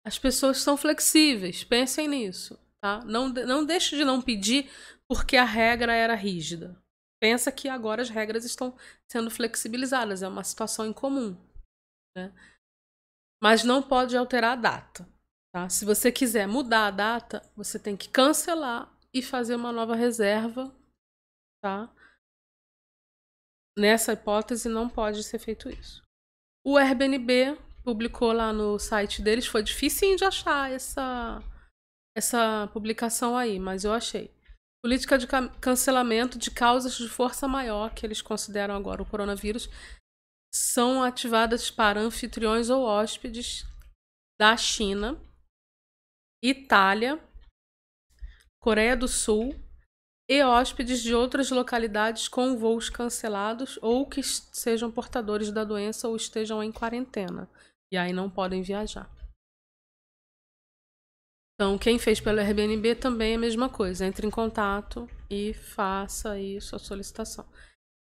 as 0.05 0.17
pessoas 0.17 0.57
são 0.57 0.75
flexíveis, 0.75 1.63
pensem 1.63 2.07
nisso, 2.07 2.59
tá? 2.81 2.99
Não, 3.05 3.29
não 3.29 3.63
deixe 3.63 3.95
de 3.95 4.03
não 4.03 4.21
pedir 4.21 4.69
porque 5.07 5.37
a 5.37 5.45
regra 5.45 5.93
era 5.93 6.15
rígida. 6.15 6.75
Pensa 7.21 7.51
que 7.51 7.69
agora 7.69 8.01
as 8.01 8.09
regras 8.09 8.43
estão 8.43 8.75
sendo 9.09 9.29
flexibilizadas, 9.29 10.23
é 10.23 10.27
uma 10.27 10.43
situação 10.43 10.85
incomum. 10.85 11.37
Né? 12.17 12.33
Mas 13.41 13.63
não 13.63 13.81
pode 13.81 14.15
alterar 14.17 14.53
a 14.53 14.61
data. 14.61 15.18
Tá? 15.51 15.67
Se 15.67 15.83
você 15.83 16.11
quiser 16.11 16.47
mudar 16.47 16.87
a 16.87 16.91
data, 16.91 17.41
você 17.55 17.79
tem 17.79 17.97
que 17.97 18.09
cancelar 18.09 18.91
e 19.13 19.21
fazer 19.21 19.55
uma 19.55 19.71
nova 19.71 19.95
reserva. 19.95 20.73
Tá? 21.61 21.89
Nessa 23.77 24.13
hipótese, 24.13 24.69
não 24.69 24.89
pode 24.89 25.23
ser 25.23 25.39
feito 25.39 25.69
isso. 25.69 26.03
O 26.65 26.77
Airbnb 26.77 27.57
publicou 27.83 28.31
lá 28.31 28.53
no 28.53 28.77
site 28.77 29.21
deles, 29.21 29.47
foi 29.47 29.63
difícil 29.63 30.15
de 30.15 30.25
achar 30.25 30.71
essa, 30.71 31.41
essa 32.15 32.69
publicação 32.71 33.35
aí, 33.35 33.59
mas 33.59 33.83
eu 33.83 33.93
achei. 33.93 34.31
Política 34.83 35.17
de 35.17 35.27
cancelamento 35.59 36.37
de 36.37 36.51
causas 36.51 36.95
de 36.95 37.09
força 37.09 37.47
maior, 37.47 37.93
que 37.93 38.05
eles 38.05 38.21
consideram 38.21 38.75
agora 38.75 39.01
o 39.01 39.05
coronavírus, 39.05 39.69
são 40.53 41.03
ativadas 41.03 41.69
para 41.69 41.99
anfitriões 41.99 42.69
ou 42.69 42.83
hóspedes 42.83 43.65
da 44.39 44.55
China, 44.55 45.19
Itália, 46.41 47.19
Coreia 48.61 48.95
do 48.95 49.07
Sul 49.07 49.55
e 50.29 50.43
hóspedes 50.43 51.01
de 51.01 51.15
outras 51.15 51.49
localidades 51.49 52.27
com 52.27 52.57
voos 52.57 52.89
cancelados 52.89 53.79
ou 53.81 54.05
que 54.05 54.21
sejam 54.21 54.91
portadores 54.91 55.51
da 55.51 55.63
doença 55.63 56.07
ou 56.07 56.15
estejam 56.15 56.63
em 56.63 56.71
quarentena. 56.71 57.49
E 57.91 57.97
aí 57.97 58.13
não 58.13 58.29
podem 58.29 58.61
viajar. 58.61 59.09
Então, 61.55 61.77
quem 61.77 61.99
fez 61.99 62.21
pelo 62.21 62.39
Airbnb 62.39 62.95
também 62.95 63.33
é 63.33 63.35
a 63.35 63.39
mesma 63.39 63.69
coisa. 63.69 64.05
Entre 64.05 64.25
em 64.25 64.29
contato 64.29 65.09
e 65.29 65.53
faça 65.53 66.31
aí 66.31 66.61
sua 66.61 66.79
solicitação. 66.79 67.45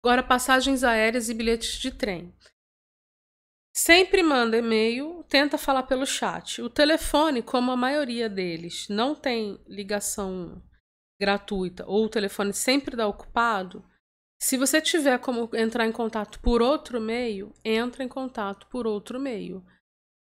Agora, 0.04 0.22
passagens 0.22 0.84
aéreas 0.84 1.28
e 1.28 1.34
bilhetes 1.34 1.78
de 1.78 1.90
trem. 1.90 2.34
Sempre 3.80 4.24
manda 4.24 4.56
e-mail, 4.56 5.24
tenta 5.28 5.56
falar 5.56 5.84
pelo 5.84 6.04
chat. 6.04 6.60
O 6.60 6.68
telefone, 6.68 7.42
como 7.42 7.70
a 7.70 7.76
maioria 7.76 8.28
deles 8.28 8.88
não 8.88 9.14
tem 9.14 9.56
ligação 9.68 10.60
gratuita 11.20 11.84
ou 11.86 12.04
o 12.04 12.08
telefone 12.08 12.52
sempre 12.52 12.96
dá 12.96 13.06
ocupado, 13.06 13.84
se 14.42 14.56
você 14.56 14.80
tiver 14.80 15.20
como 15.20 15.48
entrar 15.54 15.86
em 15.86 15.92
contato 15.92 16.40
por 16.40 16.60
outro 16.60 17.00
meio, 17.00 17.54
entra 17.64 18.02
em 18.02 18.08
contato 18.08 18.66
por 18.66 18.84
outro 18.84 19.20
meio, 19.20 19.64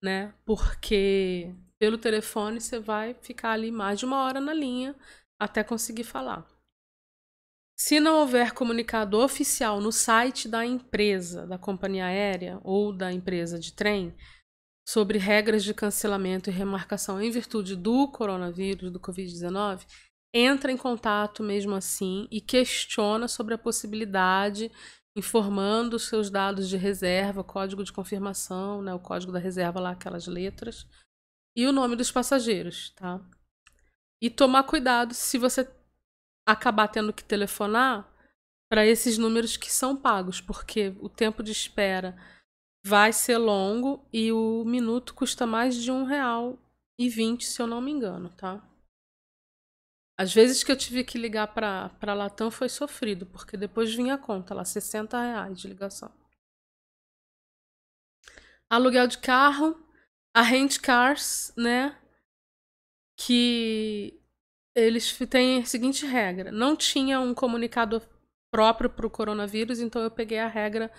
né? 0.04 0.34
Porque 0.44 1.54
pelo 1.78 2.00
telefone, 2.00 2.60
você 2.60 2.80
vai 2.80 3.14
ficar 3.22 3.52
ali 3.52 3.72
mais 3.72 4.00
de 4.00 4.06
uma 4.06 4.24
hora 4.24 4.42
na 4.42 4.52
linha 4.52 4.96
até 5.40 5.64
conseguir 5.64 6.06
falar. 6.06 6.44
Se 7.86 8.00
não 8.00 8.20
houver 8.20 8.54
comunicado 8.54 9.20
oficial 9.20 9.82
no 9.82 9.92
site 9.92 10.48
da 10.48 10.66
empresa, 10.66 11.46
da 11.46 11.58
companhia 11.58 12.06
aérea 12.06 12.58
ou 12.64 12.94
da 12.94 13.12
empresa 13.12 13.60
de 13.60 13.74
trem, 13.74 14.16
sobre 14.88 15.18
regras 15.18 15.66
de 15.66 15.74
cancelamento 15.74 16.50
e 16.50 16.54
remarcação 16.54 17.22
em 17.22 17.30
virtude 17.30 17.76
do 17.76 18.08
coronavírus, 18.08 18.90
do 18.90 19.02
Covid-19, 19.02 19.86
entra 20.34 20.72
em 20.72 20.78
contato 20.78 21.44
mesmo 21.44 21.76
assim 21.76 22.26
e 22.32 22.40
questiona 22.40 23.28
sobre 23.28 23.54
a 23.54 23.58
possibilidade, 23.58 24.72
informando 25.14 25.98
os 25.98 26.08
seus 26.08 26.30
dados 26.30 26.70
de 26.70 26.78
reserva, 26.78 27.44
código 27.44 27.84
de 27.84 27.92
confirmação, 27.92 28.82
né, 28.82 28.94
o 28.94 29.00
código 29.00 29.34
da 29.34 29.40
reserva 29.40 29.82
lá, 29.82 29.90
aquelas 29.90 30.26
letras, 30.26 30.88
e 31.54 31.68
o 31.68 31.74
nome 31.74 31.98
dos 31.98 32.10
passageiros, 32.10 32.92
tá? 32.92 33.20
E 34.22 34.30
tomar 34.30 34.64
cuidado 34.64 35.14
se 35.14 35.38
você 35.38 35.70
acabar 36.46 36.88
tendo 36.88 37.14
que 37.14 37.24
telefonar 37.24 38.12
para 38.70 38.86
esses 38.86 39.18
números 39.18 39.56
que 39.56 39.72
são 39.72 39.96
pagos, 39.96 40.42
porque 40.42 40.96
o 41.00 41.08
tempo 41.08 41.44
de 41.44 41.52
espera 41.52 42.18
vai 42.86 43.14
ser 43.14 43.38
longo 43.38 44.06
e 44.12 44.32
o 44.32 44.64
minuto 44.66 45.14
custa 45.14 45.46
mais 45.46 45.76
de 45.76 45.92
um 45.92 46.04
real 46.04 46.58
e 46.98 47.08
vinte, 47.10 47.46
se 47.46 47.62
eu 47.62 47.68
não 47.68 47.80
me 47.80 47.92
engano, 47.92 48.30
tá? 48.30 48.62
Às 50.18 50.34
vezes 50.34 50.64
que 50.64 50.72
eu 50.72 50.78
tive 50.78 51.04
que 51.04 51.18
ligar 51.18 51.54
para 51.54 51.92
a 52.02 52.14
Latam 52.14 52.52
foi 52.52 52.70
sofrido, 52.70 53.26
porque 53.26 53.58
depois 53.58 53.94
vinha 53.94 54.16
a 54.16 54.18
conta 54.18 54.54
lá, 54.54 54.64
60 54.64 55.20
reais 55.20 55.60
de 55.60 55.68
ligação. 55.68 56.12
Aluguel 58.70 59.08
de 59.08 59.18
carro, 59.18 59.76
a 60.36 60.42
Rent 60.42 60.80
Cars, 60.80 61.54
né? 61.56 62.00
Que 63.16 64.20
eles 64.76 65.18
têm 65.30 65.62
a 65.62 65.66
seguinte 65.66 66.06
regra: 66.06 66.52
não 66.52 66.76
tinha 66.76 67.20
um 67.20 67.34
comunicado 67.34 68.02
próprio 68.52 68.90
para 68.90 69.08
o 69.08 69.10
coronavírus, 69.10 69.80
então 69.80 70.02
eu 70.02 70.12
peguei 70.12 70.40
a 70.40 70.48
regra 70.48 70.92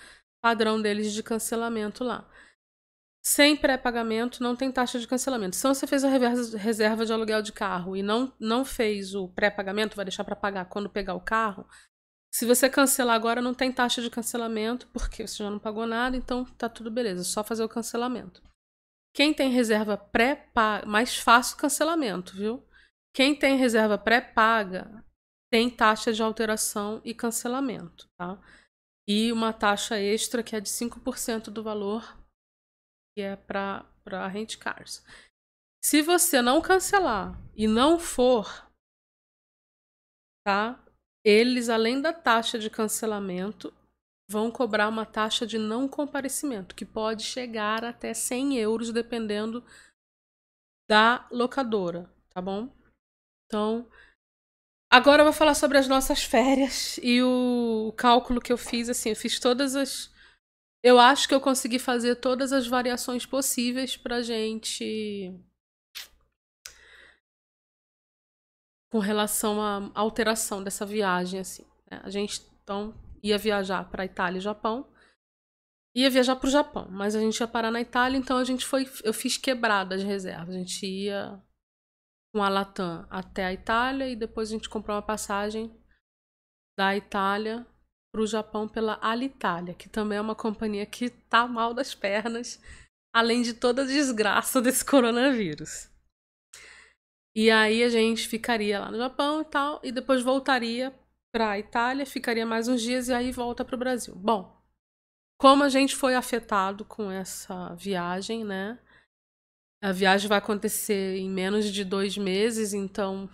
padrão 0.42 0.80
deles 0.80 1.12
de 1.12 1.22
cancelamento 1.22 2.04
lá. 2.04 2.28
Sem 3.26 3.56
pré-pagamento, 3.56 4.42
não 4.42 4.54
tem 4.54 4.70
taxa 4.70 4.98
de 4.98 5.08
cancelamento. 5.08 5.56
Se 5.56 5.66
você 5.66 5.86
fez 5.86 6.04
a 6.04 6.10
reserva 6.58 7.06
de 7.06 7.12
aluguel 7.12 7.40
de 7.40 7.52
carro 7.52 7.96
e 7.96 8.02
não, 8.02 8.30
não 8.38 8.66
fez 8.66 9.14
o 9.14 9.28
pré-pagamento, 9.28 9.96
vai 9.96 10.04
deixar 10.04 10.24
para 10.24 10.36
pagar 10.36 10.66
quando 10.66 10.90
pegar 10.90 11.14
o 11.14 11.20
carro. 11.20 11.66
Se 12.34 12.44
você 12.44 12.68
cancelar 12.68 13.14
agora, 13.14 13.40
não 13.40 13.54
tem 13.54 13.72
taxa 13.72 14.02
de 14.02 14.10
cancelamento, 14.10 14.86
porque 14.88 15.26
você 15.26 15.42
já 15.42 15.48
não 15.48 15.58
pagou 15.58 15.86
nada, 15.86 16.16
então 16.16 16.44
tá 16.44 16.68
tudo 16.68 16.90
beleza, 16.90 17.24
só 17.24 17.42
fazer 17.42 17.64
o 17.64 17.68
cancelamento. 17.68 18.42
Quem 19.14 19.32
tem 19.32 19.50
reserva 19.50 19.96
pré-paga, 19.96 20.84
mais 20.84 21.16
fácil 21.16 21.56
cancelamento, 21.56 22.36
viu? 22.36 22.62
Quem 23.14 23.38
tem 23.38 23.56
reserva 23.56 23.96
pré-paga 23.96 25.04
tem 25.52 25.70
taxa 25.70 26.12
de 26.12 26.20
alteração 26.20 27.00
e 27.04 27.14
cancelamento, 27.14 28.08
tá? 28.18 28.42
E 29.08 29.30
uma 29.30 29.52
taxa 29.52 29.98
extra 30.00 30.42
que 30.42 30.56
é 30.56 30.60
de 30.60 30.68
5% 30.68 31.50
do 31.50 31.62
valor 31.62 32.18
que 33.16 33.22
é 33.22 33.36
para 33.36 34.26
rent 34.28 34.58
cars. 34.58 35.04
Se 35.84 36.02
você 36.02 36.42
não 36.42 36.60
cancelar 36.60 37.40
e 37.54 37.68
não 37.68 38.00
for, 38.00 38.68
tá? 40.44 40.84
Eles, 41.24 41.68
além 41.68 42.00
da 42.02 42.12
taxa 42.12 42.58
de 42.58 42.68
cancelamento, 42.68 43.72
vão 44.28 44.50
cobrar 44.50 44.88
uma 44.88 45.06
taxa 45.06 45.46
de 45.46 45.56
não 45.56 45.86
comparecimento, 45.86 46.74
que 46.74 46.84
pode 46.84 47.22
chegar 47.22 47.84
até 47.84 48.12
100 48.12 48.58
euros, 48.58 48.90
dependendo 48.90 49.64
da 50.90 51.28
locadora, 51.30 52.12
tá 52.30 52.42
bom? 52.42 52.74
Então, 53.54 53.88
agora 54.90 55.20
eu 55.20 55.24
vou 55.26 55.32
falar 55.32 55.54
sobre 55.54 55.78
as 55.78 55.86
nossas 55.86 56.24
férias 56.24 56.98
e 57.00 57.22
o 57.22 57.94
cálculo 57.96 58.40
que 58.40 58.52
eu 58.52 58.58
fiz, 58.58 58.88
assim, 58.88 59.10
eu 59.10 59.16
fiz 59.16 59.38
todas 59.38 59.76
as 59.76 60.12
eu 60.82 60.98
acho 60.98 61.28
que 61.28 61.34
eu 61.34 61.40
consegui 61.40 61.78
fazer 61.78 62.16
todas 62.16 62.52
as 62.52 62.66
variações 62.66 63.24
possíveis 63.24 63.96
pra 63.96 64.22
gente. 64.22 65.32
Com 68.92 68.98
relação 68.98 69.62
à 69.62 69.88
alteração 69.94 70.62
dessa 70.62 70.84
viagem, 70.84 71.38
assim. 71.38 71.64
Né? 71.88 72.00
A 72.02 72.10
gente, 72.10 72.42
então, 72.62 72.92
ia 73.22 73.38
viajar 73.38 73.88
para 73.88 74.04
Itália 74.04 74.38
e 74.38 74.42
Japão. 74.42 74.92
Ia 75.94 76.10
viajar 76.10 76.34
para 76.34 76.48
o 76.48 76.50
Japão, 76.50 76.88
mas 76.90 77.14
a 77.14 77.20
gente 77.20 77.38
ia 77.38 77.46
parar 77.46 77.70
na 77.70 77.80
Itália, 77.80 78.18
então 78.18 78.36
a 78.36 78.44
gente 78.44 78.66
foi. 78.66 78.84
Eu 79.04 79.14
fiz 79.14 79.36
quebrada 79.36 79.96
de 79.96 80.04
reservas. 80.04 80.56
A 80.56 80.58
gente 80.58 80.84
ia 80.84 81.40
com 82.34 82.42
a 82.42 82.48
Latam 82.48 83.06
até 83.08 83.44
a 83.44 83.52
Itália 83.52 84.08
e 84.08 84.16
depois 84.16 84.48
a 84.48 84.52
gente 84.52 84.68
comprou 84.68 84.96
uma 84.96 85.02
passagem 85.02 85.72
da 86.76 86.96
Itália 86.96 87.64
para 88.12 88.20
o 88.20 88.26
Japão 88.26 88.66
pela 88.66 88.98
Alitalia, 89.00 89.72
que 89.72 89.88
também 89.88 90.18
é 90.18 90.20
uma 90.20 90.34
companhia 90.34 90.84
que 90.84 91.10
tá 91.10 91.46
mal 91.46 91.72
das 91.72 91.94
pernas, 91.94 92.60
além 93.14 93.42
de 93.42 93.54
toda 93.54 93.82
a 93.82 93.86
desgraça 93.86 94.60
desse 94.60 94.84
coronavírus. 94.84 95.88
E 97.36 97.52
aí 97.52 97.84
a 97.84 97.88
gente 97.88 98.26
ficaria 98.26 98.80
lá 98.80 98.90
no 98.90 98.98
Japão 98.98 99.40
e 99.40 99.44
tal, 99.44 99.80
e 99.84 99.92
depois 99.92 100.20
voltaria 100.20 100.92
para 101.32 101.50
a 101.50 101.58
Itália, 101.60 102.04
ficaria 102.04 102.44
mais 102.44 102.66
uns 102.66 102.82
dias 102.82 103.06
e 103.06 103.14
aí 103.14 103.30
volta 103.30 103.64
para 103.64 103.76
o 103.76 103.78
Brasil. 103.78 104.12
Bom, 104.16 104.60
como 105.40 105.62
a 105.62 105.68
gente 105.68 105.94
foi 105.94 106.16
afetado 106.16 106.84
com 106.84 107.12
essa 107.12 107.76
viagem, 107.76 108.44
né? 108.44 108.80
A 109.84 109.92
viagem 109.92 110.30
vai 110.30 110.38
acontecer 110.38 111.18
em 111.18 111.28
menos 111.28 111.70
de 111.70 111.84
dois 111.84 112.16
meses, 112.16 112.72
então 112.72 113.28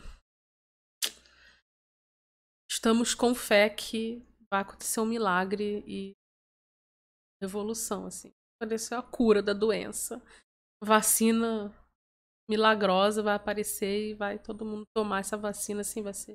estamos 2.68 3.14
com 3.14 3.32
fé 3.36 3.70
que 3.70 4.26
vai 4.50 4.62
acontecer 4.62 4.98
um 4.98 5.06
milagre 5.06 5.84
e 5.86 6.12
evolução, 7.40 8.06
assim. 8.06 8.32
Apareceu 8.60 8.98
a 8.98 9.02
cura 9.02 9.40
da 9.40 9.52
doença. 9.52 10.20
Vacina 10.82 11.72
milagrosa 12.50 13.22
vai 13.22 13.36
aparecer 13.36 14.10
e 14.10 14.14
vai 14.14 14.36
todo 14.36 14.64
mundo 14.64 14.84
tomar 14.92 15.20
essa 15.20 15.36
vacina, 15.36 15.82
assim, 15.82 16.02
vai 16.02 16.12
ser 16.12 16.34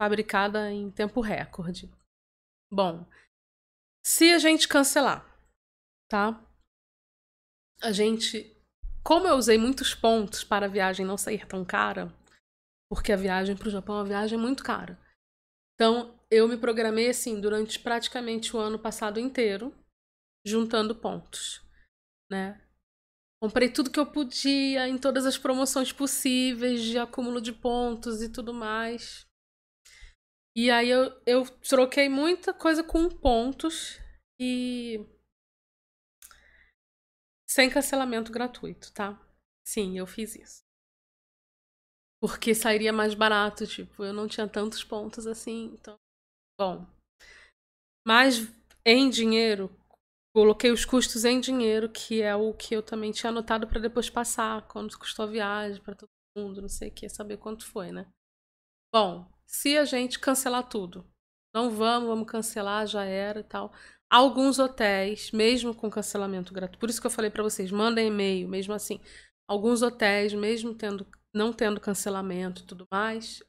fabricada 0.00 0.72
em 0.72 0.90
tempo 0.90 1.20
recorde. 1.20 1.90
Bom, 2.72 3.06
se 4.06 4.32
a 4.32 4.38
gente 4.38 4.66
cancelar, 4.66 5.22
tá? 6.08 6.42
A 7.82 7.92
gente, 7.92 8.55
como 9.06 9.28
eu 9.28 9.36
usei 9.36 9.56
muitos 9.56 9.94
pontos 9.94 10.42
para 10.42 10.66
a 10.66 10.68
viagem 10.68 11.06
não 11.06 11.16
sair 11.16 11.46
tão 11.46 11.64
cara, 11.64 12.12
porque 12.90 13.12
a 13.12 13.16
viagem 13.16 13.56
para 13.56 13.68
o 13.68 13.70
Japão 13.70 13.94
é 13.94 13.98
uma 14.00 14.04
viagem 14.04 14.36
muito 14.36 14.64
cara. 14.64 14.98
Então, 15.74 16.18
eu 16.28 16.48
me 16.48 16.56
programei 16.56 17.08
assim 17.08 17.40
durante 17.40 17.78
praticamente 17.78 18.56
o 18.56 18.58
ano 18.58 18.80
passado 18.80 19.20
inteiro, 19.20 19.72
juntando 20.44 20.92
pontos, 20.92 21.64
né? 22.28 22.60
Comprei 23.40 23.70
tudo 23.70 23.92
que 23.92 24.00
eu 24.00 24.10
podia 24.10 24.88
em 24.88 24.98
todas 24.98 25.24
as 25.24 25.38
promoções 25.38 25.92
possíveis 25.92 26.82
de 26.82 26.98
acúmulo 26.98 27.40
de 27.40 27.52
pontos 27.52 28.22
e 28.22 28.28
tudo 28.28 28.52
mais. 28.52 29.24
E 30.56 30.68
aí 30.68 30.88
eu, 30.88 31.22
eu 31.24 31.44
troquei 31.68 32.08
muita 32.08 32.52
coisa 32.52 32.82
com 32.82 33.08
pontos 33.08 34.00
e 34.40 35.06
sem 37.56 37.70
cancelamento 37.70 38.30
gratuito, 38.30 38.92
tá? 38.92 39.18
Sim, 39.66 39.96
eu 39.96 40.06
fiz 40.06 40.36
isso. 40.36 40.62
Porque 42.20 42.54
sairia 42.54 42.92
mais 42.92 43.14
barato, 43.14 43.66
tipo, 43.66 44.04
eu 44.04 44.12
não 44.12 44.28
tinha 44.28 44.46
tantos 44.46 44.84
pontos 44.84 45.26
assim, 45.26 45.72
então. 45.72 45.96
Bom. 46.60 46.86
Mas 48.06 48.46
em 48.84 49.08
dinheiro, 49.08 49.74
coloquei 50.34 50.70
os 50.70 50.84
custos 50.84 51.24
em 51.24 51.40
dinheiro, 51.40 51.88
que 51.88 52.20
é 52.20 52.36
o 52.36 52.52
que 52.52 52.76
eu 52.76 52.82
também 52.82 53.10
tinha 53.10 53.30
anotado 53.30 53.66
para 53.66 53.80
depois 53.80 54.10
passar, 54.10 54.68
quando 54.68 54.98
custou 54.98 55.24
a 55.24 55.28
viagem 55.28 55.82
para 55.82 55.94
todo 55.94 56.10
mundo, 56.36 56.60
não 56.60 56.68
sei 56.68 56.90
o 56.90 56.92
que, 56.92 57.08
saber 57.08 57.38
quanto 57.38 57.64
foi, 57.64 57.90
né? 57.90 58.06
Bom, 58.94 59.26
se 59.46 59.78
a 59.78 59.86
gente 59.86 60.20
cancelar 60.20 60.68
tudo, 60.68 61.06
não 61.54 61.70
vamos, 61.70 62.08
vamos 62.10 62.30
cancelar, 62.30 62.86
já 62.86 63.04
era 63.04 63.40
e 63.40 63.44
tal. 63.44 63.72
Alguns 64.10 64.58
hotéis, 64.58 65.32
mesmo 65.32 65.74
com 65.74 65.90
cancelamento 65.90 66.54
gratuito, 66.54 66.78
por 66.78 66.88
isso 66.88 67.00
que 67.00 67.06
eu 67.06 67.10
falei 67.10 67.30
para 67.30 67.42
vocês, 67.42 67.70
mandem 67.70 68.08
e-mail, 68.08 68.48
mesmo 68.48 68.72
assim. 68.72 69.00
Alguns 69.48 69.82
hotéis, 69.82 70.32
mesmo 70.32 70.74
tendo 70.74 71.06
não 71.34 71.52
tendo 71.52 71.80
cancelamento 71.80 72.62
e 72.62 72.66
tudo 72.66 72.86
mais, 72.90 73.42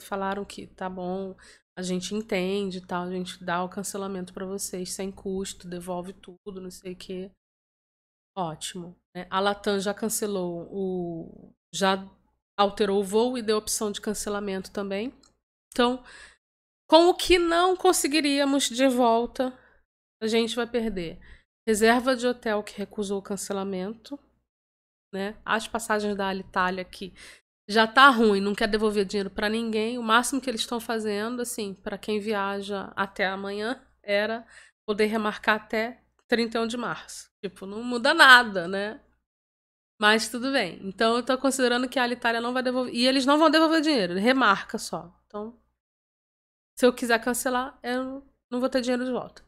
falaram 0.00 0.44
que 0.44 0.66
tá 0.66 0.88
bom, 0.88 1.36
a 1.76 1.82
gente 1.82 2.14
entende 2.14 2.80
tal, 2.80 3.04
a 3.04 3.10
gente 3.10 3.42
dá 3.42 3.62
o 3.62 3.68
cancelamento 3.68 4.34
para 4.34 4.44
vocês 4.44 4.92
sem 4.92 5.10
custo, 5.12 5.68
devolve 5.68 6.12
tudo, 6.12 6.60
não 6.60 6.70
sei 6.70 6.92
o 6.92 6.96
que. 6.96 7.30
Ótimo. 8.36 8.96
Né? 9.14 9.26
A 9.30 9.40
Latam 9.40 9.78
já 9.78 9.94
cancelou 9.94 10.68
o. 10.70 11.54
já 11.72 12.06
alterou 12.56 13.00
o 13.00 13.04
voo 13.04 13.38
e 13.38 13.42
deu 13.42 13.56
opção 13.56 13.90
de 13.90 14.00
cancelamento 14.00 14.70
também. 14.70 15.14
Então, 15.72 16.02
com 16.86 17.08
o 17.08 17.14
que 17.14 17.38
não 17.38 17.76
conseguiríamos 17.76 18.68
de 18.68 18.88
volta, 18.88 19.56
a 20.20 20.26
gente 20.26 20.54
vai 20.54 20.66
perder 20.66 21.18
reserva 21.66 22.16
de 22.16 22.26
hotel 22.26 22.62
que 22.62 22.76
recusou 22.76 23.18
o 23.18 23.22
cancelamento, 23.22 24.18
né? 25.12 25.36
As 25.44 25.66
passagens 25.66 26.16
da 26.16 26.28
Alitalia 26.28 26.82
aqui 26.82 27.14
já 27.68 27.86
tá 27.86 28.08
ruim, 28.08 28.40
não 28.40 28.54
quer 28.54 28.66
devolver 28.66 29.04
dinheiro 29.04 29.30
para 29.30 29.48
ninguém. 29.48 29.98
O 29.98 30.02
máximo 30.02 30.40
que 30.40 30.50
eles 30.50 30.62
estão 30.62 30.80
fazendo, 30.80 31.40
assim, 31.40 31.72
para 31.72 31.96
quem 31.96 32.18
viaja 32.18 32.92
até 32.96 33.26
amanhã, 33.26 33.80
era 34.02 34.44
poder 34.84 35.06
remarcar 35.06 35.56
até 35.56 36.02
31 36.26 36.66
de 36.66 36.76
março. 36.76 37.30
Tipo, 37.42 37.66
não 37.66 37.82
muda 37.82 38.12
nada, 38.12 38.66
né? 38.66 39.00
Mas 40.00 40.28
tudo 40.28 40.50
bem. 40.50 40.80
Então 40.82 41.16
eu 41.16 41.22
tô 41.22 41.36
considerando 41.38 41.88
que 41.88 41.98
a 41.98 42.02
Alitalia 42.02 42.40
não 42.40 42.52
vai 42.52 42.62
devolver. 42.62 42.94
E 42.94 43.06
eles 43.06 43.26
não 43.26 43.38
vão 43.38 43.50
devolver 43.50 43.80
dinheiro, 43.80 44.14
remarca 44.14 44.78
só. 44.78 45.14
Então, 45.26 45.56
se 46.76 46.86
eu 46.86 46.92
quiser 46.92 47.22
cancelar, 47.22 47.78
eu 47.82 48.26
não 48.50 48.58
vou 48.58 48.68
ter 48.68 48.80
dinheiro 48.80 49.04
de 49.04 49.12
volta. 49.12 49.44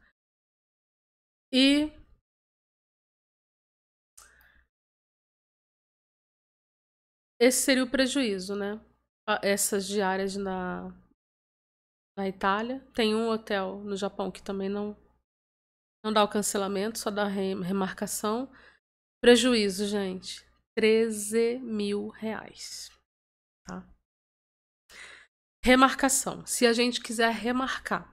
E 1.52 1.92
Esse 7.42 7.62
seria 7.62 7.82
o 7.82 7.90
prejuízo, 7.90 8.54
né? 8.54 8.80
Essas 9.42 9.84
diárias 9.88 10.36
na, 10.36 10.94
na 12.16 12.28
Itália. 12.28 12.78
Tem 12.94 13.16
um 13.16 13.28
hotel 13.28 13.80
no 13.80 13.96
Japão 13.96 14.30
que 14.30 14.40
também 14.40 14.68
não, 14.68 14.96
não 16.04 16.12
dá 16.12 16.22
o 16.22 16.28
cancelamento, 16.28 17.00
só 17.00 17.10
dá 17.10 17.26
remarcação. 17.26 18.48
Prejuízo, 19.20 19.88
gente. 19.88 20.46
13 20.76 21.58
mil 21.58 22.10
reais. 22.10 22.90
Tá? 23.66 23.84
Remarcação. 25.64 26.46
Se 26.46 26.64
a 26.64 26.72
gente 26.72 27.00
quiser 27.00 27.32
remarcar, 27.32 28.11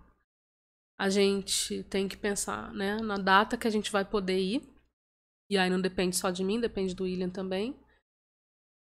a 0.99 1.09
gente 1.09 1.81
tem 1.85 2.09
que 2.09 2.17
pensar 2.17 2.73
né, 2.73 2.97
na 2.97 3.17
data 3.17 3.57
que 3.57 3.65
a 3.65 3.71
gente 3.71 3.89
vai 3.89 4.03
poder 4.03 4.37
ir. 4.37 4.69
E 5.49 5.57
aí 5.57 5.69
não 5.69 5.79
depende 5.79 6.17
só 6.17 6.29
de 6.29 6.43
mim, 6.43 6.59
depende 6.59 6.93
do 6.93 7.05
William 7.05 7.29
também. 7.29 7.73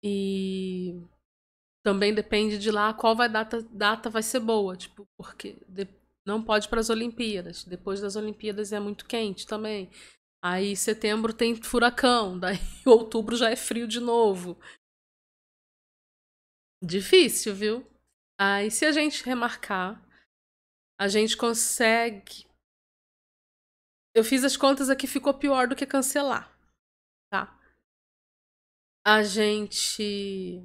E 0.02 1.00
também 1.84 2.12
depende 2.12 2.58
de 2.58 2.68
lá 2.72 2.92
qual 2.92 3.14
vai 3.14 3.28
data, 3.28 3.62
data 3.62 4.10
vai 4.10 4.24
ser 4.24 4.40
boa, 4.40 4.76
tipo, 4.76 5.06
porque 5.16 5.62
de, 5.68 5.86
não 6.26 6.42
pode 6.42 6.68
para 6.68 6.80
as 6.80 6.90
Olimpíadas. 6.90 7.64
Depois 7.64 8.00
das 8.00 8.16
Olimpíadas 8.16 8.72
é 8.72 8.80
muito 8.80 9.06
quente 9.06 9.46
também. 9.46 9.88
Aí 10.42 10.74
setembro 10.74 11.32
tem 11.32 11.54
furacão, 11.54 12.36
daí 12.40 12.58
outubro 12.84 13.36
já 13.36 13.50
é 13.50 13.56
frio 13.56 13.86
de 13.86 14.00
novo. 14.00 14.58
Difícil, 16.82 17.54
viu? 17.54 17.86
Aí 18.36 18.68
se 18.68 18.84
a 18.84 18.90
gente 18.90 19.24
remarcar, 19.24 20.02
a 21.00 21.08
gente 21.08 21.34
consegue. 21.34 22.46
Eu 24.14 24.22
fiz 24.22 24.44
as 24.44 24.54
contas 24.54 24.90
aqui, 24.90 25.06
ficou 25.06 25.32
pior 25.32 25.66
do 25.66 25.74
que 25.74 25.86
cancelar, 25.86 26.54
tá? 27.32 27.58
A 29.06 29.22
gente 29.22 30.62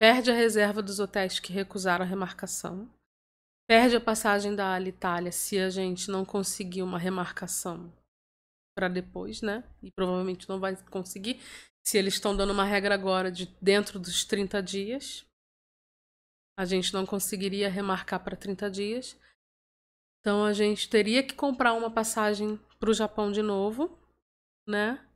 perde 0.00 0.30
a 0.30 0.34
reserva 0.34 0.80
dos 0.80 1.00
hotéis 1.00 1.40
que 1.40 1.52
recusaram 1.52 2.04
a 2.04 2.08
remarcação, 2.08 2.88
perde 3.68 3.96
a 3.96 4.00
passagem 4.00 4.54
da 4.54 4.72
Alitalia 4.72 5.32
se 5.32 5.58
a 5.58 5.68
gente 5.68 6.12
não 6.12 6.24
conseguir 6.24 6.82
uma 6.82 6.98
remarcação 6.98 7.92
para 8.76 8.86
depois, 8.86 9.42
né? 9.42 9.64
E 9.82 9.90
provavelmente 9.90 10.48
não 10.48 10.60
vai 10.60 10.76
conseguir, 10.84 11.40
se 11.84 11.98
eles 11.98 12.14
estão 12.14 12.36
dando 12.36 12.52
uma 12.52 12.64
regra 12.64 12.94
agora 12.94 13.32
de 13.32 13.46
dentro 13.60 13.98
dos 13.98 14.24
30 14.24 14.62
dias. 14.62 15.26
A 16.56 16.64
gente 16.64 16.92
não 16.92 17.04
conseguiria 17.04 17.68
remarcar 17.68 18.22
para 18.22 18.36
30 18.36 18.70
dias. 18.70 19.18
Então 20.26 20.44
a 20.44 20.52
gente 20.52 20.90
teria 20.90 21.24
que 21.24 21.36
comprar 21.36 21.72
uma 21.74 21.88
passagem 21.88 22.58
para 22.80 22.90
o 22.90 22.94
Japão 22.94 23.30
de 23.30 23.42
novo, 23.42 23.96
né? 24.68 25.08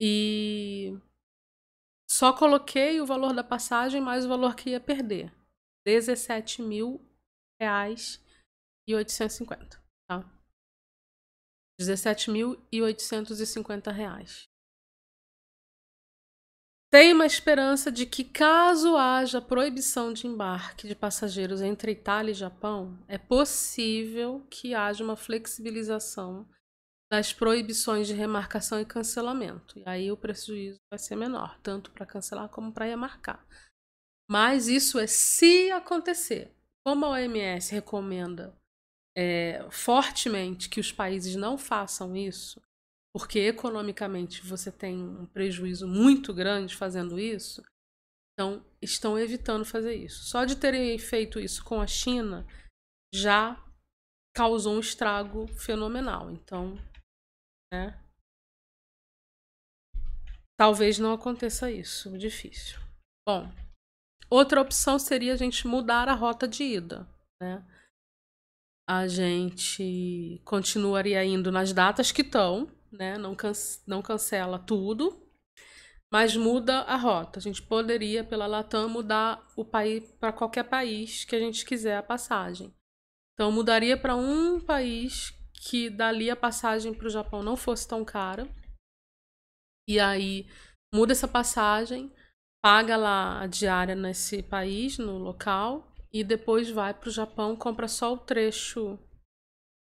E 0.00 0.98
só 2.10 2.36
coloquei 2.36 3.00
o 3.00 3.06
valor 3.06 3.32
da 3.32 3.44
passagem 3.44 4.00
mais 4.00 4.26
o 4.26 4.28
valor 4.28 4.56
que 4.56 4.70
ia 4.70 4.80
perder. 4.80 5.32
17 5.86 6.62
mil 6.62 7.00
reais 7.60 8.20
e 8.88 8.94
850, 8.96 9.80
tá? 10.08 10.28
17.850 11.80 13.92
reais. 13.92 14.51
Tem 16.92 17.14
uma 17.14 17.24
esperança 17.24 17.90
de 17.90 18.04
que, 18.04 18.22
caso 18.22 18.98
haja 18.98 19.40
proibição 19.40 20.12
de 20.12 20.26
embarque 20.26 20.86
de 20.86 20.94
passageiros 20.94 21.62
entre 21.62 21.92
Itália 21.92 22.32
e 22.32 22.34
Japão, 22.34 23.02
é 23.08 23.16
possível 23.16 24.46
que 24.50 24.74
haja 24.74 25.02
uma 25.02 25.16
flexibilização 25.16 26.46
das 27.10 27.32
proibições 27.32 28.06
de 28.06 28.12
remarcação 28.12 28.78
e 28.78 28.84
cancelamento. 28.84 29.78
E 29.78 29.82
aí 29.86 30.12
o 30.12 30.18
prejuízo 30.18 30.78
vai 30.90 30.98
ser 30.98 31.16
menor, 31.16 31.58
tanto 31.62 31.90
para 31.92 32.04
cancelar 32.04 32.50
como 32.50 32.70
para 32.70 32.84
remarcar. 32.84 33.42
Mas 34.30 34.68
isso 34.68 34.98
é 34.98 35.06
se 35.06 35.70
acontecer. 35.70 36.54
Como 36.84 37.06
a 37.06 37.12
OMS 37.12 37.72
recomenda 37.72 38.54
é, 39.16 39.66
fortemente 39.70 40.68
que 40.68 40.80
os 40.80 40.92
países 40.92 41.36
não 41.36 41.56
façam 41.56 42.14
isso, 42.14 42.60
porque 43.14 43.40
economicamente 43.40 44.40
você 44.42 44.72
tem 44.72 45.02
um 45.02 45.26
prejuízo 45.26 45.86
muito 45.86 46.32
grande 46.32 46.76
fazendo 46.76 47.18
isso, 47.18 47.62
então 48.32 48.64
estão 48.80 49.18
evitando 49.18 49.64
fazer 49.64 49.94
isso. 49.94 50.24
Só 50.24 50.44
de 50.44 50.56
terem 50.56 50.98
feito 50.98 51.38
isso 51.38 51.64
com 51.64 51.80
a 51.80 51.86
China 51.86 52.46
já 53.14 53.62
causou 54.34 54.74
um 54.74 54.80
estrago 54.80 55.46
fenomenal. 55.48 56.30
Então, 56.30 56.76
né? 57.72 57.98
Talvez 60.58 60.98
não 60.98 61.12
aconteça 61.12 61.70
isso, 61.70 62.16
difícil. 62.16 62.78
Bom, 63.26 63.52
outra 64.30 64.60
opção 64.60 64.98
seria 64.98 65.34
a 65.34 65.36
gente 65.36 65.66
mudar 65.66 66.08
a 66.08 66.14
rota 66.14 66.46
de 66.46 66.62
ida, 66.62 67.06
né? 67.40 67.66
a 68.88 69.06
gente 69.06 70.40
continuaria 70.44 71.24
indo 71.24 71.50
nas 71.50 71.72
datas 71.72 72.12
que 72.12 72.22
estão, 72.22 72.70
né? 72.92 73.16
Não, 73.18 73.34
can 73.34 73.52
não 73.86 74.02
cancela 74.02 74.58
tudo, 74.58 75.26
mas 76.12 76.36
muda 76.36 76.80
a 76.80 76.96
rota. 76.96 77.38
A 77.38 77.42
gente 77.42 77.62
poderia, 77.62 78.22
pela 78.22 78.46
Latam, 78.46 78.88
mudar 78.88 79.46
o 79.56 79.64
país 79.64 80.10
para 80.20 80.32
qualquer 80.32 80.64
país 80.64 81.24
que 81.24 81.34
a 81.34 81.38
gente 81.38 81.64
quiser 81.64 81.96
a 81.96 82.02
passagem. 82.02 82.74
Então, 83.34 83.50
mudaria 83.50 83.96
para 83.96 84.14
um 84.14 84.60
país 84.60 85.32
que 85.54 85.88
dali 85.88 86.28
a 86.30 86.36
passagem 86.36 86.92
para 86.92 87.06
o 87.06 87.10
Japão 87.10 87.42
não 87.42 87.56
fosse 87.56 87.86
tão 87.88 88.04
cara. 88.04 88.48
E 89.88 89.98
aí 89.98 90.46
muda 90.94 91.12
essa 91.12 91.28
passagem, 91.28 92.12
paga 92.62 92.96
lá 92.96 93.40
a 93.40 93.46
diária 93.46 93.94
nesse 93.94 94.42
país, 94.42 94.98
no 94.98 95.18
local, 95.18 95.92
e 96.12 96.22
depois 96.22 96.68
vai 96.70 96.92
para 96.92 97.08
o 97.08 97.12
Japão, 97.12 97.56
compra 97.56 97.88
só 97.88 98.12
o 98.12 98.18
trecho 98.18 98.98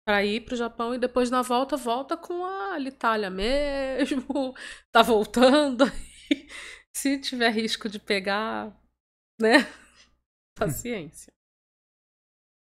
para 0.07 0.25
ir 0.25 0.45
para 0.45 0.55
o 0.55 0.57
Japão 0.57 0.95
e 0.95 0.99
depois 0.99 1.31
na 1.31 1.43
volta 1.43 1.77
volta 1.77 2.17
com 2.17 2.45
a 2.45 2.79
Itália 2.81 3.31
mesmo, 3.31 4.55
tá 4.93 5.03
voltando. 5.03 5.85
Se 6.95 7.19
tiver 7.19 7.51
risco 7.51 7.89
de 7.89 7.99
pegar, 7.99 8.77
né? 9.41 9.59
Paciência. 10.59 11.33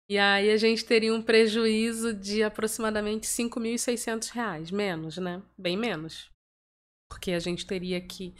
E 0.09 0.17
aí 0.17 0.49
a 0.49 0.57
gente 0.57 0.85
teria 0.85 1.13
um 1.13 1.21
prejuízo 1.21 2.13
de 2.13 2.41
aproximadamente 2.41 3.27
5.600 3.27 4.29
reais, 4.31 4.71
menos, 4.71 5.17
né? 5.17 5.43
Bem 5.57 5.75
menos. 5.75 6.31
Porque 7.09 7.31
a 7.33 7.39
gente 7.39 7.67
teria 7.67 7.99
que 7.99 8.33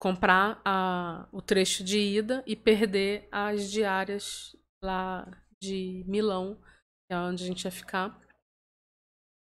comprar 0.00 0.60
a, 0.64 1.28
o 1.30 1.42
trecho 1.42 1.84
de 1.84 1.98
ida 1.98 2.42
e 2.46 2.56
perder 2.56 3.28
as 3.30 3.70
diárias 3.70 4.56
lá 4.82 5.30
de 5.62 6.02
Milão, 6.06 6.56
que 7.06 7.14
é 7.14 7.18
onde 7.18 7.44
a 7.44 7.46
gente 7.46 7.64
ia 7.64 7.70
ficar, 7.70 8.18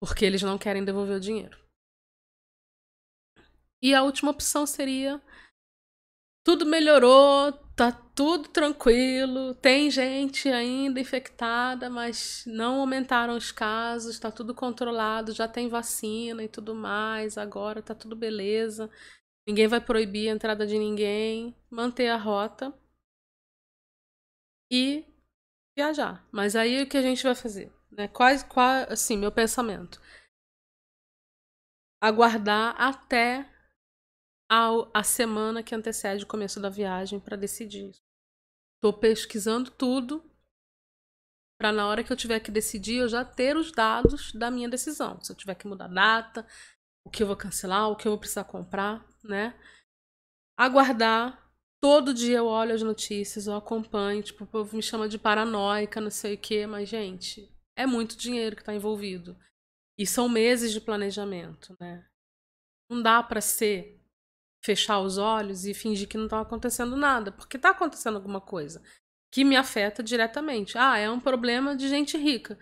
porque 0.07 0.24
eles 0.24 0.40
não 0.40 0.57
querem 0.57 0.84
devolver 0.84 1.16
o 1.16 1.20
dinheiro. 1.20 1.59
E 3.82 3.92
a 3.92 4.04
última 4.04 4.30
opção 4.30 4.64
seria 4.64 5.20
tudo 6.44 6.64
melhorou, 6.64 7.52
tá 7.74 7.90
tudo 7.90 8.48
tranquilo, 8.48 9.52
tem 9.57 9.90
gente 9.90 10.48
ainda 10.48 11.00
infectada, 11.00 11.90
mas 11.90 12.44
não 12.46 12.80
aumentaram 12.80 13.36
os 13.36 13.50
casos, 13.50 14.18
tá 14.20 14.30
tudo 14.30 14.54
controlado, 14.54 15.32
já 15.32 15.48
tem 15.48 15.68
vacina 15.68 16.44
e 16.44 16.48
tudo 16.48 16.72
mais, 16.72 17.36
agora 17.36 17.82
tá 17.82 17.94
tudo 17.94 18.14
beleza. 18.14 18.88
Ninguém 19.46 19.66
vai 19.66 19.80
proibir 19.80 20.28
a 20.28 20.32
entrada 20.32 20.64
de 20.64 20.78
ninguém, 20.78 21.54
manter 21.68 22.09
a 22.09 22.16
rota 22.16 22.72
e 24.70 25.04
viajar. 25.76 26.24
Mas 26.30 26.54
aí 26.54 26.82
o 26.82 26.88
que 26.88 26.96
a 26.96 27.02
gente 27.02 27.24
vai 27.24 27.34
fazer? 27.34 27.76
Né? 27.97 28.09
Qual, 28.09 28.28
assim, 28.90 29.16
meu 29.16 29.32
pensamento? 29.32 30.01
Aguardar 32.01 32.78
até 32.78 33.51
a, 34.51 34.68
a 34.92 35.03
semana 35.03 35.62
que 35.62 35.74
antecede 35.74 36.24
o 36.24 36.28
começo 36.28 36.61
da 36.61 36.68
viagem 36.68 37.18
para 37.18 37.36
decidir. 37.36 37.92
Estou 38.76 38.92
pesquisando 38.92 39.70
tudo 39.70 40.22
para 41.59 41.72
na 41.72 41.88
hora 41.88 42.05
que 42.05 42.12
eu 42.12 42.16
tiver 42.16 42.38
que 42.40 42.51
decidir 42.51 42.97
eu 42.97 43.09
já 43.09 43.24
ter 43.24 43.57
os 43.57 43.72
dados 43.72 44.30
da 44.32 44.51
minha 44.51 44.68
decisão. 44.68 45.18
Se 45.22 45.32
eu 45.32 45.36
tiver 45.36 45.55
que 45.55 45.66
mudar 45.66 45.88
data, 45.88 46.47
o 47.07 47.11
que 47.11 47.22
eu 47.22 47.26
vou 47.26 47.36
cancelar, 47.36 47.88
o 47.88 47.97
que 47.97 48.07
eu 48.07 48.12
vou 48.12 48.18
precisar 48.18 48.44
comprar, 48.44 49.09
né? 49.24 49.59
Aguardar. 50.59 51.44
Todo 51.80 52.12
dia 52.12 52.38
eu 52.38 52.47
olho 52.47 52.74
as 52.74 52.82
notícias, 52.82 53.47
eu 53.47 53.55
acompanho, 53.55 54.22
tipo, 54.22 54.44
o 54.44 54.47
povo 54.47 54.76
me 54.76 54.82
chama 54.82 55.09
de 55.09 55.18
paranoica, 55.18 56.01
não 56.01 56.11
sei 56.11 56.34
o 56.34 56.38
quê, 56.38 56.66
mas, 56.66 56.88
gente, 56.88 57.55
é 57.77 57.87
muito 57.87 58.16
dinheiro 58.16 58.57
que 58.57 58.62
está 58.62 58.74
envolvido. 58.74 59.37
E 59.99 60.07
são 60.07 60.29
meses 60.29 60.72
de 60.72 60.81
planejamento, 60.81 61.77
né? 61.79 62.07
Não 62.91 63.03
dá 63.03 63.22
para 63.22 63.41
ser 63.41 64.01
fechar 64.64 65.01
os 65.01 65.16
olhos 65.18 65.64
e 65.64 65.74
fingir 65.74 66.09
que 66.09 66.16
não 66.16 66.24
está 66.24 66.41
acontecendo 66.41 66.97
nada, 66.97 67.31
porque 67.31 67.57
está 67.57 67.70
acontecendo 67.70 68.16
alguma 68.16 68.41
coisa 68.41 68.83
que 69.33 69.45
me 69.45 69.57
afeta 69.57 70.03
diretamente. 70.03 70.77
Ah, 70.79 70.99
é 70.99 71.11
um 71.11 71.20
problema 71.20 71.77
de 71.77 71.89
gente 71.89 72.16
rica. 72.16 72.59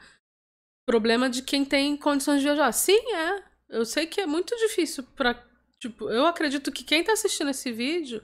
Problema 0.87 1.31
de 1.31 1.43
quem 1.43 1.65
tem 1.65 1.97
condições 1.97 2.41
de 2.41 2.45
viajar. 2.45 2.73
Sim, 2.73 3.01
é. 3.15 3.45
Eu 3.69 3.85
sei 3.85 4.07
que 4.07 4.21
é 4.21 4.27
muito 4.27 4.55
difícil 4.57 5.03
para, 5.17 5.43
tipo, 5.79 6.11
eu 6.11 6.27
acredito 6.27 6.71
que 6.71 6.85
quem 6.85 7.01
está 7.01 7.13
assistindo 7.13 7.51
esse 7.51 7.73
vídeo 7.73 8.23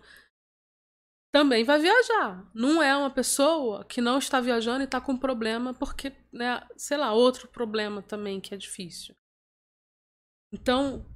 também 1.32 1.64
vai 1.64 1.78
viajar. 1.78 2.50
Não 2.54 2.82
é 2.82 2.96
uma 2.96 3.10
pessoa 3.10 3.84
que 3.84 4.00
não 4.00 4.18
está 4.18 4.40
viajando 4.40 4.82
e 4.82 4.84
está 4.84 5.00
com 5.00 5.16
problema 5.16 5.72
porque, 5.74 6.12
né, 6.32 6.66
sei 6.76 6.96
lá, 6.96 7.12
outro 7.12 7.48
problema 7.48 8.02
também 8.02 8.40
que 8.40 8.54
é 8.54 8.56
difícil. 8.56 9.14
Então, 10.52 11.06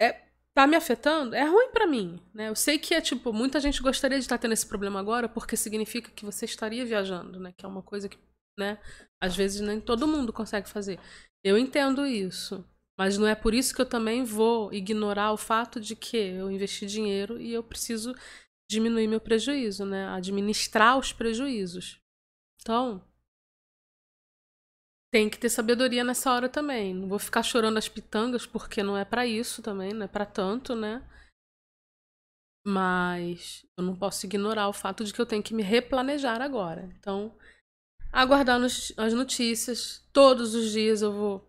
é 0.00 0.28
tá 0.54 0.66
me 0.66 0.74
afetando, 0.74 1.36
é 1.36 1.44
ruim 1.44 1.70
para 1.70 1.86
mim, 1.86 2.20
né? 2.34 2.48
Eu 2.48 2.56
sei 2.56 2.80
que 2.80 2.92
é 2.92 3.00
tipo, 3.00 3.32
muita 3.32 3.60
gente 3.60 3.80
gostaria 3.80 4.18
de 4.18 4.24
estar 4.24 4.38
tendo 4.38 4.52
esse 4.52 4.66
problema 4.66 4.98
agora 4.98 5.28
porque 5.28 5.56
significa 5.56 6.10
que 6.10 6.24
você 6.24 6.46
estaria 6.46 6.84
viajando, 6.84 7.38
né? 7.38 7.52
Que 7.56 7.64
é 7.64 7.68
uma 7.68 7.82
coisa 7.82 8.08
que, 8.08 8.18
né, 8.58 8.76
às 9.22 9.36
vezes 9.36 9.60
nem 9.60 9.80
todo 9.80 10.08
mundo 10.08 10.32
consegue 10.32 10.68
fazer. 10.68 10.98
Eu 11.44 11.56
entendo 11.56 12.04
isso, 12.04 12.64
mas 12.98 13.16
não 13.16 13.28
é 13.28 13.36
por 13.36 13.54
isso 13.54 13.72
que 13.72 13.80
eu 13.80 13.86
também 13.86 14.24
vou 14.24 14.72
ignorar 14.72 15.32
o 15.32 15.36
fato 15.36 15.80
de 15.80 15.94
que 15.94 16.16
eu 16.16 16.50
investi 16.50 16.86
dinheiro 16.86 17.40
e 17.40 17.52
eu 17.52 17.62
preciso 17.62 18.12
diminuir 18.68 19.06
meu 19.06 19.20
prejuízo, 19.20 19.84
né? 19.84 20.06
Administrar 20.08 20.98
os 20.98 21.12
prejuízos. 21.12 22.00
Então, 22.60 23.02
tem 25.10 25.30
que 25.30 25.38
ter 25.38 25.48
sabedoria 25.48 26.04
nessa 26.04 26.32
hora 26.32 26.48
também. 26.48 26.94
Não 26.94 27.08
vou 27.08 27.18
ficar 27.18 27.42
chorando 27.42 27.78
as 27.78 27.88
pitangas 27.88 28.46
porque 28.46 28.82
não 28.82 28.96
é 28.96 29.04
para 29.04 29.26
isso 29.26 29.62
também, 29.62 29.92
não 29.92 30.04
é 30.04 30.08
para 30.08 30.26
tanto, 30.26 30.74
né? 30.74 31.02
Mas 32.66 33.64
eu 33.76 33.84
não 33.84 33.96
posso 33.96 34.26
ignorar 34.26 34.68
o 34.68 34.72
fato 34.72 35.02
de 35.02 35.12
que 35.12 35.20
eu 35.20 35.26
tenho 35.26 35.42
que 35.42 35.54
me 35.54 35.62
replanejar 35.62 36.42
agora. 36.42 36.84
Então, 36.98 37.34
aguardar 38.12 38.60
as 38.62 39.12
notícias. 39.14 40.06
Todos 40.12 40.54
os 40.54 40.70
dias 40.72 41.00
eu 41.00 41.12
vou 41.12 41.48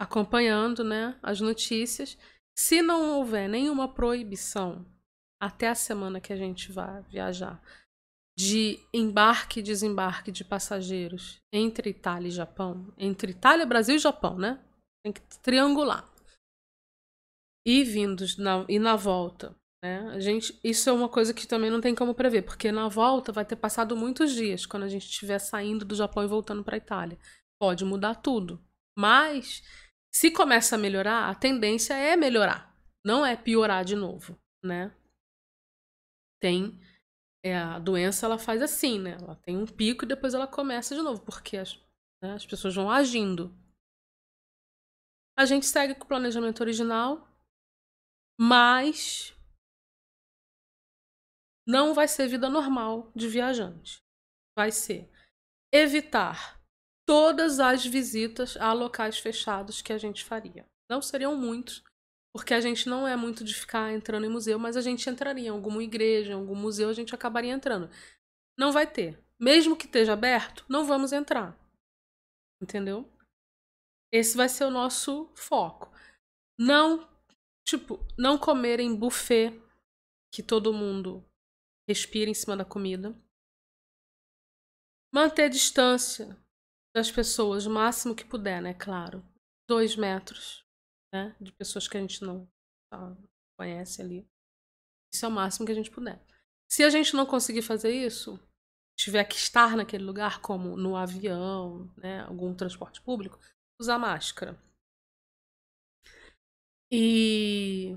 acompanhando, 0.00 0.82
né, 0.82 1.18
as 1.22 1.40
notícias. 1.40 2.18
Se 2.58 2.82
não 2.82 3.18
houver 3.18 3.48
nenhuma 3.48 3.92
proibição 3.92 4.84
até 5.40 5.68
a 5.68 5.74
semana 5.74 6.20
que 6.20 6.32
a 6.32 6.36
gente 6.36 6.72
vai 6.72 7.02
viajar 7.02 7.62
de 8.38 8.78
embarque 8.92 9.60
e 9.60 9.62
desembarque 9.62 10.30
de 10.30 10.44
passageiros 10.44 11.40
entre 11.50 11.90
Itália 11.90 12.28
e 12.28 12.32
Japão, 12.32 12.92
entre 12.98 13.32
Itália, 13.32 13.64
Brasil 13.64 13.96
e 13.96 13.98
Japão, 13.98 14.36
né? 14.36 14.62
Tem 15.02 15.12
que 15.12 15.22
triangular. 15.42 16.06
E 17.66 17.82
vindos 17.82 18.36
na, 18.36 18.64
e 18.68 18.78
na 18.78 18.94
volta, 18.94 19.56
né? 19.82 20.00
A 20.10 20.20
gente, 20.20 20.58
isso 20.62 20.88
é 20.90 20.92
uma 20.92 21.08
coisa 21.08 21.32
que 21.32 21.46
também 21.46 21.70
não 21.70 21.80
tem 21.80 21.94
como 21.94 22.14
prever, 22.14 22.42
porque 22.42 22.70
na 22.70 22.88
volta 22.88 23.32
vai 23.32 23.44
ter 23.44 23.56
passado 23.56 23.96
muitos 23.96 24.32
dias 24.32 24.66
quando 24.66 24.82
a 24.82 24.88
gente 24.88 25.06
estiver 25.06 25.38
saindo 25.38 25.84
do 25.84 25.94
Japão 25.94 26.22
e 26.22 26.28
voltando 26.28 26.62
para 26.62 26.76
Itália. 26.76 27.18
Pode 27.58 27.86
mudar 27.86 28.16
tudo, 28.16 28.62
mas 28.98 29.62
se 30.14 30.30
começa 30.30 30.76
a 30.76 30.78
melhorar, 30.78 31.30
a 31.30 31.34
tendência 31.34 31.94
é 31.94 32.16
melhorar, 32.16 32.76
não 33.04 33.24
é 33.24 33.34
piorar 33.34 33.82
de 33.82 33.96
novo, 33.96 34.38
né? 34.62 34.92
Tem 36.46 36.78
é, 37.44 37.56
a 37.56 37.80
doença 37.80 38.24
ela 38.24 38.38
faz 38.38 38.62
assim, 38.62 39.00
né? 39.00 39.16
Ela 39.20 39.34
tem 39.34 39.56
um 39.56 39.66
pico 39.66 40.04
e 40.04 40.08
depois 40.08 40.32
ela 40.32 40.46
começa 40.46 40.94
de 40.94 41.02
novo, 41.02 41.20
porque 41.24 41.56
as, 41.56 41.74
né, 42.22 42.34
as 42.34 42.46
pessoas 42.46 42.72
vão 42.72 42.88
agindo. 42.88 43.52
A 45.36 45.44
gente 45.44 45.66
segue 45.66 45.96
com 45.96 46.04
o 46.04 46.06
planejamento 46.06 46.60
original, 46.60 47.28
mas 48.40 49.34
não 51.66 51.92
vai 51.92 52.06
ser 52.06 52.28
vida 52.28 52.48
normal 52.48 53.10
de 53.12 53.26
viajante. 53.26 53.98
Vai 54.56 54.70
ser 54.70 55.10
evitar 55.74 56.62
todas 57.08 57.58
as 57.58 57.84
visitas 57.84 58.56
a 58.56 58.72
locais 58.72 59.18
fechados 59.18 59.82
que 59.82 59.92
a 59.92 59.98
gente 59.98 60.24
faria. 60.24 60.64
Não 60.88 61.02
seriam 61.02 61.36
muitos, 61.36 61.82
porque 62.36 62.52
a 62.52 62.60
gente 62.60 62.86
não 62.86 63.08
é 63.08 63.16
muito 63.16 63.42
de 63.42 63.54
ficar 63.54 63.90
entrando 63.94 64.26
em 64.26 64.28
museu, 64.28 64.58
mas 64.58 64.76
a 64.76 64.82
gente 64.82 65.08
entraria 65.08 65.46
em 65.46 65.48
alguma 65.48 65.82
igreja, 65.82 66.32
em 66.32 66.34
algum 66.34 66.54
museu, 66.54 66.90
a 66.90 66.92
gente 66.92 67.14
acabaria 67.14 67.50
entrando. 67.50 67.88
Não 68.58 68.72
vai 68.72 68.86
ter. 68.86 69.18
Mesmo 69.40 69.74
que 69.74 69.86
esteja 69.86 70.12
aberto, 70.12 70.62
não 70.68 70.84
vamos 70.84 71.14
entrar. 71.14 71.58
Entendeu? 72.62 73.10
Esse 74.12 74.36
vai 74.36 74.50
ser 74.50 74.66
o 74.66 74.70
nosso 74.70 75.32
foco. 75.34 75.90
Não, 76.58 77.08
tipo, 77.66 78.06
não 78.18 78.36
comer 78.36 78.80
em 78.80 78.94
buffet 78.94 79.58
que 80.30 80.42
todo 80.42 80.74
mundo 80.74 81.24
respira 81.88 82.30
em 82.30 82.34
cima 82.34 82.54
da 82.54 82.66
comida. 82.66 83.18
Manter 85.10 85.48
distância 85.48 86.36
das 86.94 87.10
pessoas 87.10 87.64
o 87.64 87.70
máximo 87.70 88.14
que 88.14 88.26
puder, 88.26 88.60
né? 88.60 88.74
Claro. 88.74 89.24
Dois 89.66 89.96
metros 89.96 90.65
né? 91.12 91.34
De 91.40 91.52
pessoas 91.52 91.88
que 91.88 91.96
a 91.96 92.00
gente 92.00 92.22
não 92.22 92.48
tá, 92.90 93.16
conhece 93.58 94.00
ali. 94.00 94.28
Isso 95.12 95.24
é 95.24 95.28
o 95.28 95.32
máximo 95.32 95.66
que 95.66 95.72
a 95.72 95.74
gente 95.74 95.90
puder. 95.90 96.20
Se 96.68 96.82
a 96.82 96.90
gente 96.90 97.14
não 97.14 97.24
conseguir 97.24 97.62
fazer 97.62 97.90
isso, 97.90 98.38
tiver 98.98 99.24
que 99.24 99.36
estar 99.36 99.76
naquele 99.76 100.04
lugar, 100.04 100.40
como 100.40 100.76
no 100.76 100.96
avião, 100.96 101.92
né, 101.96 102.22
algum 102.22 102.54
transporte 102.54 103.00
público, 103.00 103.38
usar 103.80 103.98
máscara. 103.98 104.60
E 106.90 107.96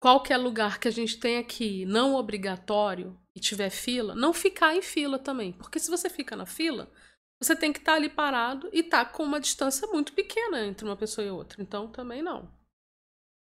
qualquer 0.00 0.36
lugar 0.36 0.78
que 0.78 0.88
a 0.88 0.90
gente 0.90 1.18
tenha 1.18 1.44
que 1.44 1.82
ir, 1.82 1.86
não 1.86 2.14
obrigatório, 2.14 3.18
e 3.34 3.40
tiver 3.40 3.70
fila, 3.70 4.14
não 4.14 4.32
ficar 4.32 4.74
em 4.74 4.82
fila 4.82 5.18
também. 5.18 5.52
Porque 5.52 5.78
se 5.78 5.90
você 5.90 6.10
fica 6.10 6.34
na 6.34 6.44
fila, 6.44 6.90
você 7.40 7.54
tem 7.54 7.72
que 7.72 7.78
estar 7.78 7.92
tá 7.92 7.96
ali 7.96 8.08
parado 8.08 8.68
e 8.72 8.80
estar 8.80 9.04
tá 9.04 9.10
com 9.10 9.22
uma 9.22 9.40
distância 9.40 9.86
muito 9.88 10.12
pequena 10.12 10.66
entre 10.66 10.84
uma 10.84 10.96
pessoa 10.96 11.26
e 11.26 11.30
outra. 11.30 11.62
Então, 11.62 11.90
também 11.90 12.22
não. 12.22 12.52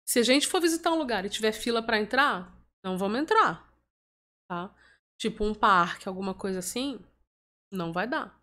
Se 0.08 0.20
a 0.20 0.24
gente 0.24 0.48
for 0.48 0.62
visitar 0.62 0.92
um 0.92 0.98
lugar 0.98 1.26
e 1.26 1.30
tiver 1.30 1.52
fila 1.52 1.82
para 1.84 2.00
entrar, 2.00 2.56
não 2.84 2.98
vamos 2.98 3.20
entrar. 3.20 3.72
Tá? 4.50 4.74
Tipo 5.20 5.44
um 5.44 5.54
parque, 5.54 6.08
alguma 6.08 6.34
coisa 6.34 6.60
assim, 6.60 7.00
não 7.72 7.92
vai 7.92 8.08
dar. 8.08 8.40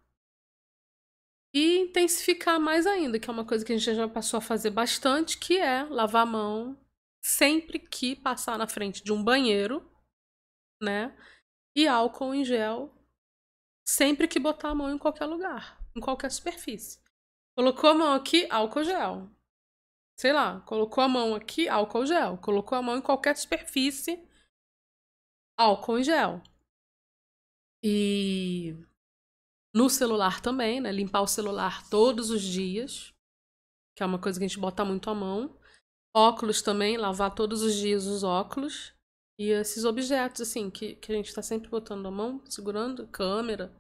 E 1.55 1.78
intensificar 1.80 2.59
mais 2.59 2.86
ainda, 2.86 3.18
que 3.18 3.28
é 3.28 3.32
uma 3.32 3.45
coisa 3.45 3.64
que 3.64 3.72
a 3.72 3.78
gente 3.78 3.95
já 3.95 4.09
passou 4.09 4.38
a 4.38 4.40
fazer 4.40 4.70
bastante, 4.70 5.38
que 5.38 5.59
é 5.59 5.82
lavar 5.84 6.22
a 6.22 6.26
mão 6.26 6.78
sempre 7.24 7.78
que 7.78 8.16
passar 8.16 8.59
na 8.59 8.66
frente 8.66 9.05
de 9.05 9.12
um 9.12 9.22
banheiro, 9.22 9.88
né? 10.82 11.16
E 11.76 11.86
álcool 11.86 12.34
em 12.34 12.45
gel 12.45 12.93
sempre 13.87 14.28
que 14.28 14.39
botar 14.39 14.70
a 14.70 14.74
mão 14.74 14.91
em 14.91 14.99
qualquer 14.99 15.26
lugar, 15.26 15.80
em 15.97 16.01
qualquer 16.01 16.30
superfície. 16.30 17.01
Colocou 17.57 17.91
a 17.91 17.95
mão 17.95 18.12
aqui, 18.14 18.47
álcool 18.51 18.85
gel. 18.85 19.30
Sei 20.18 20.33
lá, 20.33 20.61
colocou 20.61 21.03
a 21.03 21.09
mão 21.09 21.35
aqui, 21.35 21.68
álcool 21.68 22.07
gel. 22.07 22.39
Colocou 22.39 22.78
a 22.78 22.83
mão 22.83 22.97
em 22.97 23.03
qualquer 23.03 23.37
superfície, 23.37 24.26
álcool 25.59 25.99
em 25.99 26.05
gel. 26.05 26.43
E 27.85 28.76
no 29.74 29.91
celular 29.91 30.41
também, 30.41 30.80
né? 30.80 30.93
Limpar 30.93 31.22
o 31.22 31.26
celular 31.26 31.89
todos 31.89 32.30
os 32.30 32.43
dias, 32.43 33.12
que 33.97 34.03
é 34.03 34.07
uma 34.07 34.20
coisa 34.20 34.39
que 34.39 34.45
a 34.45 34.49
gente 34.49 34.61
bota 34.61 34.85
muito 34.85 35.11
a 35.11 35.14
mão. 35.14 35.59
Óculos 36.14 36.62
também, 36.62 36.97
lavar 36.97 37.35
todos 37.35 37.62
os 37.62 37.74
dias 37.74 38.07
os 38.07 38.22
óculos. 38.22 38.95
E 39.43 39.51
esses 39.51 39.84
objetos, 39.84 40.40
assim, 40.40 40.70
que, 40.70 40.95
que 40.95 41.11
a 41.11 41.16
gente 41.16 41.26
está 41.26 41.43
sempre 41.43 41.68
botando 41.68 42.07
a 42.07 42.12
mão, 42.12 42.40
segurando, 42.47 43.09
câmera, 43.09 43.72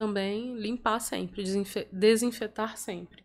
também 0.00 0.56
limpar 0.56 0.98
sempre, 0.98 1.44
desinfe 1.44 1.84
desinfetar 1.92 2.76
sempre. 2.76 3.24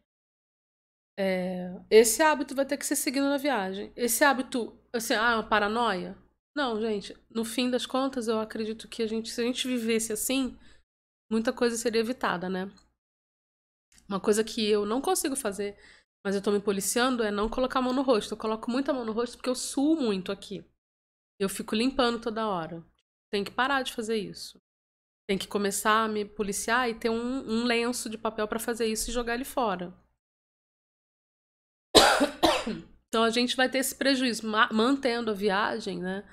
É, 1.18 1.74
esse 1.90 2.22
hábito 2.22 2.54
vai 2.54 2.68
ter 2.68 2.78
que 2.78 2.86
ser 2.86 2.96
seguido 2.96 3.26
na 3.28 3.38
viagem. 3.38 3.92
Esse 3.96 4.24
hábito, 4.24 4.78
assim, 4.94 5.16
ah, 5.16 5.38
uma 5.38 5.50
paranoia? 5.50 6.16
Não, 6.56 6.80
gente, 6.80 7.18
no 7.32 7.44
fim 7.44 7.72
das 7.72 7.88
contas, 7.88 8.28
eu 8.28 8.40
acredito 8.40 8.88
que 8.88 9.02
a 9.02 9.08
gente, 9.08 9.32
se 9.32 9.42
a 9.42 9.44
gente 9.44 9.68
vivesse 9.68 10.14
assim, 10.14 10.56
muita 11.32 11.52
coisa 11.52 11.76
seria 11.78 12.02
evitada, 12.02 12.48
né? 12.48 12.72
Uma 14.08 14.20
coisa 14.20 14.44
que 14.44 14.64
eu 14.70 14.86
não 14.86 15.02
consigo 15.02 15.36
fazer, 15.36 15.76
mas 16.24 16.36
eu 16.36 16.44
tô 16.44 16.52
me 16.52 16.62
policiando, 16.62 17.24
é 17.24 17.32
não 17.32 17.50
colocar 17.50 17.80
a 17.80 17.82
mão 17.82 17.92
no 17.92 18.04
rosto. 18.04 18.36
Eu 18.36 18.38
coloco 18.38 18.70
muita 18.70 18.94
mão 18.94 19.04
no 19.04 19.14
rosto 19.14 19.36
porque 19.36 19.50
eu 19.50 19.56
suo 19.56 19.96
muito 19.96 20.32
aqui. 20.32 20.64
Eu 21.40 21.50
fico 21.50 21.76
limpando 21.76 22.20
toda 22.20 22.48
hora. 22.48 22.84
Tem 23.32 23.44
que 23.44 23.52
parar 23.52 23.82
de 23.82 23.94
fazer 23.94 24.18
isso. 24.18 24.62
Tem 25.28 25.38
que 25.38 25.48
começar 25.48 26.04
a 26.04 26.08
me 26.08 26.24
policiar 26.24 26.90
e 26.90 26.96
ter 26.96 27.10
um, 27.10 27.50
um 27.50 27.64
lenço 27.66 28.10
de 28.10 28.18
papel 28.18 28.48
para 28.48 28.60
fazer 28.60 28.86
isso 28.86 29.10
e 29.10 29.14
jogar 29.14 29.34
ele 29.34 29.46
fora. 29.46 29.94
Então 33.08 33.24
a 33.24 33.30
gente 33.30 33.56
vai 33.56 33.70
ter 33.70 33.78
esse 33.78 33.96
prejuízo, 33.96 34.46
mantendo 34.74 35.32
a 35.32 35.34
viagem, 35.34 36.02
né? 36.02 36.28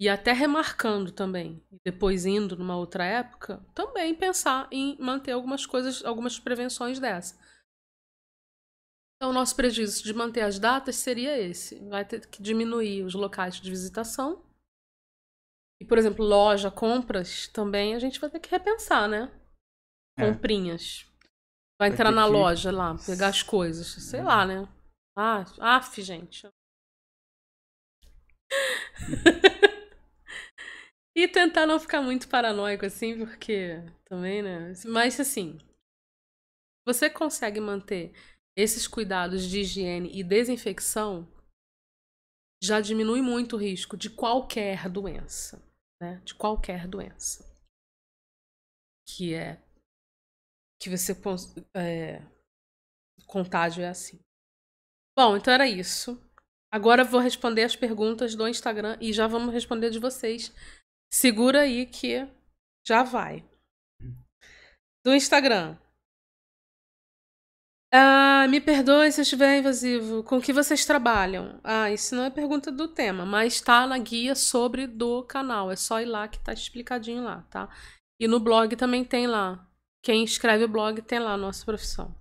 E 0.00 0.08
até 0.08 0.32
remarcando 0.32 1.12
também. 1.12 1.62
Depois 1.84 2.26
indo 2.26 2.56
numa 2.56 2.76
outra 2.76 3.04
época, 3.04 3.64
também 3.72 4.12
pensar 4.12 4.66
em 4.72 4.96
manter 4.98 5.30
algumas 5.30 5.66
coisas, 5.66 6.04
algumas 6.04 6.36
prevenções 6.36 6.98
dessa. 6.98 7.38
Então, 9.20 9.28
o 9.32 9.34
nosso 9.34 9.54
prejuízo 9.54 10.02
de 10.02 10.14
manter 10.14 10.40
as 10.40 10.58
datas 10.58 10.96
seria 10.96 11.38
esse. 11.38 11.78
Vai 11.90 12.06
ter 12.06 12.26
que 12.26 12.42
diminuir 12.42 13.02
os 13.04 13.12
locais 13.12 13.60
de 13.60 13.68
visitação. 13.68 14.42
E, 15.78 15.84
por 15.84 15.98
exemplo, 15.98 16.24
loja, 16.24 16.70
compras, 16.70 17.46
também 17.48 17.94
a 17.94 17.98
gente 17.98 18.18
vai 18.18 18.30
ter 18.30 18.40
que 18.40 18.50
repensar, 18.50 19.06
né? 19.06 19.30
É. 20.18 20.24
Comprinhas. 20.24 21.04
Vai, 21.78 21.90
vai 21.90 21.90
entrar 21.90 22.10
na 22.10 22.24
que... 22.24 22.30
loja 22.30 22.72
lá, 22.72 22.96
pegar 22.96 23.28
as 23.28 23.42
coisas. 23.42 23.88
Sei 23.88 24.22
lá, 24.22 24.46
né? 24.46 24.66
Ah, 25.14 25.44
af, 25.58 26.00
gente. 26.00 26.48
e 31.14 31.28
tentar 31.28 31.66
não 31.66 31.78
ficar 31.78 32.00
muito 32.00 32.26
paranoico 32.26 32.86
assim, 32.86 33.18
porque 33.18 33.84
também, 34.06 34.42
né? 34.42 34.72
Mas 34.86 35.20
assim, 35.20 35.58
você 36.86 37.10
consegue 37.10 37.60
manter 37.60 38.14
esses 38.56 38.86
cuidados 38.86 39.44
de 39.44 39.60
higiene 39.60 40.10
e 40.12 40.22
desinfecção, 40.22 41.26
já 42.62 42.80
diminui 42.80 43.22
muito 43.22 43.56
o 43.56 43.58
risco 43.58 43.96
de 43.96 44.10
qualquer 44.10 44.88
doença, 44.88 45.62
né? 46.00 46.20
De 46.24 46.34
qualquer 46.34 46.86
doença. 46.86 47.48
Que 49.08 49.34
é 49.34 49.62
que 50.80 50.88
você 50.88 51.12
é, 51.76 52.22
contágio 53.26 53.84
é 53.84 53.88
assim. 53.88 54.18
Bom, 55.16 55.36
então 55.36 55.52
era 55.52 55.68
isso. 55.68 56.18
Agora 56.72 57.04
vou 57.04 57.20
responder 57.20 57.64
as 57.64 57.76
perguntas 57.76 58.34
do 58.34 58.48
Instagram 58.48 58.96
e 59.00 59.12
já 59.12 59.26
vamos 59.26 59.52
responder 59.52 59.90
de 59.90 59.98
vocês. 59.98 60.52
Segura 61.12 61.62
aí 61.62 61.84
que 61.86 62.26
já 62.86 63.02
vai. 63.02 63.44
Do 65.04 65.14
Instagram. 65.14 65.76
Ah, 67.92 68.46
me 68.48 68.60
perdoe 68.60 69.10
se 69.10 69.20
eu 69.20 69.22
estiver 69.22 69.58
invasivo. 69.58 70.22
Com 70.22 70.40
que 70.40 70.52
vocês 70.52 70.84
trabalham? 70.86 71.58
Ah, 71.64 71.90
isso 71.90 72.14
não 72.14 72.24
é 72.24 72.30
pergunta 72.30 72.70
do 72.70 72.86
tema, 72.86 73.26
mas 73.26 73.54
está 73.54 73.86
na 73.86 73.98
guia 73.98 74.34
sobre 74.36 74.86
do 74.86 75.24
canal. 75.24 75.70
É 75.70 75.76
só 75.76 76.00
ir 76.00 76.04
lá 76.04 76.28
que 76.28 76.38
está 76.38 76.52
explicadinho 76.52 77.24
lá, 77.24 77.42
tá? 77.50 77.68
E 78.20 78.28
no 78.28 78.38
blog 78.38 78.76
também 78.76 79.04
tem 79.04 79.26
lá. 79.26 79.66
Quem 80.02 80.22
escreve 80.22 80.64
o 80.64 80.68
blog 80.68 81.02
tem 81.02 81.18
lá 81.18 81.32
a 81.32 81.36
nossa 81.36 81.64
profissão. 81.64 82.14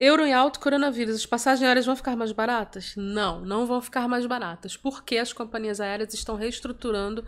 Euro 0.00 0.24
em 0.26 0.32
alto 0.32 0.58
coronavírus. 0.58 1.14
As 1.14 1.26
passagens 1.26 1.62
aéreas 1.62 1.86
vão 1.86 1.94
ficar 1.94 2.16
mais 2.16 2.32
baratas? 2.32 2.94
Não, 2.96 3.40
não 3.44 3.66
vão 3.66 3.80
ficar 3.80 4.08
mais 4.08 4.26
baratas. 4.26 4.76
Porque 4.76 5.18
as 5.18 5.32
companhias 5.32 5.80
aéreas 5.80 6.12
estão 6.14 6.34
reestruturando 6.34 7.24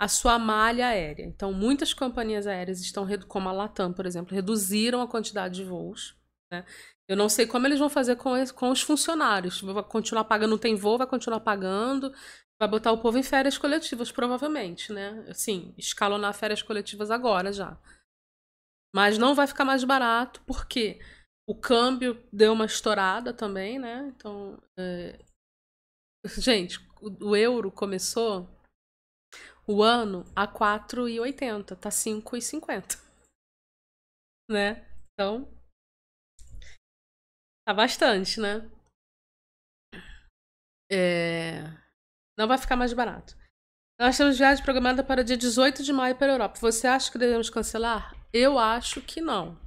a 0.00 0.08
sua 0.08 0.38
malha 0.38 0.88
aérea. 0.88 1.24
Então, 1.24 1.52
muitas 1.52 1.94
companhias 1.94 2.46
aéreas 2.46 2.80
estão, 2.80 3.06
como 3.28 3.48
a 3.48 3.52
Latam, 3.52 3.92
por 3.92 4.04
exemplo, 4.04 4.34
reduziram 4.34 5.00
a 5.00 5.06
quantidade 5.06 5.54
de 5.56 5.64
voos. 5.64 6.16
Né? 6.50 6.64
Eu 7.08 7.16
não 7.16 7.28
sei 7.28 7.46
como 7.46 7.66
eles 7.66 7.78
vão 7.78 7.90
fazer 7.90 8.16
com, 8.16 8.32
com 8.54 8.70
os 8.70 8.80
funcionários. 8.80 9.60
Vai 9.60 9.82
continuar 9.84 10.24
pagando, 10.24 10.50
não 10.50 10.58
tem 10.58 10.74
voo, 10.74 10.98
vai 10.98 11.06
continuar 11.06 11.40
pagando. 11.40 12.12
Vai 12.58 12.68
botar 12.68 12.92
o 12.92 12.98
povo 12.98 13.18
em 13.18 13.22
férias 13.22 13.58
coletivas, 13.58 14.10
provavelmente, 14.10 14.92
né? 14.92 15.24
Assim, 15.28 15.74
escalonar 15.76 16.32
férias 16.34 16.62
coletivas 16.62 17.10
agora 17.10 17.52
já. 17.52 17.76
Mas 18.94 19.18
não 19.18 19.34
vai 19.34 19.46
ficar 19.46 19.64
mais 19.64 19.82
barato, 19.84 20.40
porque 20.46 21.00
o 21.48 21.54
câmbio 21.54 22.22
deu 22.32 22.52
uma 22.52 22.64
estourada 22.64 23.34
também, 23.34 23.78
né? 23.78 24.12
Então, 24.16 24.58
é... 24.78 25.18
gente, 26.38 26.78
o, 27.02 27.30
o 27.30 27.36
euro 27.36 27.70
começou 27.70 28.48
o 29.66 29.82
ano 29.82 30.24
a 30.34 30.46
4,80, 30.46 31.76
tá 31.76 31.88
5,50. 31.90 33.02
Né? 34.50 34.86
Então, 35.12 35.48
tá 37.66 37.74
bastante, 37.74 38.40
né? 38.40 38.70
É... 40.90 41.62
Não 42.38 42.46
vai 42.46 42.58
ficar 42.58 42.76
mais 42.76 42.92
barato. 42.92 43.36
Nós 43.98 44.16
temos 44.16 44.38
viagem 44.38 44.64
programada 44.64 45.04
para 45.04 45.22
dia 45.22 45.36
18 45.36 45.82
de 45.82 45.92
maio 45.92 46.16
para 46.16 46.32
a 46.32 46.34
Europa. 46.34 46.58
Você 46.60 46.86
acha 46.86 47.10
que 47.10 47.18
devemos 47.18 47.48
cancelar? 47.48 48.14
Eu 48.32 48.58
acho 48.58 49.00
que 49.00 49.20
não. 49.20 49.60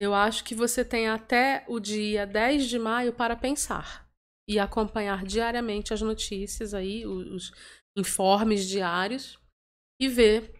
Eu 0.00 0.14
acho 0.14 0.44
que 0.44 0.54
você 0.54 0.84
tem 0.84 1.08
até 1.08 1.64
o 1.68 1.78
dia 1.80 2.26
10 2.26 2.68
de 2.68 2.78
maio 2.78 3.12
para 3.12 3.36
pensar 3.36 4.08
e 4.48 4.58
acompanhar 4.58 5.24
diariamente 5.24 5.92
as 5.92 6.00
notícias 6.00 6.72
aí, 6.72 7.04
os, 7.06 7.52
informes 7.96 8.66
diários 8.66 9.38
e 10.00 10.08
ver 10.08 10.54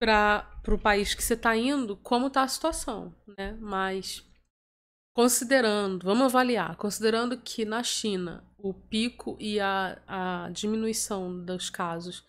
para 0.00 0.48
o 0.68 0.78
país 0.78 1.14
que 1.14 1.22
você 1.22 1.34
está 1.34 1.54
indo 1.54 1.96
como 1.98 2.28
está 2.28 2.42
a 2.42 2.48
situação, 2.48 3.14
né? 3.38 3.52
Mas 3.60 4.26
considerando, 5.14 6.04
vamos 6.04 6.26
avaliar, 6.26 6.76
considerando 6.76 7.38
que 7.38 7.64
na 7.64 7.82
China 7.82 8.44
o 8.58 8.72
pico 8.72 9.36
e 9.38 9.60
a, 9.60 10.00
a 10.06 10.50
diminuição 10.50 11.44
dos 11.44 11.68
casos 11.68 12.26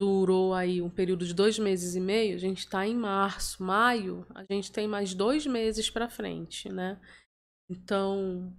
durou 0.00 0.54
aí 0.54 0.80
um 0.80 0.90
período 0.90 1.26
de 1.26 1.34
dois 1.34 1.58
meses 1.58 1.96
e 1.96 2.00
meio, 2.00 2.36
a 2.36 2.38
gente 2.38 2.58
está 2.58 2.86
em 2.86 2.94
março, 2.94 3.62
maio, 3.62 4.24
a 4.34 4.44
gente 4.50 4.70
tem 4.70 4.86
mais 4.86 5.12
dois 5.12 5.44
meses 5.44 5.90
para 5.90 6.08
frente, 6.08 6.68
né? 6.68 7.00
Então, 7.68 8.56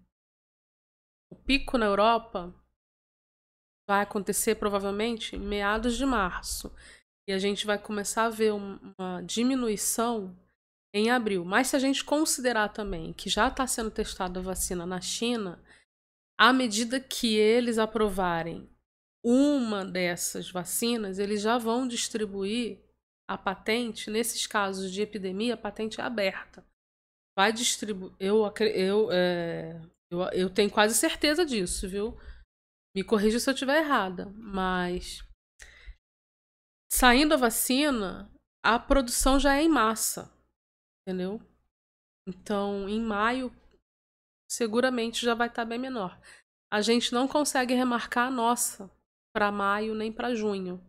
o 1.32 1.36
pico 1.36 1.78
na 1.78 1.86
Europa 1.86 2.54
vai 3.88 4.02
acontecer 4.02 4.56
provavelmente 4.56 5.36
em 5.36 5.40
meados 5.40 5.98
de 5.98 6.06
março. 6.06 6.72
E 7.28 7.32
a 7.32 7.40
gente 7.40 7.66
vai 7.66 7.80
começar 7.80 8.26
a 8.26 8.30
ver 8.30 8.54
uma 8.54 9.22
diminuição 9.22 10.38
em 10.94 11.10
abril. 11.10 11.46
Mas 11.46 11.68
se 11.68 11.76
a 11.76 11.80
gente 11.80 12.04
considerar 12.04 12.70
também 12.70 13.14
que 13.14 13.30
já 13.30 13.48
está 13.48 13.66
sendo 13.68 13.92
testada 13.92 14.40
a 14.40 14.44
vacina 14.44 14.86
na 14.86 15.02
China, 15.02 15.62
à 16.40 16.54
medida 16.54 17.00
que 17.00 17.36
eles 17.36 17.78
aprovarem 17.78 18.70
uma 19.24 19.84
dessas 19.84 20.50
vacinas, 20.50 21.20
eles 21.20 21.42
já 21.42 21.58
vão 21.58 21.88
distribuir 21.88 22.80
a 23.30 23.38
patente, 23.38 24.10
nesses 24.10 24.48
casos 24.48 24.92
de 24.92 25.02
epidemia, 25.02 25.54
a 25.54 25.58
patente 25.58 26.02
é 26.02 26.04
aberta. 26.04 26.66
Vai 27.38 27.54
distribuir. 27.54 28.14
Eu, 28.20 28.52
eu, 28.74 29.12
é, 29.12 29.80
eu, 30.12 30.22
eu 30.32 30.50
tenho 30.50 30.72
quase 30.72 30.96
certeza 30.96 31.46
disso, 31.46 31.88
viu? 31.88 32.18
Me 32.96 33.04
corrija 33.04 33.40
se 33.40 33.48
eu 33.48 33.54
estiver 33.54 33.84
errada, 33.84 34.34
mas 34.36 35.24
saindo 36.92 37.36
a 37.36 37.38
vacina, 37.38 38.32
a 38.66 38.80
produção 38.80 39.40
já 39.40 39.56
é 39.56 39.62
em 39.62 39.70
massa, 39.70 40.34
entendeu? 41.10 41.42
Então, 42.28 42.88
em 42.88 43.02
maio, 43.02 43.52
seguramente 44.48 45.26
já 45.26 45.34
vai 45.34 45.48
estar 45.48 45.64
tá 45.64 45.70
bem 45.70 45.80
menor. 45.80 46.20
A 46.72 46.82
gente 46.82 47.12
não 47.12 47.28
consegue 47.28 47.74
remarcar 47.74 48.28
a 48.28 48.32
nossa 48.32 48.92
para 49.34 49.52
maio 49.52 49.96
nem 49.96 50.14
para 50.14 50.36
junho. 50.36 50.80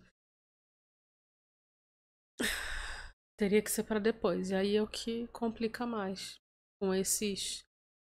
Teria 3.38 3.62
que 3.62 3.70
ser 3.70 3.84
para 3.84 3.98
depois. 3.98 4.50
E 4.50 4.54
aí 4.54 4.76
é 4.76 4.82
o 4.82 4.86
que 4.86 5.26
complica 5.28 5.86
mais 5.86 6.38
com 6.78 6.92
esses 6.92 7.64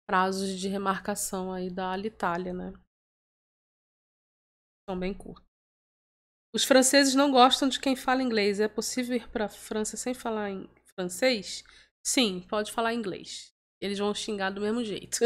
prazos 0.09 0.59
de 0.59 0.69
remarcação 0.69 1.53
aí 1.53 1.71
da 1.71 1.93
Alitalia, 1.93 2.55
né? 2.55 2.73
são 4.89 4.99
bem 4.99 5.15
curtos. 5.15 5.49
Os 6.53 6.65
franceses 6.65 7.15
não 7.15 7.31
gostam 7.31 7.69
de 7.69 7.79
quem 7.79 7.95
fala 7.95 8.23
inglês. 8.23 8.59
É 8.59 8.67
possível 8.67 9.15
ir 9.17 9.29
para 9.29 9.45
a 9.45 9.49
França 9.49 9.97
sem 9.97 10.15
falar 10.15 10.51
em 10.51 10.69
francês? 11.01 11.63
Sim, 12.03 12.45
pode 12.49 12.73
falar 12.73 12.95
inglês. 12.95 13.53
Eles 13.81 13.99
vão 13.99 14.15
xingar 14.15 14.51
do 14.51 14.61
mesmo 14.61 14.85
jeito. 14.85 15.21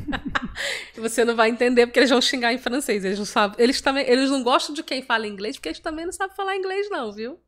Você 0.96 1.24
não 1.24 1.36
vai 1.36 1.50
entender 1.50 1.86
porque 1.86 1.98
eles 1.98 2.10
vão 2.10 2.22
xingar 2.22 2.52
em 2.52 2.58
francês. 2.58 3.04
Eles 3.04 3.18
não 3.18 3.26
sabem. 3.26 3.62
Eles 3.62 3.80
também, 3.80 4.08
eles 4.08 4.30
não 4.30 4.42
gostam 4.42 4.74
de 4.74 4.82
quem 4.82 5.02
fala 5.02 5.26
inglês 5.26 5.56
porque 5.56 5.68
eles 5.68 5.80
também 5.80 6.06
não 6.06 6.12
sabem 6.12 6.34
falar 6.34 6.56
inglês 6.56 6.88
não, 6.90 7.12
viu? 7.12 7.38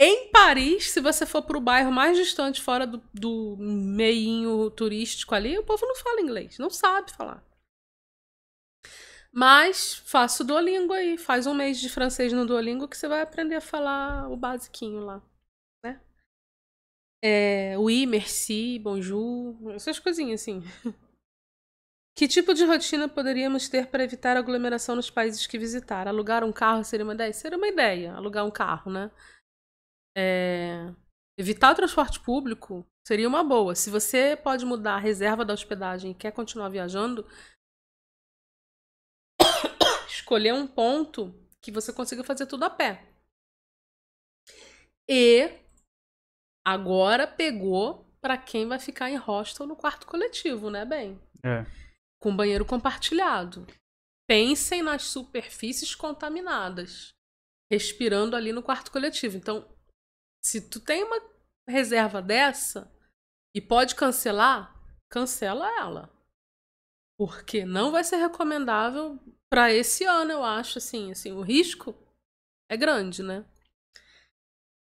Em 0.00 0.30
Paris, 0.30 0.90
se 0.90 1.00
você 1.00 1.26
for 1.26 1.42
para 1.42 1.58
o 1.58 1.60
bairro 1.60 1.90
mais 1.90 2.16
distante, 2.16 2.62
fora 2.62 2.86
do, 2.86 3.02
do 3.12 3.56
meinho 3.58 4.70
turístico 4.70 5.34
ali, 5.34 5.58
o 5.58 5.64
povo 5.64 5.84
não 5.86 5.96
fala 5.96 6.20
inglês, 6.20 6.56
não 6.58 6.70
sabe 6.70 7.10
falar. 7.12 7.42
Mas 9.32 9.94
faça 9.94 10.42
o 10.42 10.46
Duolingo 10.46 10.92
aí. 10.92 11.16
Faz 11.18 11.46
um 11.46 11.54
mês 11.54 11.78
de 11.80 11.88
francês 11.88 12.32
no 12.32 12.46
Duolingo 12.46 12.88
que 12.88 12.96
você 12.96 13.08
vai 13.08 13.20
aprender 13.22 13.56
a 13.56 13.60
falar 13.60 14.30
o 14.30 14.36
basiquinho 14.36 15.00
lá. 15.00 15.22
É, 17.20 17.76
oui, 17.78 18.06
merci, 18.06 18.78
bonjour, 18.78 19.72
essas 19.74 19.98
coisinhas 19.98 20.40
assim. 20.40 20.62
Que 22.16 22.26
tipo 22.26 22.52
de 22.52 22.64
rotina 22.64 23.08
poderíamos 23.08 23.68
ter 23.68 23.86
para 23.86 24.02
evitar 24.02 24.36
aglomeração 24.36 24.96
nos 24.96 25.08
países 25.08 25.46
que 25.46 25.56
visitar? 25.56 26.08
Alugar 26.08 26.42
um 26.42 26.52
carro 26.52 26.82
seria 26.82 27.04
uma 27.04 27.14
ideia? 27.14 27.32
Seria 27.32 27.56
uma 27.56 27.68
ideia, 27.68 28.12
alugar 28.12 28.44
um 28.44 28.50
carro, 28.50 28.90
né? 28.90 29.08
É... 30.16 30.92
Evitar 31.38 31.70
o 31.70 31.76
transporte 31.76 32.18
público 32.18 32.84
seria 33.06 33.28
uma 33.28 33.44
boa. 33.44 33.76
Se 33.76 33.88
você 33.88 34.36
pode 34.36 34.66
mudar 34.66 34.96
a 34.96 34.98
reserva 34.98 35.44
da 35.44 35.54
hospedagem 35.54 36.10
e 36.10 36.14
quer 36.14 36.32
continuar 36.32 36.70
viajando, 36.70 37.24
escolher 40.10 40.54
um 40.54 40.66
ponto 40.66 41.32
que 41.62 41.70
você 41.70 41.92
consiga 41.92 42.24
fazer 42.24 42.46
tudo 42.46 42.64
a 42.64 42.70
pé. 42.70 43.06
E 45.08 45.67
agora 46.72 47.26
pegou 47.26 48.06
para 48.20 48.36
quem 48.36 48.66
vai 48.66 48.78
ficar 48.78 49.10
em 49.10 49.16
hostel 49.16 49.66
no 49.66 49.74
quarto 49.74 50.06
coletivo, 50.06 50.68
né, 50.68 50.84
bem? 50.84 51.18
É. 51.42 51.64
Com 52.20 52.36
banheiro 52.36 52.64
compartilhado. 52.64 53.66
Pensem 54.28 54.82
nas 54.82 55.04
superfícies 55.04 55.94
contaminadas, 55.94 57.14
respirando 57.72 58.36
ali 58.36 58.52
no 58.52 58.62
quarto 58.62 58.90
coletivo. 58.90 59.38
Então, 59.38 59.66
se 60.44 60.68
tu 60.68 60.78
tem 60.78 61.04
uma 61.04 61.18
reserva 61.66 62.20
dessa 62.20 62.92
e 63.54 63.60
pode 63.60 63.94
cancelar, 63.94 64.78
cancela 65.08 65.66
ela. 65.78 66.10
Porque 67.18 67.64
não 67.64 67.90
vai 67.90 68.04
ser 68.04 68.16
recomendável 68.16 69.18
para 69.48 69.72
esse 69.72 70.04
ano, 70.04 70.32
eu 70.32 70.44
acho, 70.44 70.76
assim, 70.76 71.10
assim, 71.10 71.32
o 71.32 71.40
risco 71.40 71.96
é 72.70 72.76
grande, 72.76 73.22
né? 73.22 73.46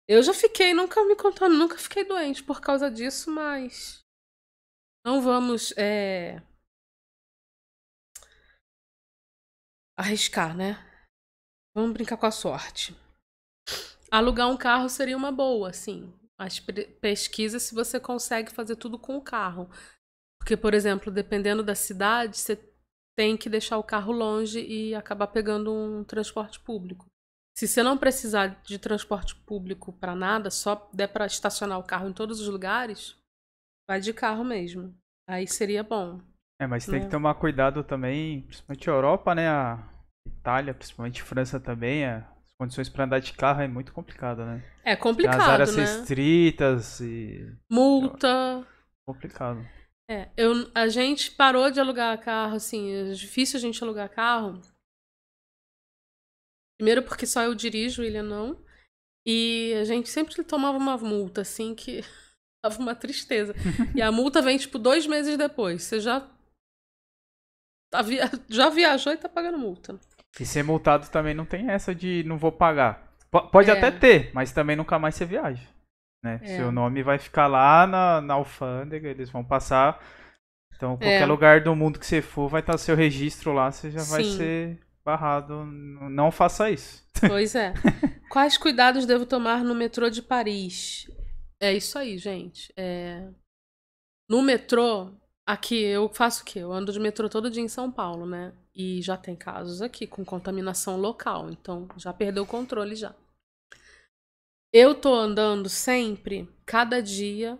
Eu 0.09 0.23
já 0.23 0.33
fiquei, 0.33 0.73
nunca 0.73 1.05
me 1.05 1.15
contando, 1.15 1.55
nunca 1.55 1.77
fiquei 1.77 2.03
doente 2.03 2.43
por 2.43 2.59
causa 2.59 2.89
disso, 2.89 3.29
mas 3.29 4.03
não 5.05 5.21
vamos 5.21 5.71
é... 5.77 6.41
arriscar, 9.95 10.57
né? 10.57 10.83
Vamos 11.75 11.93
brincar 11.93 12.17
com 12.17 12.25
a 12.25 12.31
sorte. 12.31 12.95
Alugar 14.09 14.49
um 14.49 14.57
carro 14.57 14.89
seria 14.89 15.15
uma 15.15 15.31
boa, 15.31 15.71
sim. 15.71 16.11
Mas 16.39 16.59
pesquisa 16.99 17.59
se 17.59 17.75
você 17.75 17.99
consegue 17.99 18.51
fazer 18.51 18.77
tudo 18.77 18.97
com 18.97 19.15
o 19.15 19.21
carro. 19.21 19.69
Porque, 20.39 20.57
por 20.57 20.73
exemplo, 20.73 21.11
dependendo 21.11 21.61
da 21.61 21.75
cidade, 21.75 22.39
você 22.39 22.55
tem 23.15 23.37
que 23.37 23.47
deixar 23.47 23.77
o 23.77 23.83
carro 23.83 24.11
longe 24.11 24.59
e 24.59 24.95
acabar 24.95 25.27
pegando 25.27 25.71
um 25.71 26.03
transporte 26.03 26.59
público. 26.59 27.08
Se 27.59 27.67
você 27.67 27.83
não 27.83 27.97
precisar 27.97 28.57
de 28.63 28.79
transporte 28.79 29.35
público 29.35 29.91
para 29.91 30.15
nada, 30.15 30.49
só 30.49 30.89
der 30.93 31.07
para 31.07 31.25
estacionar 31.25 31.77
o 31.77 31.83
carro 31.83 32.07
em 32.07 32.13
todos 32.13 32.39
os 32.39 32.47
lugares, 32.47 33.17
vai 33.85 33.99
de 33.99 34.13
carro 34.13 34.45
mesmo. 34.45 34.95
Aí 35.29 35.45
seria 35.45 35.83
bom. 35.83 36.21
É, 36.57 36.65
mas 36.65 36.85
tem 36.85 36.99
que 36.99 37.07
né? 37.07 37.11
tomar 37.11 37.33
cuidado 37.33 37.83
também, 37.83 38.43
principalmente 38.43 38.89
a 38.89 38.93
Europa, 38.93 39.35
né? 39.35 39.49
A 39.49 39.77
Itália, 40.25 40.73
principalmente 40.73 41.21
França 41.21 41.59
também, 41.59 42.05
as 42.05 42.23
condições 42.57 42.87
para 42.87 43.03
andar 43.03 43.19
de 43.19 43.33
carro 43.33 43.61
é 43.61 43.67
muito 43.67 43.91
complicado, 43.91 44.45
né? 44.45 44.63
É 44.85 44.95
complicado, 44.95 45.41
As 45.41 45.49
áreas 45.49 45.75
né? 45.75 45.81
restritas 45.81 47.01
e... 47.01 47.45
Multa. 47.69 48.65
Complicado. 49.05 49.67
É, 50.09 50.29
eu, 50.37 50.71
a 50.73 50.87
gente 50.87 51.31
parou 51.31 51.69
de 51.69 51.81
alugar 51.81 52.17
carro, 52.21 52.55
assim, 52.55 52.89
é 52.89 53.11
difícil 53.11 53.57
a 53.57 53.61
gente 53.61 53.83
alugar 53.83 54.07
carro 54.07 54.61
Primeiro 56.79 57.03
porque 57.03 57.25
só 57.25 57.43
eu 57.43 57.53
dirijo, 57.53 58.01
ele 58.01 58.21
não. 58.21 58.57
E 59.27 59.73
a 59.81 59.83
gente 59.83 60.07
sempre 60.07 60.41
tomava 60.45 60.77
uma 60.77 60.97
multa, 60.97 61.41
assim, 61.41 61.75
que 61.75 62.01
dava 62.63 62.79
uma 62.79 62.95
tristeza. 62.95 63.53
e 63.93 64.01
a 64.01 64.09
multa 64.13 64.41
vem, 64.41 64.57
tipo, 64.57 64.79
dois 64.79 65.05
meses 65.05 65.37
depois. 65.37 65.83
Você 65.83 65.99
já. 65.99 66.21
Tá. 67.91 67.99
Já 68.47 68.69
viajou 68.69 69.11
e 69.11 69.17
tá 69.17 69.27
pagando 69.27 69.57
multa. 69.57 69.99
E 70.39 70.45
ser 70.45 70.63
multado 70.63 71.09
também 71.09 71.33
não 71.33 71.45
tem 71.45 71.69
essa 71.69 71.93
de 71.93 72.23
não 72.23 72.37
vou 72.37 72.51
pagar. 72.51 73.13
Pode 73.51 73.69
é. 73.69 73.73
até 73.73 73.91
ter, 73.91 74.31
mas 74.33 74.51
também 74.51 74.75
nunca 74.75 74.97
mais 74.97 75.15
você 75.15 75.25
viaja. 75.25 75.67
Né? 76.23 76.39
É. 76.43 76.55
Seu 76.55 76.71
nome 76.71 77.03
vai 77.03 77.17
ficar 77.17 77.47
lá 77.47 77.85
na, 77.85 78.21
na 78.21 78.35
alfândega, 78.35 79.09
eles 79.09 79.29
vão 79.29 79.43
passar. 79.43 80.01
Então, 80.75 80.91
qualquer 80.91 81.23
é. 81.23 81.25
lugar 81.25 81.61
do 81.61 81.75
mundo 81.75 81.99
que 81.99 82.05
você 82.05 82.21
for, 82.21 82.47
vai 82.47 82.61
estar 82.61 82.77
seu 82.77 82.95
registro 82.95 83.51
lá, 83.51 83.71
você 83.71 83.91
já 83.91 83.99
Sim. 83.99 84.11
vai 84.11 84.23
ser 84.23 84.88
barrado. 85.03 85.65
Não 85.65 86.31
faça 86.31 86.69
isso. 86.69 87.03
Pois 87.27 87.55
é. 87.55 87.73
Quais 88.29 88.57
cuidados 88.57 89.05
devo 89.05 89.25
tomar 89.25 89.63
no 89.63 89.75
metrô 89.75 90.09
de 90.09 90.21
Paris? 90.21 91.09
É 91.59 91.73
isso 91.73 91.97
aí, 91.97 92.17
gente. 92.17 92.71
É... 92.77 93.27
No 94.29 94.41
metrô, 94.41 95.11
aqui 95.45 95.81
eu 95.81 96.09
faço 96.09 96.43
o 96.43 96.45
quê? 96.45 96.59
Eu 96.59 96.71
ando 96.71 96.93
de 96.93 96.99
metrô 96.99 97.27
todo 97.27 97.49
dia 97.49 97.63
em 97.63 97.67
São 97.67 97.91
Paulo, 97.91 98.25
né? 98.25 98.53
E 98.73 99.01
já 99.01 99.17
tem 99.17 99.35
casos 99.35 99.81
aqui 99.81 100.05
com 100.05 100.23
contaminação 100.23 100.95
local. 100.97 101.49
Então 101.49 101.87
já 101.97 102.13
perdeu 102.13 102.43
o 102.43 102.47
controle 102.47 102.95
já. 102.95 103.15
Eu 104.71 104.93
tô 104.93 105.13
andando 105.15 105.67
sempre, 105.67 106.47
cada 106.63 107.01
dia 107.01 107.57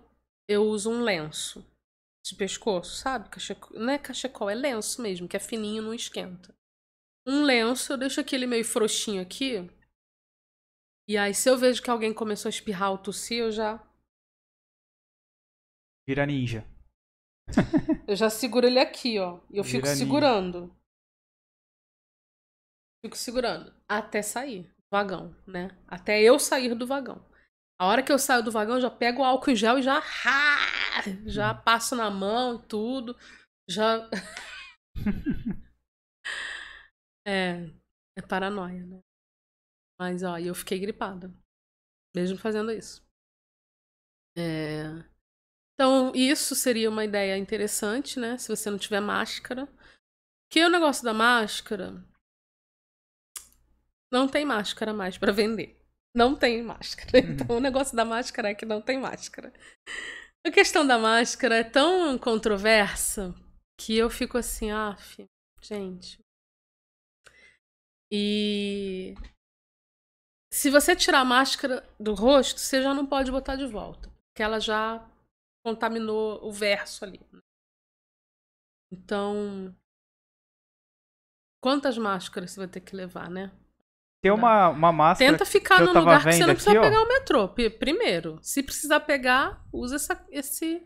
eu 0.47 0.63
uso 0.65 0.91
um 0.91 1.01
lenço 1.01 1.65
de 2.23 2.35
pescoço, 2.35 2.97
sabe? 2.97 3.29
Cachecol, 3.29 3.79
não 3.79 3.91
é 3.91 3.97
cachecol, 3.97 4.47
é 4.47 4.53
lenço 4.53 5.01
mesmo, 5.01 5.27
que 5.27 5.35
é 5.35 5.39
fininho, 5.39 5.81
não 5.81 5.93
esquenta 5.93 6.53
um 7.27 7.43
lenço, 7.43 7.93
eu 7.93 7.97
deixo 7.97 8.19
aquele 8.19 8.45
meio 8.47 8.65
frouxinho 8.65 9.21
aqui. 9.21 9.69
E 11.07 11.17
aí, 11.17 11.33
se 11.33 11.49
eu 11.49 11.57
vejo 11.57 11.81
que 11.81 11.89
alguém 11.89 12.13
começou 12.13 12.49
a 12.49 12.51
espirrar 12.51 12.91
ou 12.91 12.97
tossir, 12.97 13.39
eu 13.39 13.51
já. 13.51 13.83
Vira 16.07 16.25
ninja. 16.25 16.65
eu 18.07 18.15
já 18.15 18.29
seguro 18.29 18.67
ele 18.67 18.79
aqui, 18.79 19.19
ó. 19.19 19.39
E 19.49 19.57
eu 19.57 19.63
Vira 19.63 19.77
fico 19.77 19.87
ninja. 19.87 19.97
segurando. 19.97 20.75
Fico 23.03 23.17
segurando. 23.17 23.73
Até 23.87 24.21
sair 24.21 24.63
do 24.63 24.83
vagão, 24.91 25.35
né? 25.47 25.75
Até 25.87 26.21
eu 26.21 26.37
sair 26.37 26.75
do 26.75 26.85
vagão. 26.85 27.27
A 27.79 27.87
hora 27.87 28.03
que 28.03 28.11
eu 28.11 28.19
saio 28.19 28.43
do 28.43 28.51
vagão, 28.51 28.75
eu 28.75 28.81
já 28.81 28.91
pego 28.91 29.21
o 29.21 29.25
álcool 29.25 29.51
em 29.51 29.55
gel 29.55 29.79
e 29.79 29.81
já. 29.81 30.03
Já 31.25 31.53
hum. 31.53 31.61
passo 31.63 31.95
na 31.95 32.11
mão 32.11 32.55
e 32.55 32.67
tudo. 32.67 33.17
Já. 33.69 34.09
É, 37.29 37.69
é 38.17 38.21
paranoia, 38.23 38.83
né? 38.87 39.01
Mas, 39.99 40.23
ó, 40.23 40.39
eu 40.39 40.55
fiquei 40.55 40.79
gripada. 40.79 41.31
Mesmo 42.15 42.39
fazendo 42.39 42.71
isso. 42.71 43.05
É... 44.35 44.85
Então, 45.75 46.11
isso 46.15 46.55
seria 46.55 46.89
uma 46.89 47.05
ideia 47.05 47.37
interessante, 47.37 48.19
né? 48.19 48.37
Se 48.37 48.47
você 48.47 48.71
não 48.71 48.79
tiver 48.79 48.99
máscara. 48.99 49.67
Que 50.51 50.65
o 50.65 50.69
negócio 50.69 51.03
da 51.03 51.13
máscara. 51.13 52.03
Não 54.11 54.27
tem 54.27 54.43
máscara 54.43 54.91
mais 54.91 55.17
para 55.17 55.31
vender. 55.31 55.79
Não 56.15 56.35
tem 56.35 56.63
máscara. 56.63 57.19
Uhum. 57.19 57.31
Então, 57.33 57.57
o 57.57 57.59
negócio 57.59 57.95
da 57.95 58.03
máscara 58.03 58.49
é 58.49 58.55
que 58.55 58.65
não 58.65 58.81
tem 58.81 58.99
máscara. 58.99 59.53
A 60.43 60.49
questão 60.49 60.87
da 60.87 60.97
máscara 60.97 61.57
é 61.57 61.63
tão 61.63 62.17
controversa 62.17 63.35
que 63.79 63.95
eu 63.95 64.09
fico 64.09 64.37
assim, 64.37 64.71
ah, 64.71 64.97
gente, 65.61 66.19
e 68.11 69.15
se 70.51 70.69
você 70.69 70.95
tirar 70.95 71.19
a 71.19 71.25
máscara 71.25 71.87
do 71.99 72.13
rosto, 72.13 72.59
você 72.59 72.81
já 72.81 72.93
não 72.93 73.05
pode 73.05 73.31
botar 73.31 73.55
de 73.55 73.67
volta, 73.67 74.09
porque 74.27 74.41
ela 74.41 74.59
já 74.59 75.05
contaminou 75.63 76.43
o 76.43 76.51
verso 76.51 77.05
ali. 77.05 77.21
Né? 77.31 77.39
Então, 78.91 79.75
quantas 81.61 81.97
máscaras 81.97 82.51
você 82.51 82.59
vai 82.59 82.67
ter 82.67 82.81
que 82.81 82.95
levar, 82.95 83.29
né? 83.29 83.51
Tem 84.21 84.31
uma, 84.31 84.69
uma 84.69 84.91
máscara. 84.91 85.31
Tenta 85.31 85.45
ficar 85.45 85.81
num 85.81 85.93
lugar 85.93 86.23
que 86.23 86.33
você 86.33 86.45
não 86.45 86.53
precisa 86.53 86.71
aqui, 86.71 86.81
pegar 86.81 87.01
o 87.01 87.07
metrô. 87.07 87.47
Primeiro, 87.79 88.37
se 88.41 88.61
precisar 88.61 88.99
pegar, 89.01 89.65
usa 89.71 89.95
essa, 89.95 90.25
esse, 90.29 90.85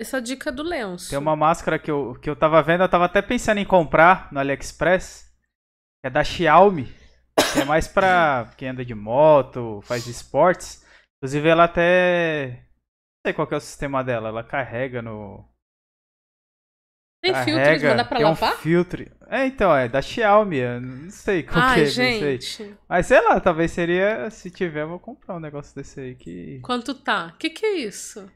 essa 0.00 0.20
dica 0.20 0.50
do 0.50 0.62
lenço. 0.62 1.10
Tem 1.10 1.18
uma 1.18 1.36
máscara 1.36 1.78
que 1.78 1.90
eu, 1.90 2.18
que 2.20 2.28
eu 2.28 2.34
tava 2.34 2.60
vendo, 2.62 2.82
eu 2.82 2.88
tava 2.88 3.04
até 3.04 3.22
pensando 3.22 3.58
em 3.58 3.64
comprar 3.64 4.32
no 4.32 4.40
AliExpress. 4.40 5.31
É 6.04 6.10
da 6.10 6.24
Xiaomi. 6.24 6.92
Que 7.52 7.60
é 7.60 7.64
mais 7.64 7.86
pra 7.86 8.50
quem 8.56 8.68
anda 8.68 8.84
de 8.84 8.94
moto, 8.94 9.80
faz 9.82 10.06
esportes. 10.06 10.84
Inclusive 11.18 11.48
ela 11.48 11.64
até. 11.64 12.66
Não 13.24 13.30
sei 13.30 13.32
qual 13.32 13.48
é 13.50 13.56
o 13.56 13.60
sistema 13.60 14.02
dela. 14.02 14.28
Ela 14.28 14.42
carrega 14.42 15.00
no. 15.00 15.48
Tem 17.22 17.32
carrega, 17.32 17.64
filtros, 17.64 17.96
dá 17.96 18.04
pra 18.04 18.18
lavar? 18.18 18.54
Um 18.54 18.56
filtro. 18.56 19.08
É, 19.28 19.46
então, 19.46 19.74
é 19.74 19.88
da 19.88 20.02
Xiaomi. 20.02 20.56
Eu 20.56 20.80
não 20.80 21.10
sei 21.10 21.44
qual 21.44 21.64
Ai, 21.64 21.76
que 21.76 21.80
é. 21.82 21.86
Gente. 21.86 22.76
Mas 22.88 23.06
sei 23.06 23.20
lá, 23.20 23.38
talvez 23.38 23.70
seria. 23.70 24.28
Se 24.30 24.50
tiver, 24.50 24.82
eu 24.82 24.88
vou 24.88 24.98
comprar 24.98 25.36
um 25.36 25.40
negócio 25.40 25.74
desse 25.74 26.00
aí 26.00 26.14
que. 26.16 26.60
Quanto 26.64 26.94
tá? 26.94 27.28
O 27.28 27.38
que, 27.38 27.50
que 27.50 27.64
é 27.64 27.76
isso? 27.76 28.28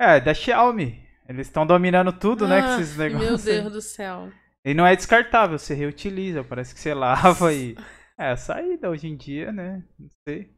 É, 0.00 0.18
da 0.20 0.32
Xiaomi. 0.32 1.04
Eles 1.28 1.46
estão 1.46 1.66
dominando 1.66 2.12
tudo, 2.12 2.46
ah, 2.46 2.48
né? 2.48 2.62
Com 2.62 2.68
ah, 2.68 2.80
esses 2.80 2.96
negócios. 2.96 3.44
Meu 3.44 3.62
Deus 3.62 3.72
do 3.72 3.80
céu. 3.82 4.32
E 4.64 4.72
não 4.72 4.86
é 4.86 4.96
descartável, 4.96 5.58
você 5.58 5.74
reutiliza, 5.74 6.42
parece 6.42 6.74
que 6.74 6.80
você 6.80 6.94
lava 6.94 7.52
e. 7.52 7.74
É 8.16 8.30
a 8.30 8.36
saída 8.36 8.88
hoje 8.88 9.08
em 9.08 9.16
dia, 9.16 9.50
né? 9.50 9.84
Não 9.98 10.08
sei. 10.28 10.56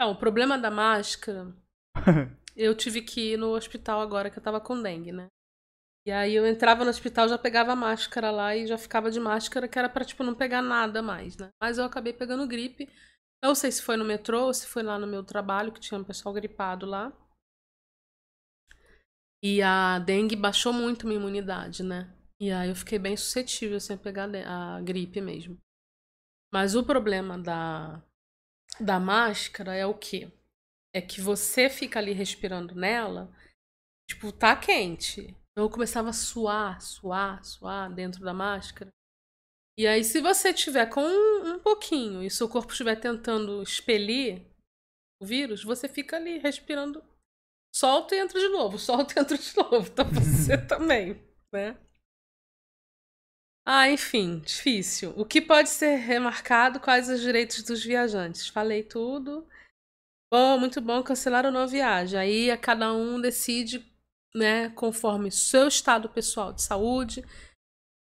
Não, 0.00 0.12
o 0.12 0.18
problema 0.18 0.58
da 0.58 0.70
máscara. 0.70 1.54
eu 2.56 2.74
tive 2.74 3.02
que 3.02 3.34
ir 3.34 3.36
no 3.36 3.54
hospital 3.54 4.00
agora 4.00 4.30
que 4.30 4.38
eu 4.38 4.42
tava 4.42 4.58
com 4.58 4.80
dengue, 4.80 5.12
né? 5.12 5.26
E 6.06 6.10
aí 6.10 6.34
eu 6.34 6.46
entrava 6.46 6.84
no 6.84 6.90
hospital, 6.90 7.28
já 7.28 7.36
pegava 7.36 7.72
a 7.72 7.76
máscara 7.76 8.30
lá 8.30 8.56
e 8.56 8.66
já 8.66 8.78
ficava 8.78 9.10
de 9.10 9.20
máscara, 9.20 9.68
que 9.68 9.78
era 9.78 9.90
pra, 9.90 10.06
tipo, 10.06 10.24
não 10.24 10.34
pegar 10.34 10.62
nada 10.62 11.02
mais, 11.02 11.36
né? 11.36 11.50
Mas 11.60 11.76
eu 11.76 11.84
acabei 11.84 12.14
pegando 12.14 12.48
gripe. 12.48 12.88
Eu 13.42 13.48
não 13.48 13.54
sei 13.54 13.70
se 13.70 13.82
foi 13.82 13.98
no 13.98 14.04
metrô 14.04 14.46
ou 14.46 14.54
se 14.54 14.66
foi 14.66 14.82
lá 14.82 14.98
no 14.98 15.06
meu 15.06 15.22
trabalho, 15.22 15.70
que 15.70 15.80
tinha 15.80 16.00
um 16.00 16.04
pessoal 16.04 16.34
gripado 16.34 16.86
lá. 16.86 17.12
E 19.44 19.60
a 19.60 19.98
dengue 19.98 20.34
baixou 20.34 20.72
muito 20.72 21.06
minha 21.06 21.20
imunidade, 21.20 21.82
né? 21.82 22.10
E 22.42 22.50
aí 22.50 22.70
eu 22.70 22.74
fiquei 22.74 22.98
bem 22.98 23.16
suscetível 23.16 23.76
assim, 23.76 23.94
a 23.94 23.96
pegar 23.96 24.28
a 24.48 24.80
gripe 24.80 25.20
mesmo. 25.20 25.56
Mas 26.52 26.74
o 26.74 26.84
problema 26.84 27.38
da, 27.38 28.02
da 28.80 28.98
máscara 28.98 29.76
é 29.76 29.86
o 29.86 29.96
quê? 29.96 30.28
É 30.92 31.00
que 31.00 31.20
você 31.20 31.70
fica 31.70 32.00
ali 32.00 32.12
respirando 32.12 32.74
nela, 32.74 33.32
tipo, 34.10 34.32
tá 34.32 34.56
quente. 34.56 35.36
Eu 35.56 35.70
começava 35.70 36.10
a 36.10 36.12
suar, 36.12 36.80
suar, 36.80 37.44
suar 37.44 37.94
dentro 37.94 38.24
da 38.24 38.34
máscara. 38.34 38.90
E 39.78 39.86
aí, 39.86 40.02
se 40.02 40.20
você 40.20 40.52
tiver 40.52 40.86
com 40.86 41.00
um, 41.00 41.54
um 41.54 41.60
pouquinho 41.60 42.24
e 42.24 42.28
seu 42.28 42.48
corpo 42.48 42.72
estiver 42.72 42.96
tentando 42.96 43.62
expelir 43.62 44.44
o 45.22 45.24
vírus, 45.24 45.62
você 45.62 45.88
fica 45.88 46.16
ali 46.16 46.38
respirando, 46.38 47.04
solta 47.72 48.16
e 48.16 48.18
entra 48.18 48.40
de 48.40 48.48
novo, 48.48 48.76
solta 48.82 49.14
e 49.16 49.22
entra 49.22 49.38
de 49.38 49.56
novo. 49.56 49.88
Então 49.88 50.06
você 50.10 50.58
também, 50.66 51.22
né? 51.52 51.78
Ah, 53.64 53.88
enfim, 53.88 54.40
difícil. 54.40 55.12
O 55.16 55.24
que 55.24 55.40
pode 55.40 55.68
ser 55.68 55.96
remarcado? 55.96 56.80
Quais 56.80 57.08
os 57.08 57.20
direitos 57.20 57.62
dos 57.62 57.84
viajantes? 57.84 58.48
Falei 58.48 58.82
tudo. 58.82 59.46
Bom, 60.32 60.58
muito 60.58 60.80
bom, 60.80 61.02
cancelar 61.02 61.46
ou 61.46 61.52
não 61.52 61.68
viagem. 61.68 62.18
Aí 62.18 62.50
a 62.50 62.56
cada 62.56 62.92
um 62.92 63.20
decide, 63.20 63.84
né, 64.34 64.70
conforme 64.70 65.30
seu 65.30 65.68
estado 65.68 66.08
pessoal 66.08 66.52
de 66.52 66.62
saúde, 66.62 67.24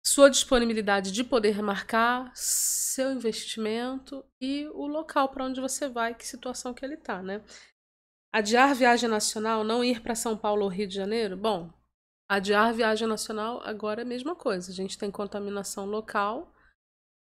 sua 0.05 0.29
disponibilidade 0.29 1.11
de 1.11 1.23
poder 1.23 1.61
marcar, 1.61 2.31
seu 2.35 3.11
investimento 3.11 4.25
e 4.41 4.67
o 4.69 4.87
local 4.87 5.29
para 5.29 5.45
onde 5.45 5.61
você 5.61 5.89
vai, 5.89 6.15
que 6.15 6.25
situação 6.25 6.73
que 6.73 6.85
ele 6.85 6.95
está, 6.95 7.21
né? 7.21 7.43
Adiar 8.33 8.75
viagem 8.75 9.09
nacional, 9.09 9.63
não 9.63 9.83
ir 9.83 10.01
para 10.01 10.15
São 10.15 10.37
Paulo 10.37 10.63
ou 10.63 10.69
Rio 10.69 10.87
de 10.87 10.95
Janeiro? 10.95 11.35
Bom, 11.37 11.71
adiar 12.29 12.73
viagem 12.73 13.07
nacional 13.07 13.61
agora 13.63 14.01
é 14.01 14.03
a 14.03 14.07
mesma 14.07 14.35
coisa. 14.35 14.71
A 14.71 14.73
gente 14.73 14.97
tem 14.97 15.09
contaminação 15.09 15.85
local, 15.85 16.53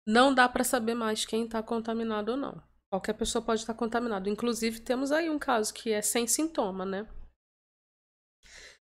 não 0.06 0.34
dá 0.34 0.48
para 0.48 0.62
saber 0.62 0.94
mais 0.94 1.24
quem 1.24 1.44
está 1.44 1.62
contaminado 1.62 2.32
ou 2.32 2.36
não. 2.36 2.62
Qualquer 2.92 3.14
pessoa 3.14 3.42
pode 3.42 3.60
estar 3.60 3.74
contaminado. 3.74 4.28
Inclusive, 4.28 4.80
temos 4.80 5.12
aí 5.12 5.30
um 5.30 5.38
caso 5.38 5.72
que 5.72 5.92
é 5.92 6.02
sem 6.02 6.26
sintoma, 6.26 6.84
né? 6.84 7.08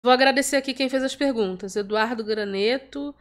Vou 0.04 0.12
agradecer 0.12 0.58
aqui 0.58 0.74
quem 0.74 0.90
fez 0.90 1.02
as 1.02 1.16
perguntas: 1.16 1.76
Eduardo 1.76 2.24
Graneto, 2.24 3.16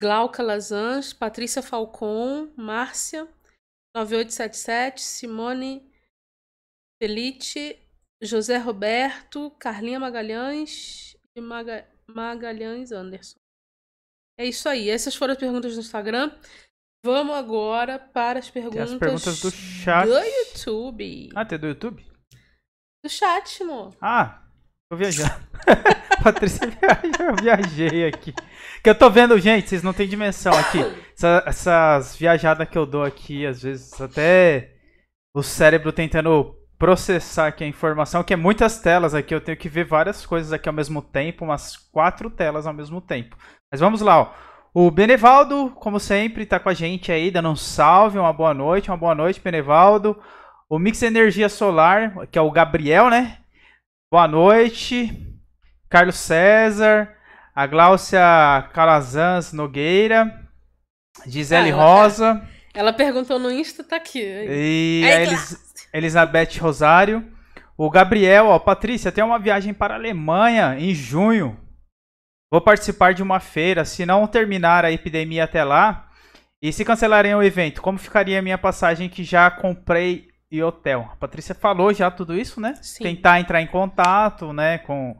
Glauca 0.00 0.42
Lazans, 0.42 1.12
Patrícia 1.12 1.62
Falcon, 1.62 2.52
Márcia, 2.56 3.24
9877, 3.96 5.00
Simone 5.00 5.90
Felite, 7.02 7.80
José 8.22 8.58
Roberto, 8.58 9.50
Carlinha 9.58 9.98
Magalhães 9.98 11.16
e 11.34 11.40
Maga 11.40 11.88
Magalhães 12.14 12.92
Anderson. 12.92 13.38
É 14.38 14.46
isso 14.46 14.68
aí. 14.68 14.88
Essas 14.88 15.14
foram 15.14 15.32
as 15.32 15.38
perguntas 15.38 15.74
do 15.74 15.80
Instagram. 15.80 16.32
Vamos 17.04 17.34
agora 17.34 17.98
para 17.98 18.38
as 18.38 18.50
perguntas, 18.50 18.92
as 18.92 18.98
perguntas 18.98 19.40
do 19.40 19.50
chat. 19.50 20.06
Do 20.06 20.18
YouTube. 20.18 21.30
Ah, 21.34 21.44
tem 21.44 21.58
do 21.58 21.68
YouTube? 21.68 22.04
Do 23.02 23.08
chat, 23.08 23.62
amor. 23.62 23.94
Ah, 24.00 24.42
tô 24.90 24.96
viajando. 24.96 25.30
Patrícia 26.22 26.66
viaja, 26.66 27.30
eu 27.30 27.36
viajei 27.36 28.06
aqui. 28.06 28.34
Que 28.82 28.90
eu 28.90 28.94
tô 28.94 29.08
vendo, 29.08 29.38
gente, 29.38 29.68
vocês 29.68 29.82
não 29.82 29.94
têm 29.94 30.06
dimensão 30.06 30.52
aqui. 30.52 30.78
Essa, 31.14 31.42
essas 31.46 32.16
viajadas 32.16 32.68
que 32.68 32.76
eu 32.76 32.84
dou 32.84 33.02
aqui, 33.02 33.46
às 33.46 33.62
vezes 33.62 33.98
até 34.00 34.74
o 35.34 35.42
cérebro 35.42 35.92
tentando 35.92 36.59
processar 36.80 37.48
aqui 37.48 37.62
a 37.62 37.66
informação, 37.66 38.24
que 38.24 38.32
é 38.32 38.36
muitas 38.36 38.80
telas 38.80 39.14
aqui, 39.14 39.34
eu 39.34 39.40
tenho 39.40 39.58
que 39.58 39.68
ver 39.68 39.84
várias 39.84 40.24
coisas 40.24 40.50
aqui 40.50 40.66
ao 40.66 40.74
mesmo 40.74 41.02
tempo, 41.02 41.44
umas 41.44 41.76
quatro 41.76 42.30
telas 42.30 42.66
ao 42.66 42.72
mesmo 42.72 43.02
tempo. 43.02 43.36
Mas 43.70 43.82
vamos 43.82 44.00
lá, 44.00 44.18
ó. 44.22 44.32
O 44.72 44.90
Benevaldo, 44.90 45.70
como 45.76 46.00
sempre, 46.00 46.44
está 46.44 46.58
com 46.58 46.70
a 46.70 46.74
gente 46.74 47.12
aí, 47.12 47.30
dando 47.30 47.50
um 47.50 47.56
salve, 47.56 48.18
uma 48.18 48.32
boa 48.32 48.54
noite, 48.54 48.90
uma 48.90 48.96
boa 48.96 49.14
noite, 49.14 49.42
Benevaldo. 49.42 50.18
O 50.70 50.78
Mix 50.78 51.02
Energia 51.02 51.50
Solar, 51.50 52.26
que 52.28 52.38
é 52.38 52.42
o 52.42 52.50
Gabriel, 52.50 53.10
né? 53.10 53.38
Boa 54.10 54.26
noite. 54.26 55.12
Carlos 55.90 56.16
César, 56.16 57.14
a 57.54 57.66
Gláucia 57.66 58.20
Calazans 58.72 59.52
Nogueira, 59.52 60.48
Gisele 61.26 61.70
ah, 61.70 61.72
ela, 61.72 61.84
Rosa. 61.84 62.48
Ela 62.72 62.92
perguntou 62.92 63.38
no 63.38 63.50
Insta, 63.50 63.84
tá 63.84 63.96
aqui. 63.96 64.22
E 64.22 65.04
aí, 65.04 65.12
a 65.12 65.22
Elis, 65.22 65.69
Elizabeth 65.92 66.58
Rosário. 66.60 67.32
O 67.76 67.90
Gabriel, 67.90 68.46
ó, 68.46 68.58
Patrícia, 68.58 69.10
tem 69.10 69.24
uma 69.24 69.38
viagem 69.38 69.72
para 69.72 69.94
a 69.94 69.96
Alemanha 69.96 70.76
em 70.78 70.94
junho. 70.94 71.58
Vou 72.52 72.60
participar 72.60 73.14
de 73.14 73.22
uma 73.22 73.40
feira. 73.40 73.84
Se 73.84 74.04
não 74.04 74.26
terminar 74.26 74.84
a 74.84 74.92
epidemia 74.92 75.44
até 75.44 75.64
lá, 75.64 76.10
e 76.62 76.72
se 76.72 76.84
cancelarem 76.84 77.34
o 77.34 77.42
evento, 77.42 77.80
como 77.80 77.98
ficaria 77.98 78.38
a 78.38 78.42
minha 78.42 78.58
passagem 78.58 79.08
que 79.08 79.24
já 79.24 79.50
comprei 79.50 80.28
e 80.50 80.62
hotel? 80.62 81.08
A 81.12 81.16
Patrícia 81.16 81.54
falou 81.54 81.94
já 81.94 82.10
tudo 82.10 82.36
isso, 82.36 82.60
né? 82.60 82.74
Sim. 82.82 83.04
Tentar 83.04 83.40
entrar 83.40 83.62
em 83.62 83.66
contato, 83.66 84.52
né, 84.52 84.76
com, 84.78 85.18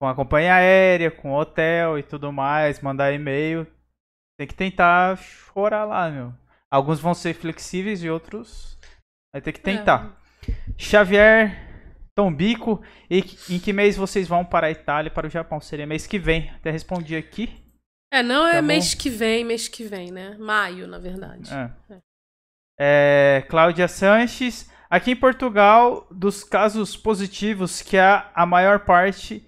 com 0.00 0.08
a 0.08 0.14
companhia 0.14 0.54
aérea, 0.54 1.10
com 1.10 1.30
o 1.30 1.38
hotel 1.38 1.98
e 1.98 2.02
tudo 2.02 2.32
mais, 2.32 2.80
mandar 2.80 3.12
e-mail. 3.12 3.64
Tem 4.36 4.46
que 4.46 4.54
tentar 4.54 5.16
chorar 5.18 5.84
lá, 5.84 6.10
meu. 6.10 6.34
Alguns 6.68 6.98
vão 6.98 7.14
ser 7.14 7.34
flexíveis 7.34 8.02
e 8.02 8.10
outros 8.10 8.76
vai 9.32 9.40
ter 9.40 9.52
que 9.52 9.60
tentar. 9.60 10.16
É. 10.48 10.52
Xavier 10.76 11.72
Tombico. 12.14 12.82
E 13.10 13.24
em 13.50 13.58
que 13.58 13.72
mês 13.72 13.96
vocês 13.96 14.28
vão 14.28 14.44
para 14.44 14.66
a 14.66 14.70
Itália 14.70 15.10
para 15.10 15.26
o 15.26 15.30
Japão? 15.30 15.60
Seria 15.60 15.86
mês 15.86 16.06
que 16.06 16.18
vem. 16.18 16.50
Até 16.50 16.70
respondi 16.70 17.16
aqui. 17.16 17.50
É, 18.12 18.22
não 18.22 18.46
é 18.46 18.56
tá 18.56 18.62
mês 18.62 18.94
que 18.94 19.08
vem, 19.08 19.44
mês 19.44 19.68
que 19.68 19.84
vem, 19.84 20.10
né? 20.10 20.36
Maio, 20.38 20.86
na 20.86 20.98
verdade. 20.98 21.50
É. 21.52 21.94
é. 21.94 22.02
É, 22.78 23.44
Cláudia 23.48 23.88
Sanches. 23.88 24.70
Aqui 24.90 25.12
em 25.12 25.16
Portugal, 25.16 26.06
dos 26.10 26.44
casos 26.44 26.96
positivos, 26.96 27.80
que 27.80 27.96
há 27.96 28.30
a 28.34 28.44
maior 28.44 28.80
parte 28.80 29.46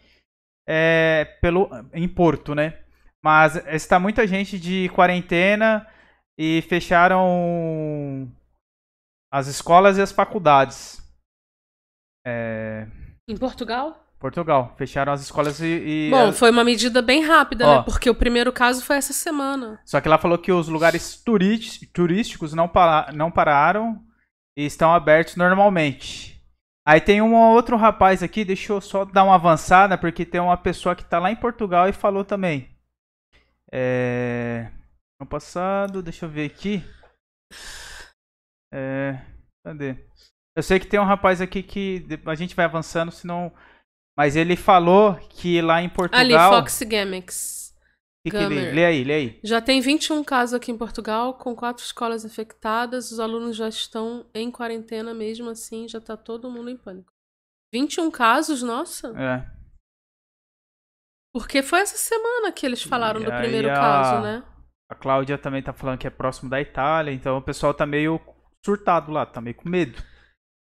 é 0.66 1.36
pelo, 1.43 1.69
em 1.93 2.09
Porto, 2.09 2.55
né? 2.55 2.78
Mas 3.23 3.56
está 3.66 3.98
muita 3.98 4.27
gente 4.27 4.59
de 4.59 4.89
quarentena 4.90 5.86
e 6.39 6.62
fecharam 6.62 8.31
as 9.35 9.48
escolas 9.48 9.98
e 9.98 10.01
as 10.01 10.12
faculdades. 10.12 11.02
É... 12.24 12.86
Em 13.27 13.36
Portugal? 13.36 14.01
Portugal. 14.20 14.73
Fecharam 14.78 15.12
as 15.12 15.23
escolas 15.23 15.59
e. 15.61 15.66
e 15.66 16.11
Bom, 16.11 16.32
foi 16.32 16.52
uma 16.52 16.62
medida 16.62 17.02
bem 17.02 17.20
rápida, 17.20 17.66
Ó, 17.66 17.77
né? 17.78 17.82
Porque 17.82 18.09
o 18.09 18.15
primeiro 18.15 18.52
caso 18.52 18.85
foi 18.85 18.97
essa 18.97 19.12
semana. 19.12 19.81
Só 19.85 20.01
que 20.01 20.06
ela 20.06 20.19
falou 20.19 20.39
que 20.39 20.52
os 20.52 20.69
lugares 20.69 21.20
turísticos 21.93 22.55
não, 22.55 22.69
para, 22.69 23.11
não 23.12 23.28
pararam 23.28 24.01
e 24.56 24.65
estão 24.65 24.94
abertos 24.94 25.35
normalmente. 25.35 26.40
Aí 26.86 27.01
tem 27.01 27.20
um 27.20 27.35
outro 27.35 27.77
rapaz 27.77 28.23
aqui, 28.23 28.44
deixa 28.44 28.73
eu 28.73 28.81
só 28.81 29.05
dar 29.05 29.24
uma 29.24 29.35
avançada, 29.35 29.98
porque 29.98 30.24
tem 30.24 30.40
uma 30.40 30.56
pessoa 30.56 30.94
que 30.94 31.02
está 31.02 31.19
lá 31.19 31.32
em 31.32 31.36
Portugal 31.36 31.89
e 31.89 31.93
falou 31.93 32.24
também. 32.24 32.70
É. 33.73 34.70
No 35.20 35.27
passado, 35.27 36.02
deixa 36.02 36.24
eu 36.24 36.31
ver 36.31 36.47
aqui. 36.47 36.85
É. 38.75 39.25
Cadê? 39.65 39.97
Eu 40.57 40.63
sei 40.63 40.81
que 40.81 40.87
tem 40.87 40.99
um 40.99 41.05
rapaz 41.05 41.41
aqui 41.41 41.63
que 41.63 42.05
a 42.27 42.35
gente 42.35 42.57
vai 42.57 42.65
avançando, 42.65 43.13
senão. 43.13 43.53
Mas 44.17 44.37
ele 44.37 44.57
falou 44.57 45.15
que 45.29 45.61
lá 45.61 45.81
em 45.81 45.89
Portugal. 45.89 46.21
Ali, 46.21 46.35
Fox 46.35 46.83
Gamex. 46.83 47.75
Que 48.25 48.31
que 48.31 48.39
lê? 48.39 48.73
lê 48.73 48.85
aí, 48.85 49.05
lê 49.05 49.15
aí. 49.15 49.41
Já 49.45 49.61
tem 49.61 49.81
21 49.81 50.25
casos 50.25 50.55
aqui 50.55 50.73
em 50.73 50.79
Portugal, 50.79 51.35
com 51.35 51.55
quatro 51.55 51.85
escolas 51.85 52.25
infectadas. 52.25 53.11
Os 53.11 53.21
alunos 53.21 53.57
já 53.57 53.69
estão 53.69 54.25
em 54.35 54.51
quarentena, 54.51 55.13
mesmo 55.13 55.51
assim, 55.51 55.87
já 55.89 56.01
tá 56.01 56.17
todo 56.17 56.51
mundo 56.51 56.71
em 56.71 56.77
pânico. 56.77 57.13
21 57.73 58.11
casos, 58.11 58.63
nossa? 58.63 59.09
É. 59.21 59.55
Porque 61.35 61.63
foi 61.63 61.81
essa 61.81 61.97
semana 61.97 62.53
que 62.53 62.65
eles 62.65 62.83
falaram 62.83 63.21
e 63.21 63.25
do 63.25 63.33
primeiro 63.33 63.71
a... 63.71 63.75
caso, 63.75 64.23
né? 64.23 64.45
A 64.89 64.95
Cláudia 64.95 65.37
também 65.37 65.63
tá 65.63 65.73
falando 65.73 65.99
que 65.99 66.07
é 66.07 66.11
próximo 66.11 66.49
da 66.49 66.61
Itália, 66.61 67.13
então 67.13 67.39
o 67.39 67.43
pessoal 67.43 67.75
tá 67.75 67.85
meio 67.85 68.21
surtado 68.65 69.12
lá, 69.12 69.27
tá 69.27 69.41
meio 69.41 69.57
com 69.57 69.69
medo. 69.69 70.03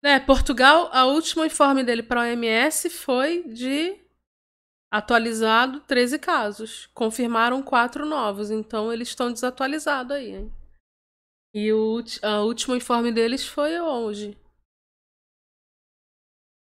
É, 0.03 0.19
Portugal, 0.19 0.89
a 0.93 1.05
última 1.05 1.45
informe 1.45 1.83
dele 1.83 2.03
para 2.03 2.21
a 2.21 2.23
OMS 2.25 2.89
foi 2.89 3.43
de 3.43 3.99
atualizado 4.91 5.81
13 5.81 6.19
casos. 6.19 6.85
Confirmaram 6.93 7.63
quatro 7.63 8.05
novos, 8.05 8.51
então 8.51 8.93
eles 8.93 9.09
estão 9.09 9.31
desatualizados 9.31 10.15
aí. 10.15 10.35
Hein? 10.35 10.53
E 11.53 11.73
o 11.73 12.03
último 12.45 12.75
informe 12.75 13.11
deles 13.11 13.45
foi 13.45 13.79
hoje. 13.79 14.37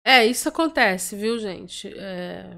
É, 0.05 0.25
isso 0.25 0.49
acontece, 0.49 1.15
viu, 1.15 1.39
gente? 1.39 1.87
É, 1.97 2.57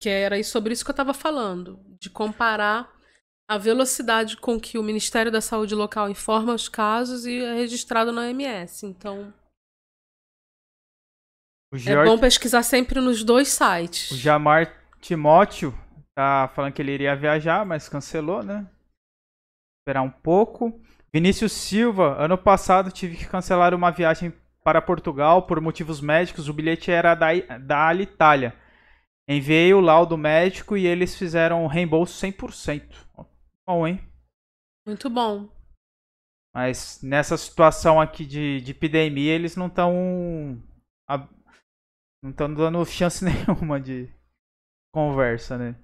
que 0.00 0.08
era 0.08 0.42
sobre 0.42 0.72
isso 0.72 0.84
que 0.84 0.90
eu 0.90 0.94
estava 0.94 1.14
falando, 1.14 1.78
de 2.00 2.10
comparar 2.10 2.95
a 3.48 3.58
velocidade 3.58 4.36
com 4.36 4.58
que 4.58 4.78
o 4.78 4.82
Ministério 4.82 5.30
da 5.30 5.40
Saúde 5.40 5.74
local 5.74 6.10
informa 6.10 6.54
os 6.54 6.68
casos 6.68 7.26
e 7.26 7.42
é 7.42 7.54
registrado 7.54 8.10
na 8.10 8.22
OMS. 8.22 8.84
Então, 8.84 9.32
é 11.86 12.04
bom 12.04 12.18
pesquisar 12.18 12.62
sempre 12.62 13.00
nos 13.00 13.22
dois 13.22 13.48
sites. 13.48 14.10
O 14.10 14.16
Jamar 14.16 14.72
Timóteo 15.00 15.74
tá 16.14 16.50
falando 16.54 16.72
que 16.72 16.82
ele 16.82 16.92
iria 16.92 17.14
viajar, 17.14 17.64
mas 17.64 17.88
cancelou, 17.88 18.42
né? 18.42 18.66
Esperar 19.80 20.02
um 20.02 20.10
pouco. 20.10 20.80
Vinícius 21.12 21.52
Silva, 21.52 22.16
ano 22.18 22.36
passado 22.36 22.90
tive 22.90 23.16
que 23.16 23.26
cancelar 23.26 23.74
uma 23.74 23.90
viagem 23.90 24.32
para 24.64 24.82
Portugal 24.82 25.42
por 25.42 25.60
motivos 25.60 26.00
médicos. 26.00 26.48
O 26.48 26.52
bilhete 26.52 26.90
era 26.90 27.14
da, 27.14 27.28
da 27.60 27.88
Alitalia. 27.88 28.54
Enviei 29.28 29.72
o 29.74 29.80
laudo 29.80 30.16
médico 30.16 30.76
e 30.76 30.86
eles 30.86 31.16
fizeram 31.16 31.64
um 31.64 31.66
reembolso 31.66 32.14
100%. 32.24 33.05
Bom, 33.66 33.86
hein? 33.86 34.00
Muito 34.86 35.10
bom. 35.10 35.48
Mas 36.54 37.02
nessa 37.02 37.36
situação 37.36 38.00
aqui 38.00 38.24
de, 38.24 38.60
de 38.60 38.70
epidemia, 38.70 39.34
eles 39.34 39.56
não 39.56 39.66
estão 39.66 40.62
não 42.22 42.30
estão 42.30 42.52
dando 42.54 42.84
chance 42.86 43.22
nenhuma 43.24 43.80
de 43.80 44.08
conversa, 44.94 45.58
né? 45.58 45.76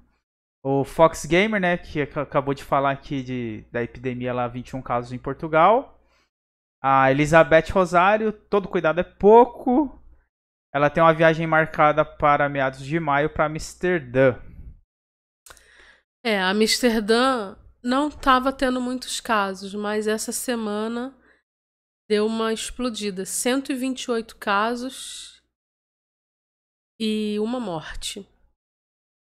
O 0.64 0.84
Fox 0.84 1.26
Gamer, 1.26 1.60
né, 1.60 1.76
que 1.76 2.00
acabou 2.00 2.54
de 2.54 2.62
falar 2.62 2.92
aqui 2.92 3.22
de, 3.22 3.64
da 3.72 3.82
epidemia 3.82 4.32
lá, 4.32 4.46
21 4.46 4.80
casos 4.80 5.12
em 5.12 5.18
Portugal. 5.18 6.00
A 6.80 7.10
Elizabeth 7.10 7.72
Rosário, 7.72 8.32
todo 8.32 8.68
cuidado 8.68 9.00
é 9.00 9.04
pouco. 9.04 10.00
Ela 10.72 10.88
tem 10.88 11.02
uma 11.02 11.12
viagem 11.12 11.46
marcada 11.46 12.04
para 12.04 12.48
meados 12.48 12.84
de 12.84 12.98
maio 13.00 13.28
para 13.28 13.46
Amsterdã. 13.46 14.36
É, 16.24 16.40
Amsterdã 16.40 17.56
não 17.82 18.08
estava 18.08 18.52
tendo 18.52 18.80
muitos 18.80 19.20
casos, 19.20 19.74
mas 19.74 20.06
essa 20.06 20.32
semana 20.32 21.14
deu 22.08 22.26
uma 22.26 22.52
explodida. 22.52 23.24
128 23.24 24.36
casos 24.36 25.42
e 27.00 27.38
uma 27.40 27.58
morte. 27.58 28.26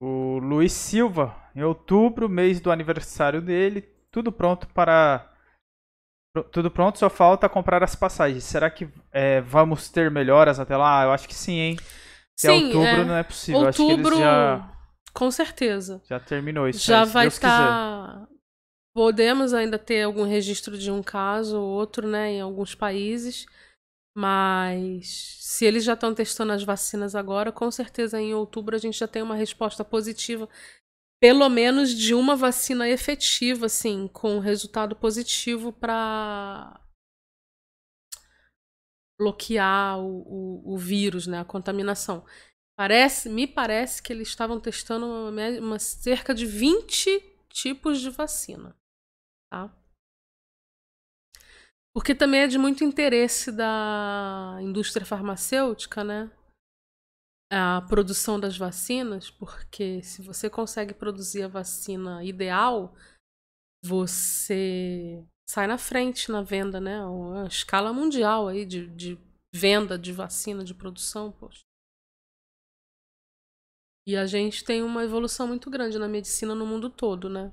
O 0.03 0.39
Luiz 0.39 0.73
Silva, 0.73 1.37
em 1.55 1.63
outubro, 1.63 2.29
mês 2.29 2.61
do 2.61 2.71
aniversário 2.71 3.41
dele, 3.41 3.83
tudo 4.11 4.33
pronto 4.33 4.67
para. 4.69 5.27
Tudo 6.53 6.71
pronto, 6.71 6.99
só 6.99 7.11
falta 7.11 7.49
comprar 7.49 7.83
as 7.83 7.95
passagens. 7.95 8.45
Será 8.45 8.71
que 8.71 8.89
é, 9.11 9.41
vamos 9.41 9.91
ter 9.91 10.11
melhoras 10.11 10.61
até 10.61 10.77
lá? 10.77 11.03
Eu 11.05 11.11
acho 11.11 11.27
que 11.27 11.35
sim, 11.35 11.59
hein? 11.59 11.77
Se 12.39 12.49
é 12.49 12.53
Sim, 12.53 12.67
outubro 12.67 12.87
é. 12.87 13.05
não 13.05 13.17
é 13.17 13.23
possível. 13.23 13.61
Outubro, 13.61 13.69
Acho 13.69 13.87
que 13.87 13.93
eles 13.93 14.19
já, 14.19 14.73
com 15.13 15.31
certeza. 15.31 16.01
já 16.09 16.19
terminou 16.21 16.69
isso. 16.69 16.87
Já 16.87 17.03
aí, 17.03 17.09
vai 17.09 17.25
Deus 17.25 17.39
quiser. 17.39 17.51
Podemos 18.95 19.55
ainda 19.55 19.79
ter 19.79 20.03
algum 20.03 20.25
registro 20.25 20.77
de 20.77 20.91
um 20.91 21.03
caso 21.03 21.61
ou 21.61 21.69
outro, 21.69 22.09
né, 22.09 22.33
em 22.33 22.41
alguns 22.41 22.75
países. 22.75 23.47
Mas 24.17 25.39
se 25.41 25.65
eles 25.65 25.85
já 25.85 25.95
estão 25.95 26.15
testando 26.15 26.53
as 26.53 26.65
vacinas 26.65 27.15
agora, 27.15 27.53
com 27.53 27.71
certeza 27.71 28.21
em 28.21 28.35
outubro 28.35 28.75
a 28.75 28.79
gente 28.79 28.99
já 28.99 29.07
tem 29.07 29.23
uma 29.23 29.37
resposta 29.37 29.85
positiva, 29.85 30.49
pelo 31.21 31.49
menos 31.49 31.95
de 31.95 32.15
uma 32.15 32.35
vacina 32.35 32.89
efetiva, 32.89 33.67
assim, 33.67 34.09
com 34.09 34.39
resultado 34.41 34.97
positivo 34.97 35.73
para 35.73 36.81
bloquear 39.19 40.01
o, 40.01 40.23
o, 40.23 40.75
o 40.75 40.79
vírus, 40.79 41.27
né, 41.27 41.41
a 41.41 41.45
contaminação. 41.45 42.25
Parece, 42.77 43.29
me 43.29 43.47
parece 43.47 44.03
que 44.03 44.13
eles 44.13 44.29
estavam 44.29 44.59
testando 44.59 45.05
uma, 45.05 45.49
uma 45.61 45.79
cerca 45.79 46.35
de 46.35 46.47
20 46.47 47.23
tipos 47.51 48.01
de 48.01 48.09
vacina, 48.09 48.75
tá? 49.51 49.77
Porque 51.93 52.15
também 52.15 52.43
é 52.43 52.47
de 52.47 52.57
muito 52.57 52.85
interesse 52.85 53.51
da 53.51 54.59
indústria 54.63 55.05
farmacêutica, 55.05 56.05
né? 56.05 56.31
A 57.53 57.83
produção 57.89 58.39
das 58.39 58.57
vacinas, 58.57 59.29
porque 59.29 60.03
se 60.05 60.23
você 60.23 60.49
consegue 60.49 60.95
produzir 60.95 61.43
a 61.43 61.49
vacina 61.49 62.25
ideal, 62.25 62.95
você 63.85 65.27
sai 65.49 65.67
na 65.67 65.77
frente 65.77 66.31
na 66.31 66.43
venda, 66.43 66.81
né? 66.81 67.05
Uma 67.05 67.49
escala 67.49 67.93
mundial 67.93 68.47
aí 68.47 68.65
de, 68.65 68.87
de 68.95 69.19
venda 69.53 69.99
de 69.99 70.13
vacina, 70.13 70.63
de 70.63 70.73
produção, 70.73 71.33
poxa. 71.33 71.63
E 74.07 74.17
a 74.17 74.27
gente 74.27 74.65
tem 74.65 74.83
uma 74.83 75.03
evolução 75.03 75.49
muito 75.49 75.69
grande 75.69 75.99
na 75.99 76.09
medicina 76.09 76.55
no 76.55 76.65
mundo 76.65 76.89
todo, 76.89 77.29
né? 77.29 77.53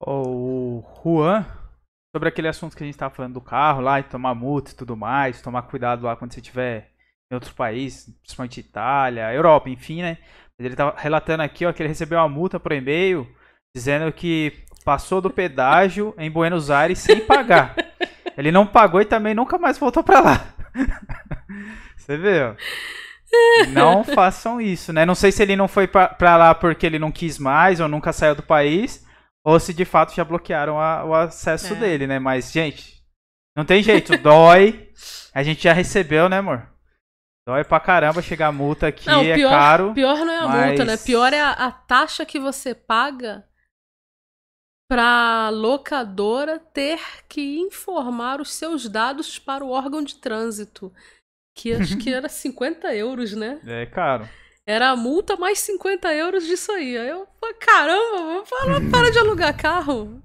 O 0.00 0.82
Juan, 1.02 1.44
sobre 2.14 2.28
aquele 2.28 2.48
assunto 2.48 2.76
que 2.76 2.82
a 2.82 2.86
gente 2.86 2.98
tava 2.98 3.14
falando 3.14 3.34
do 3.34 3.40
carro 3.40 3.80
lá, 3.80 4.00
e 4.00 4.04
tomar 4.04 4.34
multa 4.34 4.70
e 4.70 4.74
tudo 4.74 4.96
mais, 4.96 5.42
tomar 5.42 5.62
cuidado 5.62 6.04
lá 6.04 6.16
quando 6.16 6.32
você 6.32 6.40
estiver 6.40 6.90
em 7.30 7.34
outro 7.34 7.54
país, 7.54 8.06
principalmente 8.22 8.60
Itália, 8.60 9.32
Europa, 9.32 9.68
enfim, 9.68 10.02
né? 10.02 10.18
Ele 10.58 10.74
tava 10.74 10.94
relatando 10.98 11.42
aqui, 11.42 11.66
ó, 11.66 11.72
que 11.72 11.82
ele 11.82 11.88
recebeu 11.88 12.18
uma 12.18 12.28
multa 12.28 12.58
por 12.58 12.72
e-mail 12.72 13.28
dizendo 13.76 14.10
que 14.12 14.64
passou 14.84 15.20
do 15.20 15.30
pedágio 15.30 16.14
em 16.18 16.30
Buenos 16.30 16.70
Aires 16.70 16.98
sem 16.98 17.20
pagar. 17.20 17.76
Ele 18.36 18.50
não 18.50 18.66
pagou 18.66 19.00
e 19.00 19.04
também 19.04 19.34
nunca 19.34 19.58
mais 19.58 19.78
voltou 19.78 20.02
pra 20.02 20.20
lá. 20.20 20.46
Você 21.96 22.16
vê, 22.16 22.42
ó. 22.42 22.54
Não 23.68 24.02
façam 24.04 24.60
isso, 24.60 24.92
né? 24.92 25.04
Não 25.04 25.14
sei 25.14 25.30
se 25.30 25.42
ele 25.42 25.54
não 25.54 25.68
foi 25.68 25.86
pra 25.86 26.36
lá 26.36 26.54
porque 26.54 26.86
ele 26.86 26.98
não 26.98 27.12
quis 27.12 27.38
mais 27.38 27.78
ou 27.78 27.86
nunca 27.86 28.12
saiu 28.12 28.34
do 28.34 28.42
país, 28.42 29.06
ou 29.48 29.58
se 29.60 29.72
de 29.72 29.84
fato 29.84 30.14
já 30.14 30.24
bloquearam 30.24 30.78
a- 30.80 31.04
o 31.04 31.14
acesso 31.14 31.74
É. 31.74 31.76
dele, 31.76 32.06
né? 32.06 32.18
Mas, 32.18 32.50
gente, 32.52 33.02
não 33.56 33.64
tem 33.64 33.82
jeito, 33.82 34.16
dói. 34.18 34.90
A 35.34 35.42
gente 35.42 35.62
já 35.62 35.72
recebeu, 35.72 36.28
né, 36.28 36.38
amor? 36.38 36.68
Dói 37.46 37.64
pra 37.64 37.80
caramba 37.80 38.20
chegar 38.20 38.48
a 38.48 38.52
multa 38.52 38.88
aqui, 38.88 39.06
Não, 39.06 39.22
é 39.22 39.34
pior, 39.34 39.50
caro. 39.50 39.94
pior 39.94 40.18
não 40.18 40.32
é 40.32 40.38
a 40.38 40.48
mas- 40.48 40.66
multa, 40.68 40.84
né? 40.84 40.96
Pior 40.98 41.32
é 41.32 41.40
a, 41.40 41.52
a 41.52 41.72
taxa 41.72 42.26
que 42.26 42.38
você 42.38 42.74
paga 42.74 43.44
pra 44.90 45.48
locadora 45.50 46.58
ter 46.58 47.00
que 47.28 47.58
informar 47.58 48.40
os 48.40 48.52
seus 48.54 48.88
dados 48.88 49.38
para 49.38 49.64
o 49.64 49.70
órgão 49.70 50.02
de 50.02 50.16
trânsito. 50.16 50.92
Que 51.56 51.72
acho 51.74 51.96
que 51.98 52.12
era 52.14 52.28
50 52.28 52.94
euros, 52.94 53.32
né? 53.32 53.60
É 53.66 53.86
caro. 53.86 54.28
Era 54.68 54.90
a 54.90 54.96
multa 54.96 55.34
mais 55.34 55.60
50 55.60 56.12
euros 56.12 56.44
disso 56.44 56.70
aí. 56.72 56.98
Aí 56.98 57.08
eu 57.08 57.26
falei, 57.40 57.54
caramba, 57.54 58.44
falar, 58.44 58.80
para 58.90 59.10
de 59.10 59.18
alugar 59.18 59.56
carro. 59.56 60.22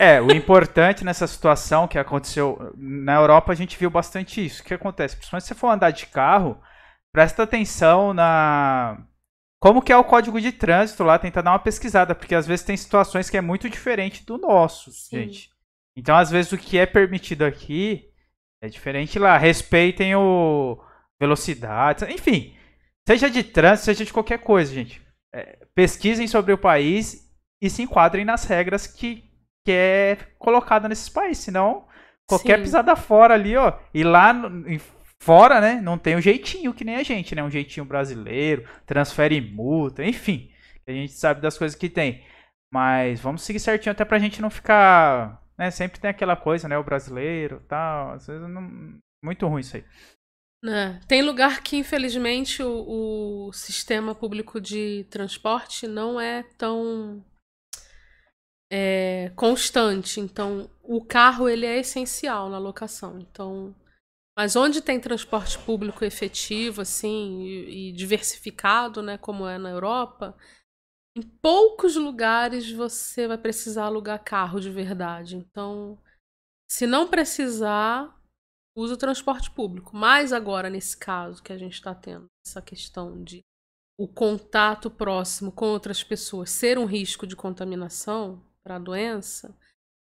É, 0.00 0.20
o 0.20 0.30
importante 0.30 1.04
nessa 1.04 1.26
situação 1.26 1.88
que 1.88 1.98
aconteceu 1.98 2.72
na 2.76 3.16
Europa, 3.16 3.50
a 3.50 3.56
gente 3.56 3.76
viu 3.76 3.90
bastante 3.90 4.46
isso. 4.46 4.62
O 4.62 4.64
que 4.64 4.72
acontece? 4.72 5.16
Principalmente 5.16 5.42
se 5.42 5.48
você 5.48 5.54
for 5.56 5.68
andar 5.68 5.90
de 5.90 6.06
carro, 6.06 6.62
presta 7.12 7.42
atenção 7.42 8.14
na. 8.14 9.04
Como 9.60 9.82
que 9.82 9.92
é 9.92 9.96
o 9.96 10.04
código 10.04 10.40
de 10.40 10.52
trânsito 10.52 11.02
lá, 11.02 11.18
tenta 11.18 11.42
dar 11.42 11.50
uma 11.50 11.58
pesquisada, 11.58 12.14
porque 12.14 12.36
às 12.36 12.46
vezes 12.46 12.64
tem 12.64 12.76
situações 12.76 13.28
que 13.28 13.36
é 13.36 13.40
muito 13.40 13.68
diferente 13.68 14.24
do 14.24 14.38
nosso, 14.38 14.92
Sim. 14.92 15.22
gente. 15.22 15.50
Então, 15.96 16.16
às 16.16 16.30
vezes, 16.30 16.52
o 16.52 16.58
que 16.58 16.78
é 16.78 16.86
permitido 16.86 17.44
aqui 17.44 18.08
é 18.62 18.68
diferente 18.68 19.18
lá. 19.18 19.36
Respeitem 19.36 20.14
o 20.14 20.80
velocidade, 21.20 22.04
enfim. 22.04 22.56
Seja 23.08 23.30
de 23.30 23.42
trânsito, 23.42 23.86
seja 23.86 24.04
de 24.04 24.12
qualquer 24.12 24.38
coisa, 24.38 24.70
gente. 24.70 25.00
É, 25.34 25.64
pesquisem 25.74 26.28
sobre 26.28 26.52
o 26.52 26.58
país 26.58 27.26
e 27.58 27.70
se 27.70 27.80
enquadrem 27.80 28.22
nas 28.22 28.44
regras 28.44 28.86
que, 28.86 29.24
que 29.64 29.72
é 29.72 30.18
colocada 30.38 30.86
nesses 30.90 31.08
países. 31.08 31.42
Senão, 31.42 31.88
qualquer 32.28 32.58
Sim. 32.58 32.64
pisada 32.64 32.94
fora 32.94 33.32
ali, 33.32 33.56
ó. 33.56 33.78
E 33.94 34.04
lá 34.04 34.34
no- 34.34 34.78
fora, 35.22 35.58
né? 35.58 35.80
Não 35.80 35.96
tem 35.96 36.16
um 36.16 36.20
jeitinho 36.20 36.74
que 36.74 36.84
nem 36.84 36.96
a 36.96 37.02
gente, 37.02 37.34
né? 37.34 37.42
Um 37.42 37.50
jeitinho 37.50 37.86
brasileiro, 37.86 38.68
transfere 38.84 39.40
multa, 39.40 40.04
enfim. 40.04 40.50
A 40.86 40.92
gente 40.92 41.14
sabe 41.14 41.40
das 41.40 41.56
coisas 41.56 41.78
que 41.78 41.88
tem. 41.88 42.26
Mas 42.70 43.20
vamos 43.20 43.40
seguir 43.40 43.60
certinho 43.60 43.92
até 43.92 44.04
pra 44.04 44.18
gente 44.18 44.42
não 44.42 44.50
ficar. 44.50 45.42
Né? 45.56 45.70
Sempre 45.70 45.98
tem 45.98 46.10
aquela 46.10 46.36
coisa, 46.36 46.68
né? 46.68 46.76
O 46.76 46.84
brasileiro 46.84 47.62
tal. 47.66 48.12
Às 48.12 48.26
vezes 48.26 48.46
não. 48.46 48.98
Muito 49.24 49.46
ruim 49.48 49.62
isso 49.62 49.76
aí. 49.78 49.84
Né? 50.62 51.00
Tem 51.06 51.22
lugar 51.22 51.62
que, 51.62 51.76
infelizmente, 51.76 52.62
o, 52.62 53.48
o 53.48 53.52
sistema 53.52 54.14
público 54.14 54.60
de 54.60 55.04
transporte 55.10 55.86
não 55.86 56.20
é 56.20 56.42
tão 56.56 57.24
é, 58.70 59.30
constante. 59.36 60.20
Então, 60.20 60.70
o 60.82 61.04
carro 61.04 61.48
ele 61.48 61.66
é 61.66 61.78
essencial 61.78 62.48
na 62.48 62.58
locação. 62.58 63.18
Então, 63.18 63.74
mas 64.36 64.56
onde 64.56 64.80
tem 64.80 65.00
transporte 65.00 65.58
público 65.58 66.04
efetivo, 66.04 66.82
assim, 66.82 67.42
e, 67.42 67.88
e 67.88 67.92
diversificado, 67.92 69.02
né, 69.02 69.18
como 69.18 69.46
é 69.46 69.58
na 69.58 69.70
Europa, 69.70 70.36
em 71.16 71.22
poucos 71.22 71.96
lugares 71.96 72.70
você 72.70 73.26
vai 73.26 73.38
precisar 73.38 73.86
alugar 73.86 74.22
carro 74.22 74.60
de 74.60 74.70
verdade. 74.70 75.36
Então, 75.36 75.98
se 76.70 76.86
não 76.86 77.08
precisar, 77.08 78.16
usa 78.78 78.94
o 78.94 78.98
transporte 78.98 79.50
público. 79.50 79.96
Mas 79.96 80.32
agora, 80.32 80.70
nesse 80.70 80.96
caso 80.96 81.42
que 81.42 81.52
a 81.52 81.58
gente 81.58 81.74
está 81.74 81.94
tendo, 81.94 82.26
essa 82.46 82.62
questão 82.62 83.22
de 83.22 83.40
o 83.98 84.06
contato 84.06 84.90
próximo 84.90 85.50
com 85.50 85.66
outras 85.66 86.04
pessoas 86.04 86.50
ser 86.50 86.78
um 86.78 86.84
risco 86.84 87.26
de 87.26 87.34
contaminação 87.34 88.44
para 88.62 88.76
a 88.76 88.78
doença, 88.78 89.56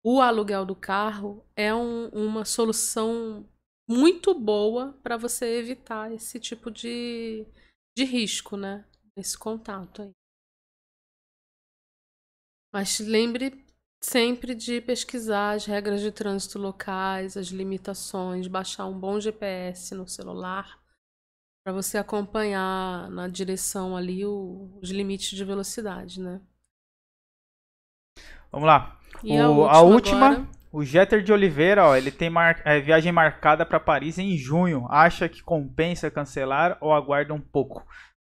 o 0.04 0.20
aluguel 0.20 0.64
do 0.64 0.76
carro 0.76 1.44
é 1.56 1.74
um- 1.74 2.08
uma 2.10 2.44
solução 2.44 3.48
muito 3.88 4.32
boa 4.38 4.92
para 5.02 5.16
você 5.16 5.58
evitar 5.58 6.12
esse 6.12 6.38
tipo 6.38 6.70
de, 6.70 7.44
de 7.96 8.04
risco, 8.04 8.56
né? 8.56 8.84
Esse 9.16 9.36
contato 9.36 10.02
aí. 10.02 10.12
Mas 12.72 12.98
lembre 13.00 13.64
sempre 14.04 14.54
de 14.54 14.80
pesquisar 14.80 15.52
as 15.52 15.64
regras 15.64 16.00
de 16.00 16.10
trânsito 16.10 16.58
locais, 16.58 17.36
as 17.36 17.46
limitações, 17.48 18.46
baixar 18.48 18.86
um 18.86 18.98
bom 18.98 19.20
GPS 19.20 19.94
no 19.94 20.06
celular 20.08 20.78
para 21.64 21.72
você 21.72 21.96
acompanhar 21.96 23.08
na 23.10 23.28
direção 23.28 23.96
ali 23.96 24.26
o- 24.26 24.76
os 24.82 24.90
limites 24.90 25.36
de 25.36 25.44
velocidade, 25.44 26.20
né? 26.20 26.40
Vamos 28.50 28.66
lá. 28.66 28.98
E 29.22 29.40
O- 29.40 29.68
a 29.68 29.80
última, 29.80 30.26
agora- 30.26 30.48
o 30.72 30.84
Jeter 30.84 31.22
de 31.22 31.32
Oliveira, 31.32 31.86
ó, 31.86 31.96
ele 31.96 32.10
tem 32.10 32.28
mar- 32.28 32.60
é, 32.64 32.80
viagem 32.80 33.12
marcada 33.12 33.64
para 33.64 33.78
Paris 33.78 34.18
em 34.18 34.36
junho. 34.36 34.86
Acha 34.90 35.28
que 35.28 35.42
compensa 35.42 36.10
cancelar 36.10 36.76
ou 36.80 36.92
aguarda 36.92 37.32
um 37.32 37.40
pouco? 37.40 37.86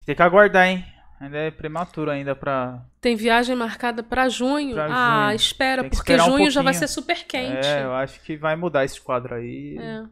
Tem 0.06 0.16
que 0.16 0.22
aguardar, 0.22 0.68
hein? 0.68 0.86
Ainda 1.22 1.38
é 1.38 1.52
prematuro 1.52 2.10
ainda 2.10 2.36
pra. 2.36 2.84
tem 3.00 3.16
viagem 3.16 3.56
marcada 3.56 4.02
para 4.02 4.28
junho. 4.28 4.74
Pra 4.74 4.88
ah, 4.88 5.28
junho. 5.28 5.36
espera, 5.36 5.84
que 5.84 5.92
porque 5.92 6.14
esperar 6.14 6.28
um 6.34 6.38
junho 6.38 6.50
já 6.50 6.64
vai 6.64 6.74
ser 6.74 6.88
super 6.88 7.24
quente. 7.26 7.68
É, 7.68 7.84
eu 7.84 7.94
acho 7.94 8.20
que 8.22 8.36
vai 8.36 8.56
mudar 8.56 8.86
esse 8.86 9.00
quadro 9.00 9.36
aí. 9.36 9.78
É. 9.78 10.10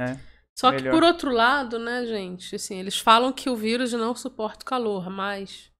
É. 0.00 0.18
Só 0.58 0.72
que 0.72 0.78
melhor. 0.78 0.92
por 0.92 1.04
outro 1.04 1.30
lado, 1.30 1.78
né, 1.78 2.04
gente, 2.04 2.56
assim, 2.56 2.80
eles 2.80 2.98
falam 2.98 3.32
que 3.32 3.48
o 3.48 3.54
vírus 3.54 3.92
não 3.92 4.12
suporta 4.12 4.64
o 4.64 4.66
calor, 4.66 5.08
mas 5.08 5.70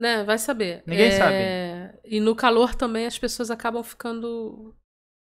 Né? 0.00 0.22
Vai 0.22 0.38
saber. 0.38 0.84
Ninguém 0.86 1.08
É, 1.08 1.10
sabe. 1.10 2.00
E 2.04 2.20
no 2.20 2.36
calor 2.36 2.72
também 2.72 3.04
as 3.04 3.18
pessoas 3.18 3.50
acabam 3.50 3.82
ficando 3.82 4.76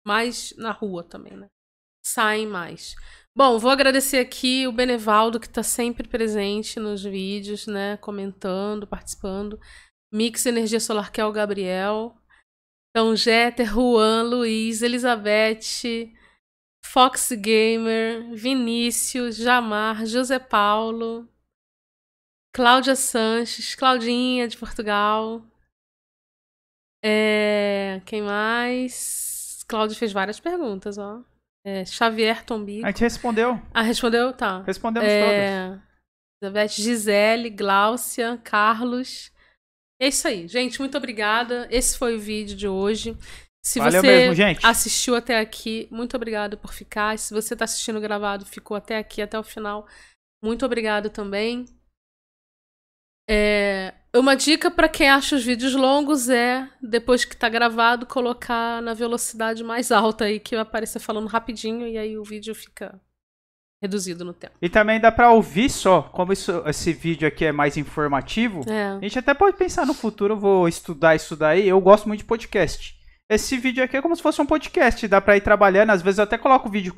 mais 0.08 0.56
na 0.56 0.72
rua 0.72 1.04
também, 1.04 1.36
né? 1.36 1.48
Saem 2.06 2.48
mais. 2.48 2.96
Bom, 3.36 3.58
vou 3.58 3.72
agradecer 3.72 4.20
aqui 4.20 4.68
o 4.68 4.72
Benevaldo, 4.72 5.40
que 5.40 5.48
está 5.48 5.64
sempre 5.64 6.08
presente 6.08 6.80
nos 6.80 7.04
vídeos, 7.04 7.66
né? 7.66 7.98
Comentando, 7.98 8.86
participando. 8.86 9.60
Mix 10.14 10.46
Energia 10.46 10.80
Solar, 10.80 11.12
que 11.12 11.20
é 11.20 11.26
o 11.26 11.32
Gabriel. 11.32 12.16
Então, 12.92 13.16
Jeter, 13.16 13.66
Juan, 13.66 14.22
Luiz, 14.22 14.84
Elizabeth, 14.84 16.14
Fox 16.86 17.32
Gamer, 17.32 18.36
Vinícius, 18.36 19.38
Jamar, 19.38 20.06
José 20.06 20.38
Paulo, 20.38 21.28
Cláudia 22.54 22.96
Sanches, 22.96 23.74
Claudinha 23.74 24.48
de 24.48 24.60
Portugal. 24.60 25.44
É, 27.04 28.00
quem 28.06 28.22
mais? 28.22 29.66
Cláudia 29.68 29.98
fez 29.98 30.14
várias 30.14 30.40
perguntas, 30.40 31.00
ó. 31.00 31.24
É, 31.66 31.86
Xavier 31.86 32.44
Tombico. 32.44 32.86
A 32.86 32.90
gente 32.90 33.02
respondeu. 33.02 33.62
Ah, 33.74 33.82
respondeu? 33.82 34.34
Tá. 34.34 34.62
Respondemos 34.64 35.08
todas. 35.08 35.22
É, 35.22 35.80
Elizabeth, 36.42 36.68
Gisele, 36.70 37.50
Gláucia, 37.50 38.38
Carlos. 38.44 39.32
É 40.02 40.08
isso 40.08 40.28
aí, 40.28 40.48
gente. 40.48 40.80
Muito 40.80 40.98
obrigada. 40.98 41.68
Esse 41.72 41.98
foi 41.98 42.16
o 42.16 42.20
vídeo 42.20 42.56
de 42.56 42.68
hoje. 42.68 43.18
Se 43.66 43.80
Valeu 43.80 44.02
você 44.02 44.08
mesmo, 44.08 44.36
gente. 44.36 44.66
assistiu 44.66 45.16
até 45.16 45.40
aqui, 45.40 45.88
muito 45.90 46.18
obrigada 46.18 46.58
por 46.58 46.74
ficar. 46.74 47.18
Se 47.18 47.34
você 47.34 47.54
está 47.54 47.64
assistindo 47.64 48.02
gravado, 48.02 48.46
ficou 48.46 48.76
até 48.76 48.98
aqui, 48.98 49.22
até 49.22 49.40
o 49.40 49.44
final, 49.44 49.88
muito 50.44 50.66
obrigado 50.66 51.10
também. 51.10 51.66
É, 53.30 53.94
uma 54.16 54.36
dica 54.36 54.70
para 54.70 54.90
quem 54.90 55.10
acha 55.10 55.36
os 55.36 55.44
vídeos 55.44 55.74
longos 55.74 56.30
é, 56.30 56.68
depois 56.82 57.24
que 57.26 57.36
tá 57.38 57.48
gravado, 57.50 58.06
colocar 58.06 58.82
na 58.82 58.94
velocidade 58.94 59.64
mais 59.64 59.92
alta 59.92 60.26
aí, 60.26 60.40
que 60.40 60.56
vai 60.56 60.62
aparecer 60.64 61.00
falando 61.00 61.28
rapidinho 61.28 61.88
e 61.88 61.98
aí 61.98 62.18
o 62.18 62.24
vídeo 62.24 62.54
fica 62.54 63.00
reduzido 63.82 64.24
no 64.24 64.34
tempo. 64.34 64.54
E 64.62 64.70
também 64.70 65.00
dá 65.00 65.12
pra 65.12 65.32
ouvir 65.32 65.70
só. 65.70 66.04
Como 66.04 66.32
isso- 66.32 66.64
esse 66.66 66.94
vídeo 66.94 67.28
aqui 67.28 67.46
é 67.46 67.52
mais 67.52 67.76
informativo, 67.78 68.62
É. 68.70 68.92
a 68.92 69.00
gente 69.02 69.20
até 69.20 69.34
pode 69.34 69.58
pensar 69.58 69.86
no 69.86 69.94
futuro, 69.94 70.34
eu 70.34 70.40
vou 70.40 70.68
estudar 70.68 71.16
isso 71.16 71.36
daí. 71.36 71.68
Eu 71.68 71.80
gosto 71.82 72.08
muito 72.08 72.20
de 72.20 72.26
podcast. 72.26 72.96
Esse 73.30 73.58
vídeo 73.58 73.84
aqui 73.84 73.98
é 73.98 74.02
como 74.02 74.16
se 74.16 74.22
fosse 74.22 74.42
um 74.42 74.46
podcast, 74.46 75.08
dá 75.08 75.20
pra 75.20 75.36
ir 75.38 75.42
trabalhando. 75.42 75.90
Às 75.90 76.02
vezes 76.02 76.18
eu 76.20 76.24
até 76.24 76.38
coloco 76.38 76.68
o 76.68 76.72
vídeo 76.72 76.94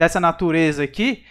dessa 0.00 0.20
natureza 0.20 0.82
aqui 0.84 1.24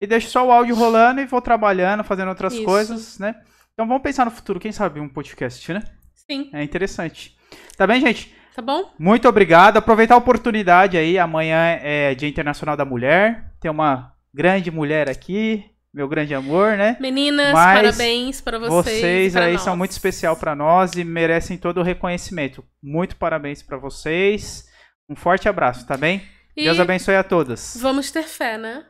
e 0.00 0.06
deixo 0.06 0.30
só 0.30 0.46
o 0.46 0.52
áudio 0.52 0.74
rolando 0.76 1.20
e 1.20 1.26
vou 1.26 1.42
trabalhando, 1.42 2.04
fazendo 2.04 2.28
outras 2.28 2.52
Isso. 2.54 2.64
coisas, 2.64 3.18
né? 3.18 3.34
Então 3.78 3.86
vamos 3.86 4.02
pensar 4.02 4.24
no 4.24 4.32
futuro, 4.32 4.58
quem 4.58 4.72
sabe 4.72 4.98
um 4.98 5.08
podcast, 5.08 5.72
né? 5.72 5.84
Sim, 6.12 6.50
É 6.52 6.64
interessante. 6.64 7.38
Tá 7.76 7.86
bem, 7.86 8.00
gente? 8.00 8.34
tá 8.52 8.60
bom? 8.60 8.92
Muito 8.98 9.28
obrigado. 9.28 9.76
Aproveitar 9.76 10.14
a 10.14 10.18
oportunidade 10.18 10.96
aí. 10.96 11.16
Amanhã 11.16 11.78
é 11.80 12.12
Dia 12.12 12.28
Internacional 12.28 12.76
da 12.76 12.84
Mulher. 12.84 13.52
Tem 13.60 13.70
uma 13.70 14.12
grande 14.34 14.68
mulher 14.68 15.08
aqui, 15.08 15.64
meu 15.94 16.08
grande 16.08 16.34
amor, 16.34 16.76
né? 16.76 16.96
Meninas, 16.98 17.52
Mas 17.52 17.78
parabéns 17.78 18.40
para 18.40 18.58
vocês. 18.58 18.98
Vocês 18.98 19.36
aí 19.36 19.52
nós. 19.52 19.62
são 19.62 19.76
muito 19.76 19.92
especial 19.92 20.36
pra 20.36 20.56
nós 20.56 20.94
e 20.94 21.04
merecem 21.04 21.56
todo 21.56 21.78
o 21.78 21.84
reconhecimento. 21.84 22.64
Muito 22.82 23.14
parabéns 23.14 23.62
pra 23.62 23.76
vocês. 23.76 24.68
Um 25.08 25.14
forte 25.14 25.48
abraço, 25.48 25.86
tá 25.86 25.96
bem? 25.96 26.26
E 26.56 26.64
Deus 26.64 26.80
abençoe 26.80 27.14
a 27.14 27.22
todas. 27.22 27.76
vamos 27.80 28.10
ter 28.10 28.24
fé, 28.24 28.58
né? 28.58 28.84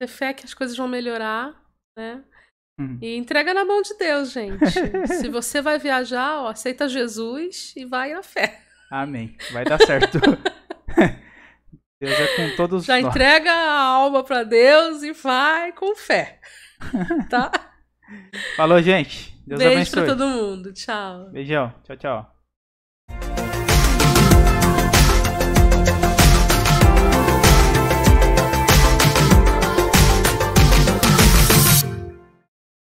Ter 0.00 0.08
fé 0.08 0.34
que 0.34 0.44
as 0.44 0.52
coisas 0.52 0.76
vão 0.76 0.88
melhorar, 0.88 1.54
né? 1.96 2.24
Hum. 2.78 2.98
E 3.00 3.16
entrega 3.16 3.54
na 3.54 3.64
mão 3.64 3.82
de 3.82 3.94
Deus, 3.96 4.32
gente. 4.32 4.58
Se 5.06 5.28
você 5.28 5.62
vai 5.62 5.78
viajar, 5.78 6.40
ó, 6.42 6.48
aceita 6.48 6.88
Jesus 6.88 7.72
e 7.76 7.84
vai 7.84 8.12
na 8.12 8.22
fé. 8.22 8.60
Amém. 8.90 9.36
Vai 9.52 9.64
dar 9.64 9.78
certo. 9.78 10.18
Deus 12.00 12.12
é 12.20 12.36
com 12.36 12.56
todos 12.56 12.84
Já 12.84 13.00
nós. 13.00 13.10
entrega 13.10 13.50
a 13.50 13.80
alma 13.80 14.22
pra 14.24 14.42
Deus 14.42 15.02
e 15.02 15.12
vai 15.12 15.72
com 15.72 15.94
fé. 15.94 16.40
Tá? 17.30 17.50
Falou, 18.56 18.82
gente. 18.82 19.32
Deus 19.46 19.58
Beijo 19.58 19.74
abençoe. 19.74 20.04
pra 20.04 20.14
todo 20.14 20.28
mundo. 20.28 20.72
Tchau. 20.72 21.30
Beijão. 21.30 21.72
Tchau, 21.84 21.96
tchau. 21.96 22.33